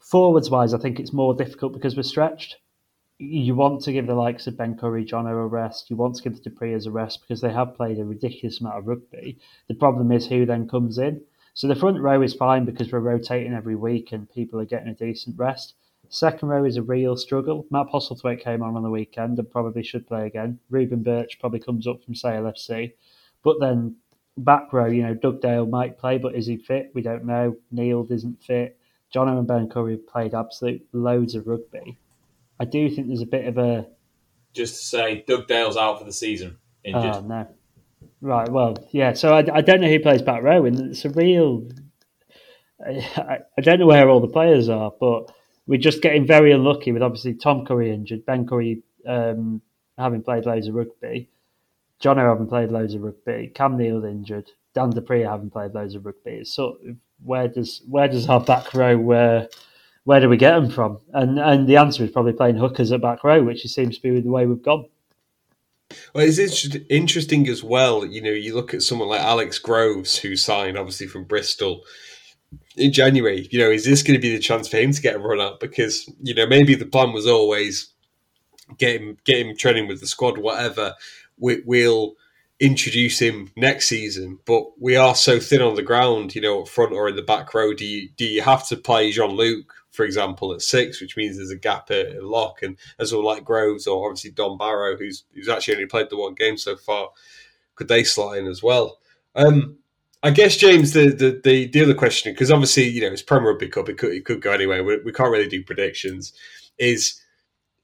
Forwards 0.00 0.50
wise, 0.50 0.74
I 0.74 0.78
think 0.78 0.98
it's 0.98 1.12
more 1.12 1.34
difficult 1.34 1.72
because 1.72 1.96
we're 1.96 2.02
stretched. 2.02 2.56
You 3.18 3.54
want 3.54 3.82
to 3.82 3.92
give 3.92 4.06
the 4.06 4.14
likes 4.14 4.46
of 4.46 4.56
Ben 4.56 4.76
Curry, 4.76 5.04
John 5.04 5.26
a 5.26 5.46
rest. 5.46 5.88
You 5.88 5.96
want 5.96 6.16
to 6.16 6.22
give 6.22 6.34
the 6.34 6.50
du 6.50 6.50
Preez 6.50 6.86
a 6.86 6.90
rest 6.90 7.20
because 7.20 7.40
they 7.40 7.52
have 7.52 7.76
played 7.76 7.98
a 7.98 8.04
ridiculous 8.04 8.60
amount 8.60 8.78
of 8.78 8.86
rugby. 8.88 9.38
The 9.68 9.74
problem 9.74 10.10
is 10.10 10.26
who 10.26 10.44
then 10.44 10.68
comes 10.68 10.98
in. 10.98 11.22
So 11.54 11.68
the 11.68 11.76
front 11.76 12.00
row 12.00 12.20
is 12.22 12.34
fine 12.34 12.64
because 12.64 12.90
we're 12.90 12.98
rotating 12.98 13.54
every 13.54 13.76
week 13.76 14.10
and 14.10 14.28
people 14.28 14.58
are 14.60 14.64
getting 14.64 14.88
a 14.88 14.94
decent 14.94 15.38
rest. 15.38 15.74
Second 16.14 16.48
row 16.48 16.64
is 16.64 16.76
a 16.76 16.82
real 16.82 17.16
struggle. 17.16 17.66
Matt 17.72 17.88
Postlethwaite 17.88 18.40
came 18.40 18.62
on 18.62 18.76
on 18.76 18.84
the 18.84 18.90
weekend 18.90 19.36
and 19.36 19.50
probably 19.50 19.82
should 19.82 20.06
play 20.06 20.26
again. 20.28 20.60
Reuben 20.70 21.02
Birch 21.02 21.40
probably 21.40 21.58
comes 21.58 21.88
up 21.88 22.04
from 22.04 22.14
Sale 22.14 22.44
FC. 22.44 22.92
But 23.42 23.56
then 23.58 23.96
back 24.38 24.72
row, 24.72 24.86
you 24.86 25.02
know, 25.02 25.14
Dugdale 25.14 25.66
might 25.66 25.98
play, 25.98 26.18
but 26.18 26.36
is 26.36 26.46
he 26.46 26.56
fit? 26.56 26.92
We 26.94 27.02
don't 27.02 27.24
know. 27.24 27.56
Neild 27.74 28.12
isn't 28.12 28.44
fit. 28.44 28.78
John 29.12 29.28
and 29.28 29.44
Ben 29.44 29.68
Curry 29.68 29.94
have 29.94 30.06
played 30.06 30.34
absolute 30.34 30.86
loads 30.92 31.34
of 31.34 31.48
rugby. 31.48 31.98
I 32.60 32.64
do 32.64 32.88
think 32.88 33.08
there's 33.08 33.20
a 33.20 33.26
bit 33.26 33.48
of 33.48 33.58
a. 33.58 33.88
Just 34.52 34.76
to 34.76 34.82
say, 34.82 35.24
Dugdale's 35.26 35.76
out 35.76 35.98
for 35.98 36.04
the 36.04 36.12
season, 36.12 36.58
injured. 36.84 37.12
Oh, 37.12 37.20
no. 37.22 37.48
Right, 38.20 38.48
well, 38.48 38.76
yeah, 38.92 39.14
so 39.14 39.34
I, 39.34 39.44
I 39.52 39.62
don't 39.62 39.80
know 39.80 39.88
who 39.88 39.98
plays 39.98 40.22
back 40.22 40.44
row, 40.44 40.64
and 40.64 40.78
it's 40.92 41.04
a 41.04 41.10
real. 41.10 41.68
I, 42.80 43.40
I 43.58 43.60
don't 43.62 43.80
know 43.80 43.86
where 43.86 44.08
all 44.08 44.20
the 44.20 44.28
players 44.28 44.68
are, 44.68 44.92
but 45.00 45.32
we're 45.66 45.78
just 45.78 46.02
getting 46.02 46.26
very 46.26 46.52
unlucky 46.52 46.92
with 46.92 47.02
obviously 47.02 47.34
Tom 47.34 47.64
Curry 47.64 47.92
injured, 47.92 48.26
Ben 48.26 48.46
Curry 48.46 48.82
um, 49.06 49.60
having 49.98 50.22
played 50.22 50.46
loads 50.46 50.68
of 50.68 50.74
rugby, 50.74 51.28
John 52.00 52.18
having 52.18 52.48
played 52.48 52.70
loads 52.70 52.94
of 52.94 53.02
rugby, 53.02 53.50
Cam 53.54 53.78
Neild 53.78 54.08
injured, 54.08 54.50
Dan 54.74 54.90
du 54.90 55.00
Preez 55.00 55.28
having 55.28 55.50
played 55.50 55.74
loads 55.74 55.94
of 55.94 56.04
rugby. 56.04 56.44
Of 56.58 56.76
where 57.22 57.48
does 57.48 57.82
where 57.88 58.08
does 58.08 58.28
our 58.28 58.40
back 58.40 58.74
row 58.74 58.98
where 58.98 59.48
where 60.04 60.20
do 60.20 60.28
we 60.28 60.36
get 60.36 60.52
them 60.52 60.70
from? 60.70 60.98
And 61.12 61.38
and 61.38 61.66
the 61.66 61.76
answer 61.76 62.04
is 62.04 62.10
probably 62.10 62.34
playing 62.34 62.56
hookers 62.56 62.92
at 62.92 63.00
back 63.00 63.24
row, 63.24 63.42
which 63.42 63.62
seems 63.62 63.96
to 63.96 64.02
be 64.02 64.20
the 64.20 64.30
way 64.30 64.46
we've 64.46 64.62
gone. 64.62 64.86
Well, 66.14 66.26
it's 66.26 66.38
interesting 66.90 67.48
as 67.48 67.62
well. 67.62 68.04
You 68.04 68.20
know, 68.20 68.30
you 68.30 68.54
look 68.54 68.74
at 68.74 68.82
someone 68.82 69.08
like 69.08 69.20
Alex 69.20 69.58
Groves, 69.58 70.18
who 70.18 70.34
signed 70.34 70.76
obviously 70.76 71.06
from 71.06 71.24
Bristol 71.24 71.84
in 72.76 72.92
January. 72.92 73.48
You 73.50 73.58
know, 73.58 73.70
is 73.70 73.84
this 73.84 74.02
going 74.02 74.18
to 74.18 74.22
be 74.22 74.34
the 74.34 74.42
chance 74.42 74.68
for 74.68 74.76
him 74.76 74.92
to 74.92 75.02
get 75.02 75.16
a 75.16 75.18
run 75.18 75.40
up? 75.40 75.60
Because 75.60 76.08
you 76.22 76.34
know, 76.34 76.46
maybe 76.46 76.74
the 76.74 76.86
plan 76.86 77.12
was 77.12 77.26
always 77.26 77.92
get 78.78 79.00
him 79.00 79.16
get 79.24 79.46
him 79.46 79.56
training 79.56 79.88
with 79.88 80.00
the 80.00 80.06
squad, 80.06 80.38
whatever. 80.38 80.94
We, 81.38 81.62
will 81.64 82.14
introduce 82.60 83.18
him 83.18 83.50
next 83.56 83.88
season, 83.88 84.38
but 84.46 84.80
we 84.80 84.96
are 84.96 85.14
so 85.14 85.40
thin 85.40 85.60
on 85.60 85.74
the 85.74 85.82
ground, 85.82 86.34
you 86.34 86.40
know, 86.40 86.62
up 86.62 86.68
front 86.68 86.92
or 86.92 87.08
in 87.08 87.16
the 87.16 87.22
back 87.22 87.52
row. 87.52 87.74
Do 87.74 87.84
you 87.84 88.08
do 88.16 88.24
you 88.24 88.42
have 88.42 88.66
to 88.68 88.76
play 88.76 89.10
Jean-Luc, 89.10 89.72
for 89.90 90.04
example, 90.04 90.52
at 90.52 90.62
six, 90.62 91.00
which 91.00 91.16
means 91.16 91.36
there's 91.36 91.50
a 91.50 91.56
gap 91.56 91.90
at, 91.90 92.22
lock, 92.22 92.62
and 92.62 92.76
as 92.98 93.12
well 93.12 93.24
like 93.24 93.44
Groves 93.44 93.86
or 93.86 94.06
obviously 94.06 94.30
Don 94.30 94.56
Barrow, 94.56 94.96
who's 94.96 95.24
who's 95.34 95.48
actually 95.48 95.74
only 95.74 95.86
played 95.86 96.10
the 96.10 96.16
one 96.16 96.34
game 96.34 96.56
so 96.56 96.76
far, 96.76 97.10
could 97.74 97.88
they 97.88 98.04
slot 98.04 98.38
in 98.38 98.46
as 98.46 98.62
well? 98.62 98.98
Um, 99.34 99.78
I 100.24 100.30
guess 100.30 100.56
James, 100.56 100.92
the 100.92 101.10
the 101.10 101.40
the, 101.44 101.66
the 101.68 101.82
other 101.82 101.94
question, 101.94 102.32
because 102.32 102.50
obviously 102.50 102.88
you 102.88 103.02
know 103.02 103.12
it's 103.12 103.22
Premier 103.22 103.50
Rugby 103.50 103.68
Cup, 103.68 103.88
it 103.88 103.98
could 103.98 104.12
it 104.12 104.24
could 104.24 104.42
go 104.42 104.50
anywhere. 104.50 104.82
We, 104.82 104.98
we 105.04 105.12
can't 105.12 105.30
really 105.30 105.48
do 105.48 105.62
predictions. 105.62 106.32
Is 106.78 107.20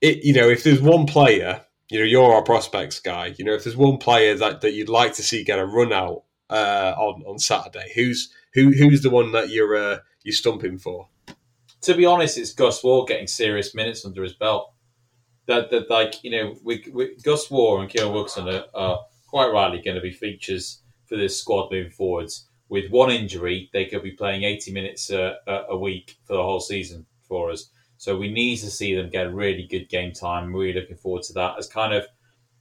it 0.00 0.24
you 0.24 0.32
know 0.32 0.48
if 0.48 0.64
there's 0.64 0.80
one 0.80 1.06
player 1.06 1.64
you 1.90 1.98
know, 1.98 2.04
you're 2.04 2.32
our 2.32 2.42
prospects 2.42 3.00
guy. 3.00 3.34
You 3.36 3.44
know, 3.44 3.52
if 3.52 3.64
there's 3.64 3.76
one 3.76 3.98
player 3.98 4.34
that, 4.36 4.60
that 4.60 4.72
you'd 4.72 4.88
like 4.88 5.14
to 5.14 5.22
see 5.22 5.42
get 5.42 5.58
a 5.58 5.66
run 5.66 5.92
out 5.92 6.22
uh, 6.48 6.94
on 6.96 7.22
on 7.26 7.38
Saturday, 7.38 7.92
who's 7.94 8.32
who 8.54 8.70
who's 8.70 9.02
the 9.02 9.10
one 9.10 9.32
that 9.32 9.50
you're 9.50 9.76
uh, 9.76 9.98
you're 10.22 10.32
stumping 10.32 10.78
for? 10.78 11.08
To 11.82 11.94
be 11.94 12.06
honest, 12.06 12.38
it's 12.38 12.52
Gus 12.52 12.84
Warr 12.84 13.06
getting 13.06 13.26
serious 13.26 13.74
minutes 13.74 14.04
under 14.04 14.22
his 14.22 14.34
belt. 14.34 14.72
That 15.46 15.70
that 15.70 15.90
like 15.90 16.22
you 16.22 16.30
know, 16.30 16.56
we, 16.62 16.84
we, 16.92 17.16
Gus 17.16 17.50
Warr 17.50 17.80
and 17.80 17.90
Kieran 17.90 18.12
Wilson 18.12 18.48
are, 18.48 18.64
are 18.72 19.00
quite 19.26 19.52
rightly 19.52 19.82
going 19.82 19.96
to 19.96 20.00
be 20.00 20.12
features 20.12 20.79
for 21.10 21.16
this 21.16 21.38
squad 21.38 21.70
moving 21.70 21.90
forwards. 21.90 22.46
With 22.70 22.90
one 22.90 23.10
injury, 23.10 23.68
they 23.72 23.86
could 23.86 24.04
be 24.04 24.12
playing 24.12 24.44
80 24.44 24.72
minutes 24.72 25.10
uh, 25.10 25.34
a 25.46 25.76
week 25.76 26.16
for 26.24 26.34
the 26.34 26.42
whole 26.42 26.60
season 26.60 27.04
for 27.26 27.50
us. 27.50 27.68
So 27.98 28.16
we 28.16 28.32
need 28.32 28.58
to 28.58 28.70
see 28.70 28.94
them 28.94 29.10
get 29.10 29.26
a 29.26 29.34
really 29.34 29.66
good 29.66 29.88
game 29.88 30.12
time. 30.12 30.54
Really 30.54 30.80
looking 30.80 30.96
forward 30.96 31.24
to 31.24 31.32
that. 31.34 31.58
As 31.58 31.66
kind 31.66 31.92
of 31.92 32.06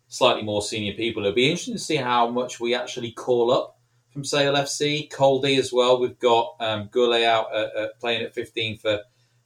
slightly 0.07 0.41
more 0.41 0.63
senior 0.63 0.93
people, 0.93 1.23
it'll 1.23 1.35
be 1.35 1.45
interesting 1.45 1.75
to 1.75 1.79
see 1.79 1.95
how 1.95 2.27
much 2.27 2.59
we 2.59 2.73
actually 2.73 3.11
call 3.11 3.51
up 3.51 3.77
from 4.09 4.25
Sale 4.25 4.55
FC. 4.55 5.09
Caldy 5.09 5.59
as 5.59 5.71
well. 5.71 5.99
We've 5.99 6.17
got 6.17 6.55
um, 6.59 6.89
out 6.93 7.53
uh, 7.53 7.69
uh, 7.77 7.87
playing 7.99 8.23
at 8.23 8.33
15 8.33 8.79
for, 8.79 8.99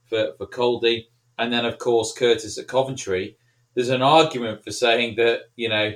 for, 0.05 0.31
for 0.37 0.47
Caldy. 0.47 1.07
And 1.37 1.51
then, 1.51 1.65
of 1.65 1.77
course, 1.77 2.13
Curtis 2.13 2.57
at 2.57 2.69
Coventry. 2.69 3.37
There's 3.75 3.89
an 3.89 4.01
argument 4.01 4.63
for 4.63 4.71
saying 4.71 5.17
that, 5.17 5.41
you 5.57 5.67
know, 5.67 5.91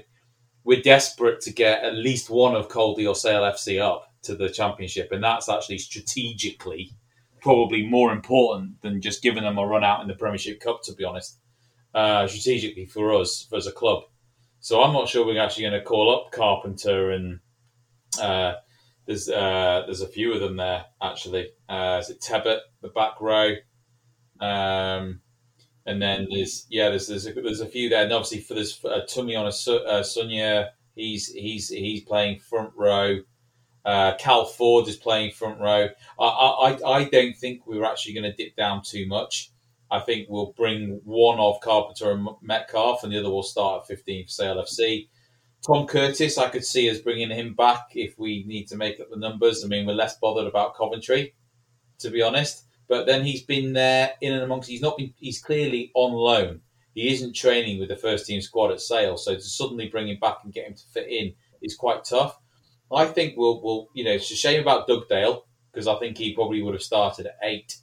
we're 0.67 0.81
desperate 0.81 1.39
to 1.39 1.53
get 1.53 1.81
at 1.85 1.95
least 1.95 2.29
one 2.29 2.53
of 2.53 2.67
Caldy 2.67 3.07
or 3.07 3.15
Sale 3.15 3.43
FC 3.43 3.81
up 3.81 4.11
to 4.23 4.35
the 4.35 4.49
championship. 4.49 5.13
And 5.13 5.23
that's 5.23 5.47
actually 5.47 5.77
strategically 5.77 6.91
probably 7.39 7.87
more 7.87 8.11
important 8.11 8.81
than 8.81 8.99
just 9.01 9.23
giving 9.23 9.43
them 9.43 9.57
a 9.57 9.65
run 9.65 9.85
out 9.85 10.01
in 10.01 10.09
the 10.09 10.13
Premiership 10.13 10.59
Cup, 10.59 10.83
to 10.83 10.93
be 10.93 11.05
honest, 11.05 11.39
uh, 11.95 12.27
strategically 12.27 12.85
for 12.85 13.13
us 13.13 13.47
as 13.55 13.65
a 13.65 13.71
club. 13.71 14.03
So 14.59 14.83
I'm 14.83 14.91
not 14.91 15.07
sure 15.07 15.25
we're 15.25 15.41
actually 15.41 15.69
going 15.69 15.79
to 15.79 15.85
call 15.85 16.13
up 16.13 16.33
Carpenter 16.33 17.11
and 17.11 17.39
uh, 18.21 18.55
there's 19.05 19.29
uh, 19.29 19.83
there's 19.85 20.01
a 20.01 20.07
few 20.07 20.33
of 20.33 20.41
them 20.41 20.57
there 20.57 20.83
actually. 21.01 21.47
Uh, 21.69 22.01
is 22.01 22.09
it 22.09 22.19
Tebbit, 22.19 22.59
the 22.81 22.89
back 22.89 23.21
row? 23.21 23.53
Um, 24.41 25.21
and 25.87 26.01
then 26.01 26.27
there's 26.29 26.67
yeah, 26.69 26.89
there's 26.89 27.07
there's 27.07 27.25
a, 27.25 27.33
there's 27.33 27.61
a 27.61 27.65
few 27.65 27.89
there, 27.89 28.03
and 28.03 28.13
obviously 28.13 28.41
for 28.41 28.53
this 28.53 28.83
uh, 28.85 29.01
Tummy 29.07 29.35
on 29.35 29.45
a 29.45 29.49
uh, 29.49 30.03
Sunya, 30.03 30.69
he's 30.95 31.29
he's 31.29 31.69
he's 31.69 32.03
playing 32.03 32.39
front 32.39 32.71
row. 32.75 33.21
Uh, 33.85 34.15
Cal 34.17 34.43
Ford 34.43 34.87
is 34.89 34.97
playing 34.97 35.31
front 35.31 35.61
row. 35.61 35.87
I, 36.19 36.25
I, 36.25 36.77
I 36.85 37.03
don't 37.05 37.37
think 37.37 37.65
we're 37.65 37.85
actually 37.85 38.15
going 38.15 38.29
to 38.29 38.33
dip 38.33 38.53
down 38.57 38.81
too 38.83 39.07
much. 39.07 39.51
I 39.89 40.01
think 40.01 40.27
we'll 40.29 40.53
bring 40.57 40.99
one 41.05 41.39
of 41.39 41.61
Carpenter 41.61 42.11
and 42.11 42.27
Metcalf, 42.41 43.03
and 43.03 43.13
the 43.13 43.19
other 43.19 43.29
will 43.29 43.43
start 43.43 43.83
at 43.83 43.87
15 43.87 44.25
for 44.25 44.29
Sale 44.29 44.61
FC. 44.61 45.07
Tom 45.65 45.87
Curtis, 45.87 46.37
I 46.37 46.49
could 46.49 46.65
see 46.65 46.89
us 46.89 46.99
bringing 46.99 47.29
him 47.29 47.53
back 47.53 47.91
if 47.95 48.19
we 48.19 48.43
need 48.45 48.67
to 48.67 48.75
make 48.75 48.99
up 48.99 49.09
the 49.09 49.17
numbers. 49.17 49.63
I 49.63 49.69
mean, 49.69 49.85
we're 49.85 49.93
less 49.93 50.17
bothered 50.17 50.47
about 50.47 50.75
Coventry, 50.75 51.33
to 51.99 52.09
be 52.09 52.21
honest. 52.21 52.66
But 52.87 53.05
then 53.05 53.25
he's 53.25 53.43
been 53.43 53.73
there 53.73 54.11
in 54.21 54.33
and 54.33 54.43
amongst. 54.43 54.69
He's 54.69 54.81
not 54.81 54.97
been. 54.97 55.13
He's 55.17 55.41
clearly 55.41 55.91
on 55.93 56.13
loan. 56.13 56.61
He 56.93 57.11
isn't 57.11 57.35
training 57.35 57.79
with 57.79 57.89
the 57.89 57.95
first 57.95 58.25
team 58.25 58.41
squad 58.41 58.71
at 58.71 58.81
Sale, 58.81 59.17
so 59.17 59.35
to 59.35 59.41
suddenly 59.41 59.87
bring 59.87 60.07
him 60.07 60.17
back 60.19 60.37
and 60.43 60.53
get 60.53 60.65
him 60.65 60.73
to 60.73 60.83
fit 60.93 61.07
in 61.07 61.33
is 61.61 61.75
quite 61.75 62.03
tough. 62.03 62.39
I 62.91 63.05
think 63.05 63.35
we'll, 63.37 63.61
we'll 63.61 63.89
you 63.93 64.03
know, 64.03 64.13
it's 64.13 64.31
a 64.31 64.35
shame 64.35 64.61
about 64.61 64.87
Dugdale 64.87 65.43
because 65.71 65.87
I 65.87 65.99
think 65.99 66.17
he 66.17 66.33
probably 66.33 66.61
would 66.61 66.73
have 66.73 66.81
started 66.81 67.27
at 67.27 67.37
eight 67.43 67.77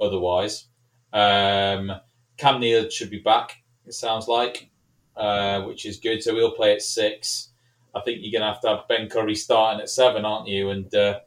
otherwise. 0.00 0.68
Um, 1.12 1.92
Cam 2.36 2.60
Neild 2.60 2.90
should 2.92 3.10
be 3.10 3.18
back, 3.18 3.62
it 3.84 3.94
sounds 3.94 4.28
like, 4.28 4.70
uh, 5.16 5.62
which 5.62 5.84
is 5.84 5.98
good. 5.98 6.22
So 6.22 6.34
we'll 6.34 6.52
play 6.52 6.72
at 6.72 6.82
six. 6.82 7.50
I 7.94 8.00
think 8.00 8.20
you're 8.20 8.38
going 8.38 8.48
to 8.48 8.54
have 8.54 8.62
to 8.62 8.68
have 8.68 8.88
Ben 8.88 9.08
Curry 9.08 9.34
starting 9.34 9.80
at 9.80 9.90
seven, 9.90 10.24
aren't 10.24 10.48
you? 10.48 10.70
And 10.70 10.94
uh, 10.94 11.20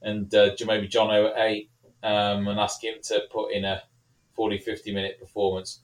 and 0.00 0.32
uh, 0.34 0.50
maybe 0.66 0.88
Jono 0.88 1.30
at 1.30 1.38
eight 1.38 1.70
um, 2.02 2.48
and 2.48 2.58
ask 2.58 2.82
him 2.82 2.94
to 3.02 3.22
put 3.30 3.52
in 3.52 3.64
a 3.64 3.82
40, 4.34 4.58
50 4.58 4.92
minute 4.92 5.18
performance. 5.20 5.80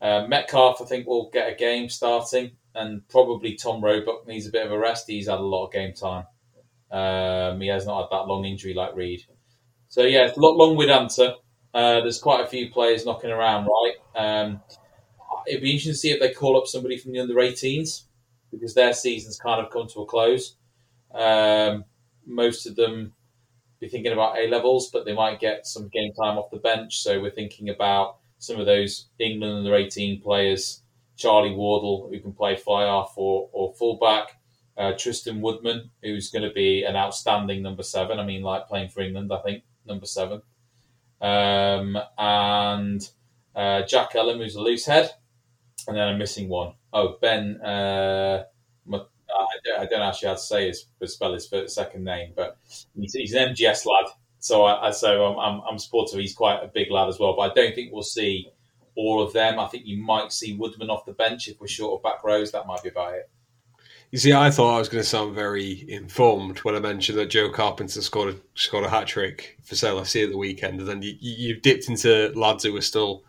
Uh, 0.00 0.26
Metcalf, 0.26 0.80
I 0.80 0.84
think, 0.84 1.06
will 1.06 1.30
get 1.30 1.52
a 1.52 1.54
game 1.54 1.88
starting 1.88 2.52
and 2.74 3.06
probably 3.08 3.54
Tom 3.54 3.82
Roebuck 3.82 4.26
needs 4.26 4.46
a 4.46 4.50
bit 4.50 4.64
of 4.64 4.72
a 4.72 4.78
rest. 4.78 5.04
He's 5.06 5.28
had 5.28 5.38
a 5.38 5.42
lot 5.42 5.66
of 5.66 5.72
game 5.72 5.92
time. 5.92 6.24
Um, 6.90 7.60
he 7.60 7.68
has 7.68 7.86
not 7.86 8.02
had 8.02 8.18
that 8.18 8.26
long 8.26 8.44
injury 8.44 8.74
like 8.74 8.94
Reed. 8.94 9.24
So 9.88 10.02
yeah, 10.02 10.30
lot 10.36 10.56
long 10.56 10.76
with 10.76 10.90
answer. 10.90 11.34
Uh, 11.72 12.00
there's 12.00 12.18
quite 12.18 12.44
a 12.44 12.48
few 12.48 12.70
players 12.70 13.04
knocking 13.04 13.30
around, 13.30 13.66
right? 13.66 13.94
Um, 14.16 14.60
it'd 15.46 15.62
be 15.62 15.70
interesting 15.70 15.92
to 15.92 15.98
see 15.98 16.10
if 16.10 16.20
they 16.20 16.32
call 16.32 16.56
up 16.56 16.66
somebody 16.66 16.96
from 16.96 17.12
the 17.12 17.20
under 17.20 17.34
18s 17.34 18.04
because 18.50 18.74
their 18.74 18.92
season's 18.92 19.38
kind 19.38 19.64
of 19.64 19.72
come 19.72 19.86
to 19.88 20.00
a 20.00 20.06
close. 20.06 20.56
Um, 21.14 21.84
most 22.26 22.66
of 22.66 22.76
them 22.76 23.12
be 23.80 23.88
thinking 23.88 24.12
about 24.12 24.38
A 24.38 24.46
levels, 24.48 24.90
but 24.92 25.04
they 25.04 25.14
might 25.14 25.40
get 25.40 25.66
some 25.66 25.88
game 25.88 26.12
time 26.12 26.38
off 26.38 26.50
the 26.50 26.58
bench. 26.58 27.02
So 27.02 27.20
we're 27.20 27.30
thinking 27.30 27.70
about 27.70 28.16
some 28.38 28.60
of 28.60 28.66
those 28.66 29.08
England 29.18 29.58
under 29.58 29.74
18 29.74 30.20
players 30.20 30.82
Charlie 31.20 31.54
Wardle, 31.54 32.08
who 32.10 32.18
can 32.18 32.32
play 32.32 32.56
fly 32.56 32.84
half 32.84 33.12
or, 33.16 33.50
or 33.52 33.74
fullback, 33.74 34.40
uh, 34.78 34.92
Tristan 34.98 35.42
Woodman, 35.42 35.90
who's 36.02 36.30
going 36.30 36.48
to 36.48 36.54
be 36.54 36.82
an 36.82 36.96
outstanding 36.96 37.62
number 37.62 37.82
seven. 37.82 38.18
I 38.18 38.24
mean, 38.24 38.42
like 38.42 38.68
playing 38.68 38.88
for 38.88 39.02
England, 39.02 39.30
I 39.30 39.40
think 39.42 39.62
number 39.86 40.06
seven, 40.06 40.40
um, 41.20 41.98
and 42.16 43.06
uh, 43.54 43.82
Jack 43.82 44.14
Ellum, 44.14 44.38
who's 44.38 44.54
a 44.54 44.62
loose 44.62 44.86
head, 44.86 45.10
and 45.86 45.94
then 45.96 46.08
I'm 46.08 46.18
missing 46.18 46.48
one. 46.48 46.72
Oh, 46.90 47.18
Ben. 47.20 47.60
Uh, 47.60 48.44
I 49.78 49.86
don't 49.86 50.02
actually 50.02 50.28
have 50.28 50.38
to 50.38 50.42
say 50.42 50.68
his 50.68 50.86
spell 51.06 51.32
his 51.32 51.50
second 51.66 52.04
name, 52.04 52.32
but 52.36 52.56
he's, 52.94 53.12
he's 53.12 53.34
an 53.34 53.54
MGS 53.54 53.86
lad. 53.86 54.06
So 54.38 54.64
I, 54.64 54.90
so 54.90 55.26
I'm, 55.26 55.38
I'm, 55.38 55.62
I'm 55.70 55.78
supportive. 55.78 56.18
He's 56.18 56.34
quite 56.34 56.62
a 56.62 56.68
big 56.68 56.90
lad 56.90 57.08
as 57.08 57.18
well, 57.18 57.34
but 57.36 57.50
I 57.50 57.54
don't 57.54 57.74
think 57.74 57.92
we'll 57.92 58.02
see 58.02 58.50
all 58.96 59.22
of 59.22 59.32
them. 59.32 59.58
I 59.58 59.66
think 59.66 59.86
you 59.86 60.02
might 60.02 60.32
see 60.32 60.56
Woodman 60.56 60.90
off 60.90 61.04
the 61.04 61.12
bench 61.12 61.48
if 61.48 61.60
we're 61.60 61.68
short 61.68 61.98
of 61.98 62.02
back 62.02 62.24
rows. 62.24 62.52
That 62.52 62.66
might 62.66 62.82
be 62.82 62.88
about 62.88 63.14
it. 63.14 63.30
You 64.10 64.18
see, 64.18 64.32
I 64.32 64.50
thought 64.50 64.74
I 64.74 64.78
was 64.78 64.88
going 64.88 65.02
to 65.02 65.08
sound 65.08 65.36
very 65.36 65.88
informed 65.88 66.58
when 66.58 66.74
I 66.74 66.80
mentioned 66.80 67.16
that 67.18 67.30
Joe 67.30 67.48
Carpenter 67.48 68.02
scored 68.02 68.34
a, 68.34 68.58
scored 68.58 68.84
a 68.84 68.90
hat 68.90 69.06
trick 69.06 69.56
for 69.62 69.76
Sale 69.76 70.00
at 70.00 70.06
the 70.12 70.36
weekend, 70.36 70.80
and 70.80 70.88
then 70.88 71.02
you, 71.02 71.14
you 71.20 71.54
dipped 71.54 71.88
into 71.88 72.32
lads 72.34 72.64
who 72.64 72.72
were 72.72 72.80
still 72.80 73.22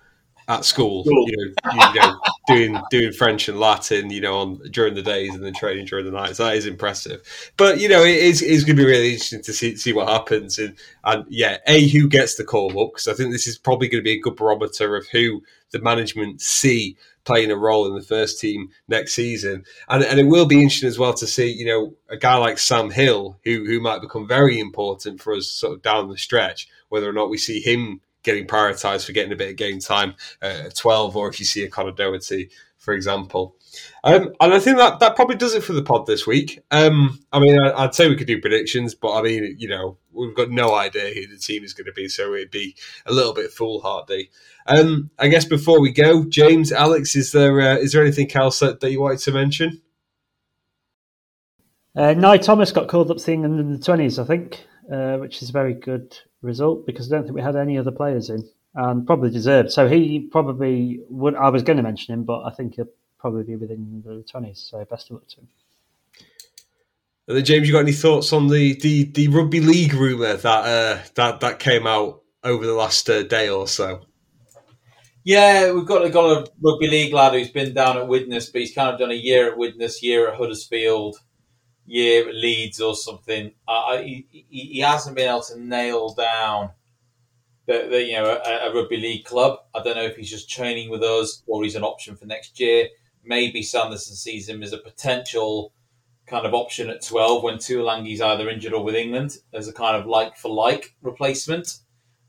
at 0.52 0.66
school, 0.66 1.04
you 1.06 1.14
know, 1.38 1.72
you 1.72 2.00
know, 2.00 2.20
doing 2.48 2.82
doing 2.92 3.14
French 3.14 3.48
and 3.48 3.58
Latin, 3.58 4.10
you 4.10 4.20
know, 4.20 4.38
on 4.40 4.60
during 4.70 4.96
the 4.96 5.02
days 5.02 5.34
and 5.34 5.44
then 5.44 5.54
training 5.54 5.86
during 5.86 6.06
the 6.06 6.12
nights. 6.12 6.40
That 6.40 6.56
is 6.56 6.66
impressive. 6.66 7.22
But 7.56 7.80
you 7.80 7.88
know, 7.88 8.04
it 8.04 8.18
is 8.18 8.42
it's 8.42 8.66
going 8.66 8.76
to 8.76 8.84
be 8.84 8.86
really 8.86 9.14
interesting 9.14 9.42
to 9.44 9.54
see 9.54 9.78
see 9.78 9.94
what 9.94 10.10
happens. 10.10 10.60
And 10.60 10.76
and 11.06 11.26
yeah, 11.30 11.58
a 11.68 11.88
who 11.88 12.10
gets 12.10 12.36
the 12.36 12.44
call 12.44 12.70
up 12.82 12.92
because 12.92 13.08
I 13.08 13.14
think 13.14 13.32
this 13.32 13.48
is 13.48 13.58
probably 13.58 13.88
going 13.88 14.02
to 14.02 14.08
be 14.08 14.18
a 14.18 14.22
good 14.22 14.36
barometer 14.36 14.98
of 14.98 15.08
who 15.08 15.42
the 15.72 15.80
management 15.80 16.42
see 16.42 16.98
playing 17.24 17.52
a 17.52 17.56
role 17.56 17.88
in 17.88 17.94
the 17.94 18.02
first 18.02 18.42
team 18.42 18.72
next 18.90 19.14
season. 19.14 19.64
And 19.88 20.04
and 20.04 20.20
it 20.20 20.28
will 20.28 20.48
be 20.48 20.62
interesting 20.62 20.90
as 20.90 21.00
well 21.00 21.14
to 21.14 21.28
see, 21.28 21.50
you 21.50 21.66
know, 21.66 21.94
a 22.10 22.18
guy 22.18 22.36
like 22.36 22.58
Sam 22.58 22.92
Hill 22.92 23.40
who 23.46 23.64
who 23.66 23.80
might 23.80 24.02
become 24.02 24.28
very 24.28 24.60
important 24.60 25.22
for 25.22 25.34
us 25.34 25.48
sort 25.48 25.74
of 25.74 25.82
down 25.82 26.10
the 26.10 26.18
stretch. 26.18 26.68
Whether 26.90 27.10
or 27.10 27.14
not 27.14 27.30
we 27.30 27.38
see 27.38 27.62
him 27.62 28.02
getting 28.24 28.48
prioritised 28.48 29.06
for 29.06 29.12
getting 29.14 29.34
a 29.34 29.36
bit 29.36 29.50
of 29.50 29.56
game 29.56 29.80
time 29.80 30.16
uh, 30.42 30.64
at 30.66 30.76
12, 30.76 31.16
or 31.16 31.30
if 31.30 31.40
you 31.40 31.46
see 31.46 31.64
a 31.64 31.70
Conor 31.70 31.92
Doherty, 31.92 32.50
for 32.78 32.94
example. 32.94 33.56
Um, 34.04 34.34
and 34.42 34.54
I 34.54 34.60
think 34.60 34.78
that, 34.78 35.00
that 35.00 35.16
probably 35.16 35.36
does 35.36 35.54
it 35.54 35.64
for 35.64 35.74
the 35.74 35.84
pod 35.84 36.06
this 36.06 36.28
week. 36.28 36.60
Um, 36.72 37.20
I 37.32 37.40
mean, 37.40 37.58
I, 37.60 37.86
would 37.86 37.96
say 37.96 38.10
we 38.10 38.16
could 38.16 38.28
do 38.28 38.42
predictions, 38.42 38.96
but 38.96 39.14
I 39.14 39.22
mean, 39.22 39.56
you 39.58 39.70
know, 39.70 39.98
we've 40.12 40.36
got 40.36 40.50
no 40.50 40.74
idea 40.74 41.14
who 41.14 41.28
the 41.28 41.40
team 41.40 41.64
is 41.64 41.74
going 41.74 41.86
to 41.86 41.94
be, 41.94 42.08
so 42.08 42.34
it'd 42.34 42.52
be 42.52 42.76
a 43.06 43.14
little 43.14 43.34
bit 43.34 43.52
foolhardy. 43.52 44.30
Um, 44.68 45.10
I 45.18 45.28
guess 45.30 45.46
before 45.46 45.80
we 45.80 45.92
go, 45.92 46.26
James, 46.26 46.72
Alex, 46.72 47.16
is 47.16 47.32
there 47.32 47.62
uh, 47.62 47.76
is 47.76 47.94
there 47.94 48.02
anything 48.02 48.32
else 48.36 48.60
that, 48.60 48.80
that 48.80 48.92
you 48.92 49.02
wanted 49.02 49.20
to 49.20 49.32
mention? 49.32 49.82
Uh, 51.96 52.14
Nye 52.14 52.38
Thomas 52.38 52.72
got 52.72 52.88
called 52.88 53.12
up 53.12 53.28
England 53.28 53.60
in 53.60 53.72
the 53.74 53.80
twenties, 53.80 54.20
I 54.20 54.26
think, 54.26 54.66
uh, 54.92 55.18
which 55.18 55.42
is 55.42 55.50
very 55.50 55.74
good 55.74 56.18
result 56.42 56.86
because 56.86 57.12
I 57.12 57.16
don't 57.16 57.24
think 57.24 57.36
we 57.36 57.42
had 57.42 57.56
any 57.56 57.78
other 57.78 57.92
players 57.92 58.30
in 58.30 58.50
and 58.74 59.06
probably 59.06 59.30
deserved. 59.30 59.72
So 59.72 59.88
he 59.88 60.28
probably 60.32 61.02
would. 61.10 61.36
I 61.36 61.50
was 61.50 61.64
going 61.64 61.78
to 61.78 61.84
mention 61.84 62.14
him, 62.14 62.24
but 62.24 62.44
I 62.44 62.52
think 62.52 62.76
he'll 62.76 62.88
probably 63.20 63.44
be 63.44 63.56
within 63.56 64.02
the 64.06 64.24
twenties. 64.30 64.68
So 64.70 64.84
best 64.86 65.10
of 65.10 65.16
luck 65.16 65.28
to 65.30 65.38
him. 65.38 65.48
And 67.28 67.38
then 67.38 67.46
James, 67.46 67.68
you 67.68 67.74
got 67.74 67.82
any 67.82 67.92
thoughts 67.92 68.34
on 68.34 68.48
the 68.48 68.74
the, 68.80 69.04
the 69.06 69.28
rugby 69.28 69.62
league 69.62 69.94
rumor 69.94 70.36
that 70.36 70.66
uh, 70.66 71.04
that 71.16 71.40
that 71.42 71.60
came 71.60 71.88
out 71.88 72.22
over 72.44 72.66
the 72.66 72.74
last 72.74 73.10
uh, 73.10 73.24
day 73.24 73.50
or 73.50 73.68
so? 73.68 74.02
Yeah, 75.24 75.72
we've 75.72 75.86
got, 75.86 76.12
got 76.12 76.32
a 76.32 76.52
rugby 76.64 76.88
league 76.88 77.14
lad 77.14 77.34
who's 77.34 77.52
been 77.52 77.76
down 77.76 77.96
at 78.00 78.08
Widnes, 78.08 78.50
but 78.50 78.62
he's 78.62 78.74
kind 78.74 78.92
of 78.92 79.00
done 79.00 79.12
a 79.12 79.16
year 79.16 79.52
at 79.52 79.58
Widnes, 79.58 80.02
year 80.02 80.28
at 80.28 80.36
Huddersfield 80.36 81.18
year 81.86 82.28
at 82.28 82.36
Leeds 82.36 82.80
or 82.80 82.96
something, 82.96 83.52
he, 84.04 84.46
he 84.50 84.80
hasn't 84.80 85.16
been 85.16 85.30
able 85.30 85.44
to 85.44 85.60
nail 85.60 86.14
down 86.14 86.72
the, 87.68 87.88
the 87.90 88.04
you 88.04 88.14
know 88.14 88.26
a, 88.26 88.70
a, 88.70 88.74
rugby 88.74 88.98
league 88.98 89.26
club. 89.26 89.60
I 89.74 89.82
don't 89.84 89.96
know 89.96 90.04
if 90.04 90.16
he's 90.16 90.30
just 90.30 90.50
training 90.50 90.90
with 90.90 91.04
us 91.04 91.44
or 91.48 91.64
he's 91.64 91.76
an 91.76 91.84
option 91.84 92.16
for 92.16 92.26
next 92.26 92.60
year. 92.60 92.88
Maybe 93.24 93.62
Sanderson 93.62 94.16
sees 94.16 94.50
him 94.50 94.64
as 94.64 94.74
a 94.74 94.78
potential 94.78 95.74
kind 96.26 96.46
of 96.46 96.54
option 96.54 96.90
at 96.90 97.06
12 97.06 97.44
when 97.44 97.58
Tuilagi's 97.58 98.22
either 98.22 98.50
injured 98.50 98.74
or 98.74 98.84
with 98.84 98.96
England 98.96 99.38
as 99.54 99.68
a 99.68 99.74
kind 99.74 99.96
of 99.96 100.08
like 100.08 100.38
for 100.38 100.50
like 100.50 100.96
replacement. 101.02 101.80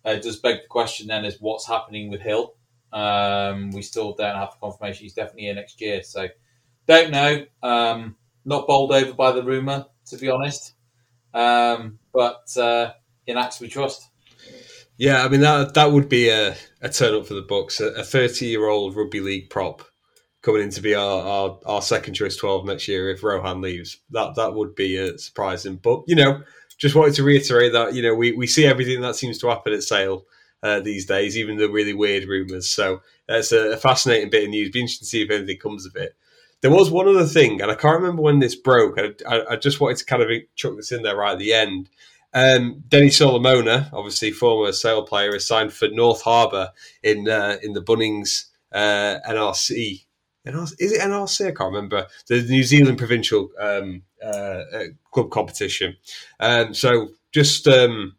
Uh, 0.04 0.16
does 0.16 0.38
beg 0.38 0.56
the 0.62 0.68
question 0.68 1.06
then 1.06 1.24
is 1.24 1.36
what's 1.40 1.66
happening 1.66 2.10
with 2.10 2.20
Hill? 2.20 2.54
Um, 2.92 3.70
we 3.70 3.80
still 3.80 4.12
don't 4.12 4.36
have 4.36 4.56
confirmation 4.60 5.04
he's 5.04 5.14
definitely 5.14 5.44
here 5.44 5.54
next 5.54 5.80
year, 5.80 6.02
so 6.02 6.28
don't 6.86 7.10
know. 7.10 7.46
Um, 7.62 8.16
not 8.44 8.66
bowled 8.66 8.92
over 8.92 9.12
by 9.12 9.32
the 9.32 9.42
rumor, 9.42 9.86
to 10.06 10.16
be 10.16 10.30
honest. 10.30 10.74
Um, 11.34 11.98
but 12.12 12.56
uh, 12.56 12.92
in 13.26 13.36
Axe 13.36 13.60
we 13.60 13.68
trust. 13.68 14.08
Yeah, 14.98 15.24
I 15.24 15.28
mean 15.28 15.40
that 15.40 15.74
that 15.74 15.92
would 15.92 16.08
be 16.08 16.28
a, 16.28 16.54
a 16.80 16.88
turn 16.88 17.14
up 17.14 17.26
for 17.26 17.34
the 17.34 17.42
books. 17.42 17.80
A 17.80 18.04
thirty 18.04 18.46
year 18.46 18.68
old 18.68 18.94
rugby 18.94 19.20
league 19.20 19.50
prop 19.50 19.82
coming 20.42 20.62
in 20.62 20.70
to 20.70 20.80
be 20.80 20.94
our, 20.94 21.22
our, 21.22 21.60
our, 21.64 21.82
second 21.82 22.14
choice 22.14 22.36
twelve 22.36 22.66
next 22.66 22.88
year 22.88 23.10
if 23.10 23.22
Rohan 23.22 23.60
leaves. 23.60 23.98
That 24.10 24.34
that 24.36 24.54
would 24.54 24.74
be 24.74 25.16
surprising. 25.18 25.76
But 25.76 26.02
you 26.06 26.14
know, 26.14 26.42
just 26.78 26.94
wanted 26.94 27.14
to 27.14 27.22
reiterate 27.22 27.72
that 27.72 27.94
you 27.94 28.02
know 28.02 28.14
we, 28.14 28.32
we 28.32 28.46
see 28.46 28.66
everything 28.66 29.00
that 29.00 29.16
seems 29.16 29.38
to 29.38 29.48
happen 29.48 29.72
at 29.72 29.82
Sale 29.82 30.24
uh, 30.62 30.80
these 30.80 31.06
days, 31.06 31.36
even 31.36 31.56
the 31.56 31.70
really 31.70 31.94
weird 31.94 32.28
rumours. 32.28 32.68
So 32.68 33.02
it's 33.28 33.52
a, 33.52 33.72
a, 33.72 33.76
fascinating 33.76 34.30
bit 34.30 34.44
of 34.44 34.50
news. 34.50 34.70
Be 34.70 34.80
interesting 34.80 35.04
to 35.04 35.08
see 35.08 35.22
if 35.22 35.30
anything 35.30 35.58
comes 35.58 35.86
of 35.86 35.96
it. 35.96 36.14
There 36.62 36.70
was 36.70 36.90
one 36.90 37.08
other 37.08 37.26
thing, 37.26 37.60
and 37.60 37.70
I 37.70 37.74
can't 37.74 38.00
remember 38.00 38.22
when 38.22 38.38
this 38.38 38.54
broke. 38.54 38.98
I, 38.98 39.10
I, 39.28 39.52
I 39.52 39.56
just 39.56 39.80
wanted 39.80 39.98
to 39.98 40.04
kind 40.04 40.22
of 40.22 40.30
chuck 40.54 40.76
this 40.76 40.92
in 40.92 41.02
there 41.02 41.16
right 41.16 41.32
at 41.32 41.38
the 41.38 41.52
end. 41.52 41.90
Um, 42.32 42.84
Denny 42.88 43.10
Solomona, 43.10 43.90
obviously 43.92 44.30
former 44.30 44.72
Sale 44.72 45.02
player, 45.02 45.34
is 45.34 45.46
signed 45.46 45.72
for 45.72 45.88
North 45.88 46.22
Harbour 46.22 46.70
in 47.02 47.28
uh, 47.28 47.58
in 47.62 47.72
the 47.72 47.82
Bunnings 47.82 48.46
uh, 48.72 49.16
NRC. 49.28 50.04
Is 50.44 50.92
it 50.92 51.00
NRC? 51.00 51.48
I 51.48 51.50
can't 51.50 51.72
remember. 51.72 52.06
The 52.28 52.42
New 52.42 52.64
Zealand 52.64 52.98
provincial 52.98 53.50
um, 53.60 54.02
uh, 54.24 54.28
uh 54.72 54.84
club 55.12 55.30
competition. 55.30 55.96
Um, 56.40 56.74
so 56.74 57.10
just 57.32 57.68
um, 57.68 58.16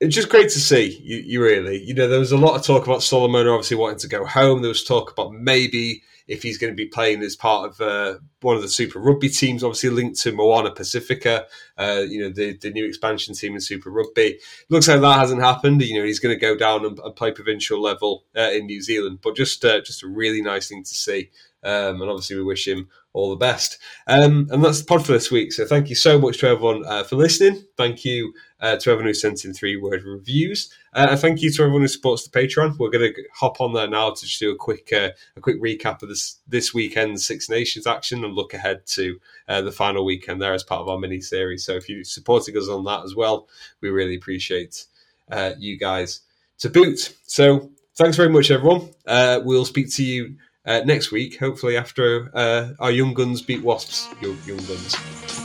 it's 0.00 0.14
just 0.14 0.28
great 0.28 0.50
to 0.50 0.60
see 0.60 1.00
you, 1.02 1.16
you, 1.18 1.42
really. 1.42 1.82
You 1.82 1.94
know, 1.94 2.08
there 2.08 2.20
was 2.20 2.32
a 2.32 2.36
lot 2.36 2.56
of 2.56 2.64
talk 2.64 2.86
about 2.86 3.02
Solomona 3.02 3.50
obviously 3.50 3.76
wanting 3.76 3.98
to 4.00 4.08
go 4.08 4.24
home. 4.26 4.60
There 4.60 4.68
was 4.68 4.84
talk 4.84 5.10
about 5.10 5.32
maybe 5.32 6.02
if 6.26 6.42
he's 6.42 6.58
going 6.58 6.72
to 6.72 6.76
be 6.76 6.86
playing 6.86 7.22
as 7.22 7.36
part 7.36 7.70
of 7.70 7.80
uh, 7.80 8.18
one 8.40 8.56
of 8.56 8.62
the 8.62 8.68
Super 8.68 8.98
Rugby 8.98 9.28
teams, 9.28 9.62
obviously 9.62 9.90
linked 9.90 10.20
to 10.20 10.32
Moana 10.32 10.70
Pacifica, 10.70 11.46
uh, 11.76 12.04
you 12.08 12.20
know, 12.20 12.30
the, 12.30 12.56
the 12.56 12.70
new 12.70 12.86
expansion 12.86 13.34
team 13.34 13.54
in 13.54 13.60
Super 13.60 13.90
Rugby. 13.90 14.38
Looks 14.70 14.88
like 14.88 15.00
that 15.02 15.18
hasn't 15.18 15.42
happened. 15.42 15.82
You 15.82 15.98
know, 15.98 16.06
he's 16.06 16.20
going 16.20 16.34
to 16.34 16.40
go 16.40 16.56
down 16.56 16.86
and, 16.86 16.98
and 16.98 17.16
play 17.16 17.30
provincial 17.30 17.80
level 17.80 18.24
uh, 18.36 18.50
in 18.52 18.66
New 18.66 18.80
Zealand, 18.80 19.18
but 19.22 19.36
just 19.36 19.64
uh, 19.64 19.80
just 19.80 20.02
a 20.02 20.08
really 20.08 20.40
nice 20.40 20.68
thing 20.68 20.82
to 20.82 20.94
see. 20.94 21.30
Um, 21.62 22.00
and 22.00 22.10
obviously, 22.10 22.36
we 22.36 22.44
wish 22.44 22.66
him 22.66 22.88
all 23.14 23.30
the 23.30 23.36
best. 23.36 23.78
Um, 24.08 24.48
and 24.50 24.62
that's 24.62 24.80
the 24.80 24.86
pod 24.86 25.06
for 25.06 25.12
this 25.12 25.30
week. 25.30 25.52
So 25.52 25.64
thank 25.64 25.88
you 25.88 25.94
so 25.94 26.18
much 26.18 26.38
to 26.38 26.48
everyone 26.48 26.84
uh, 26.84 27.04
for 27.04 27.14
listening. 27.14 27.64
Thank 27.76 28.04
you 28.04 28.34
uh, 28.60 28.76
to 28.76 28.90
everyone 28.90 29.06
who 29.06 29.14
sent 29.14 29.44
in 29.44 29.54
three 29.54 29.76
word 29.76 30.02
reviews. 30.02 30.74
Uh, 30.92 31.06
and 31.10 31.20
thank 31.20 31.40
you 31.40 31.50
to 31.52 31.62
everyone 31.62 31.82
who 31.82 31.88
supports 31.88 32.26
the 32.26 32.38
Patreon. 32.38 32.76
We're 32.76 32.90
going 32.90 33.14
to 33.14 33.22
hop 33.32 33.60
on 33.60 33.72
there 33.72 33.88
now 33.88 34.10
to 34.10 34.26
just 34.26 34.40
do 34.40 34.50
a 34.50 34.56
quick 34.56 34.92
uh, 34.92 35.10
a 35.36 35.40
quick 35.40 35.62
recap 35.62 36.02
of 36.02 36.08
this 36.08 36.40
this 36.48 36.74
weekend's 36.74 37.24
Six 37.24 37.48
Nations 37.48 37.86
action 37.86 38.24
and 38.24 38.34
look 38.34 38.52
ahead 38.52 38.84
to 38.88 39.20
uh, 39.48 39.62
the 39.62 39.72
final 39.72 40.04
weekend 40.04 40.42
there 40.42 40.52
as 40.52 40.64
part 40.64 40.80
of 40.80 40.88
our 40.88 40.98
mini 40.98 41.20
series. 41.20 41.64
So 41.64 41.74
if 41.74 41.88
you're 41.88 42.04
supporting 42.04 42.56
us 42.56 42.68
on 42.68 42.84
that 42.84 43.04
as 43.04 43.14
well, 43.14 43.48
we 43.80 43.90
really 43.90 44.16
appreciate 44.16 44.86
uh, 45.30 45.52
you 45.56 45.78
guys 45.78 46.20
to 46.58 46.68
boot. 46.68 47.14
So 47.22 47.70
thanks 47.94 48.16
very 48.16 48.28
much, 48.28 48.50
everyone. 48.50 48.90
we'll 49.06 49.64
speak 49.64 49.92
to 49.94 50.04
you 50.04 50.36
next 50.84 51.12
week, 51.12 51.38
hopefully 51.38 51.76
after 51.76 52.30
uh, 52.34 52.70
our 52.78 52.90
young 52.90 53.14
guns 53.14 53.42
beat 53.42 53.62
Wasps, 53.62 54.08
young, 54.20 54.38
young 54.46 54.58
guns. 54.58 55.43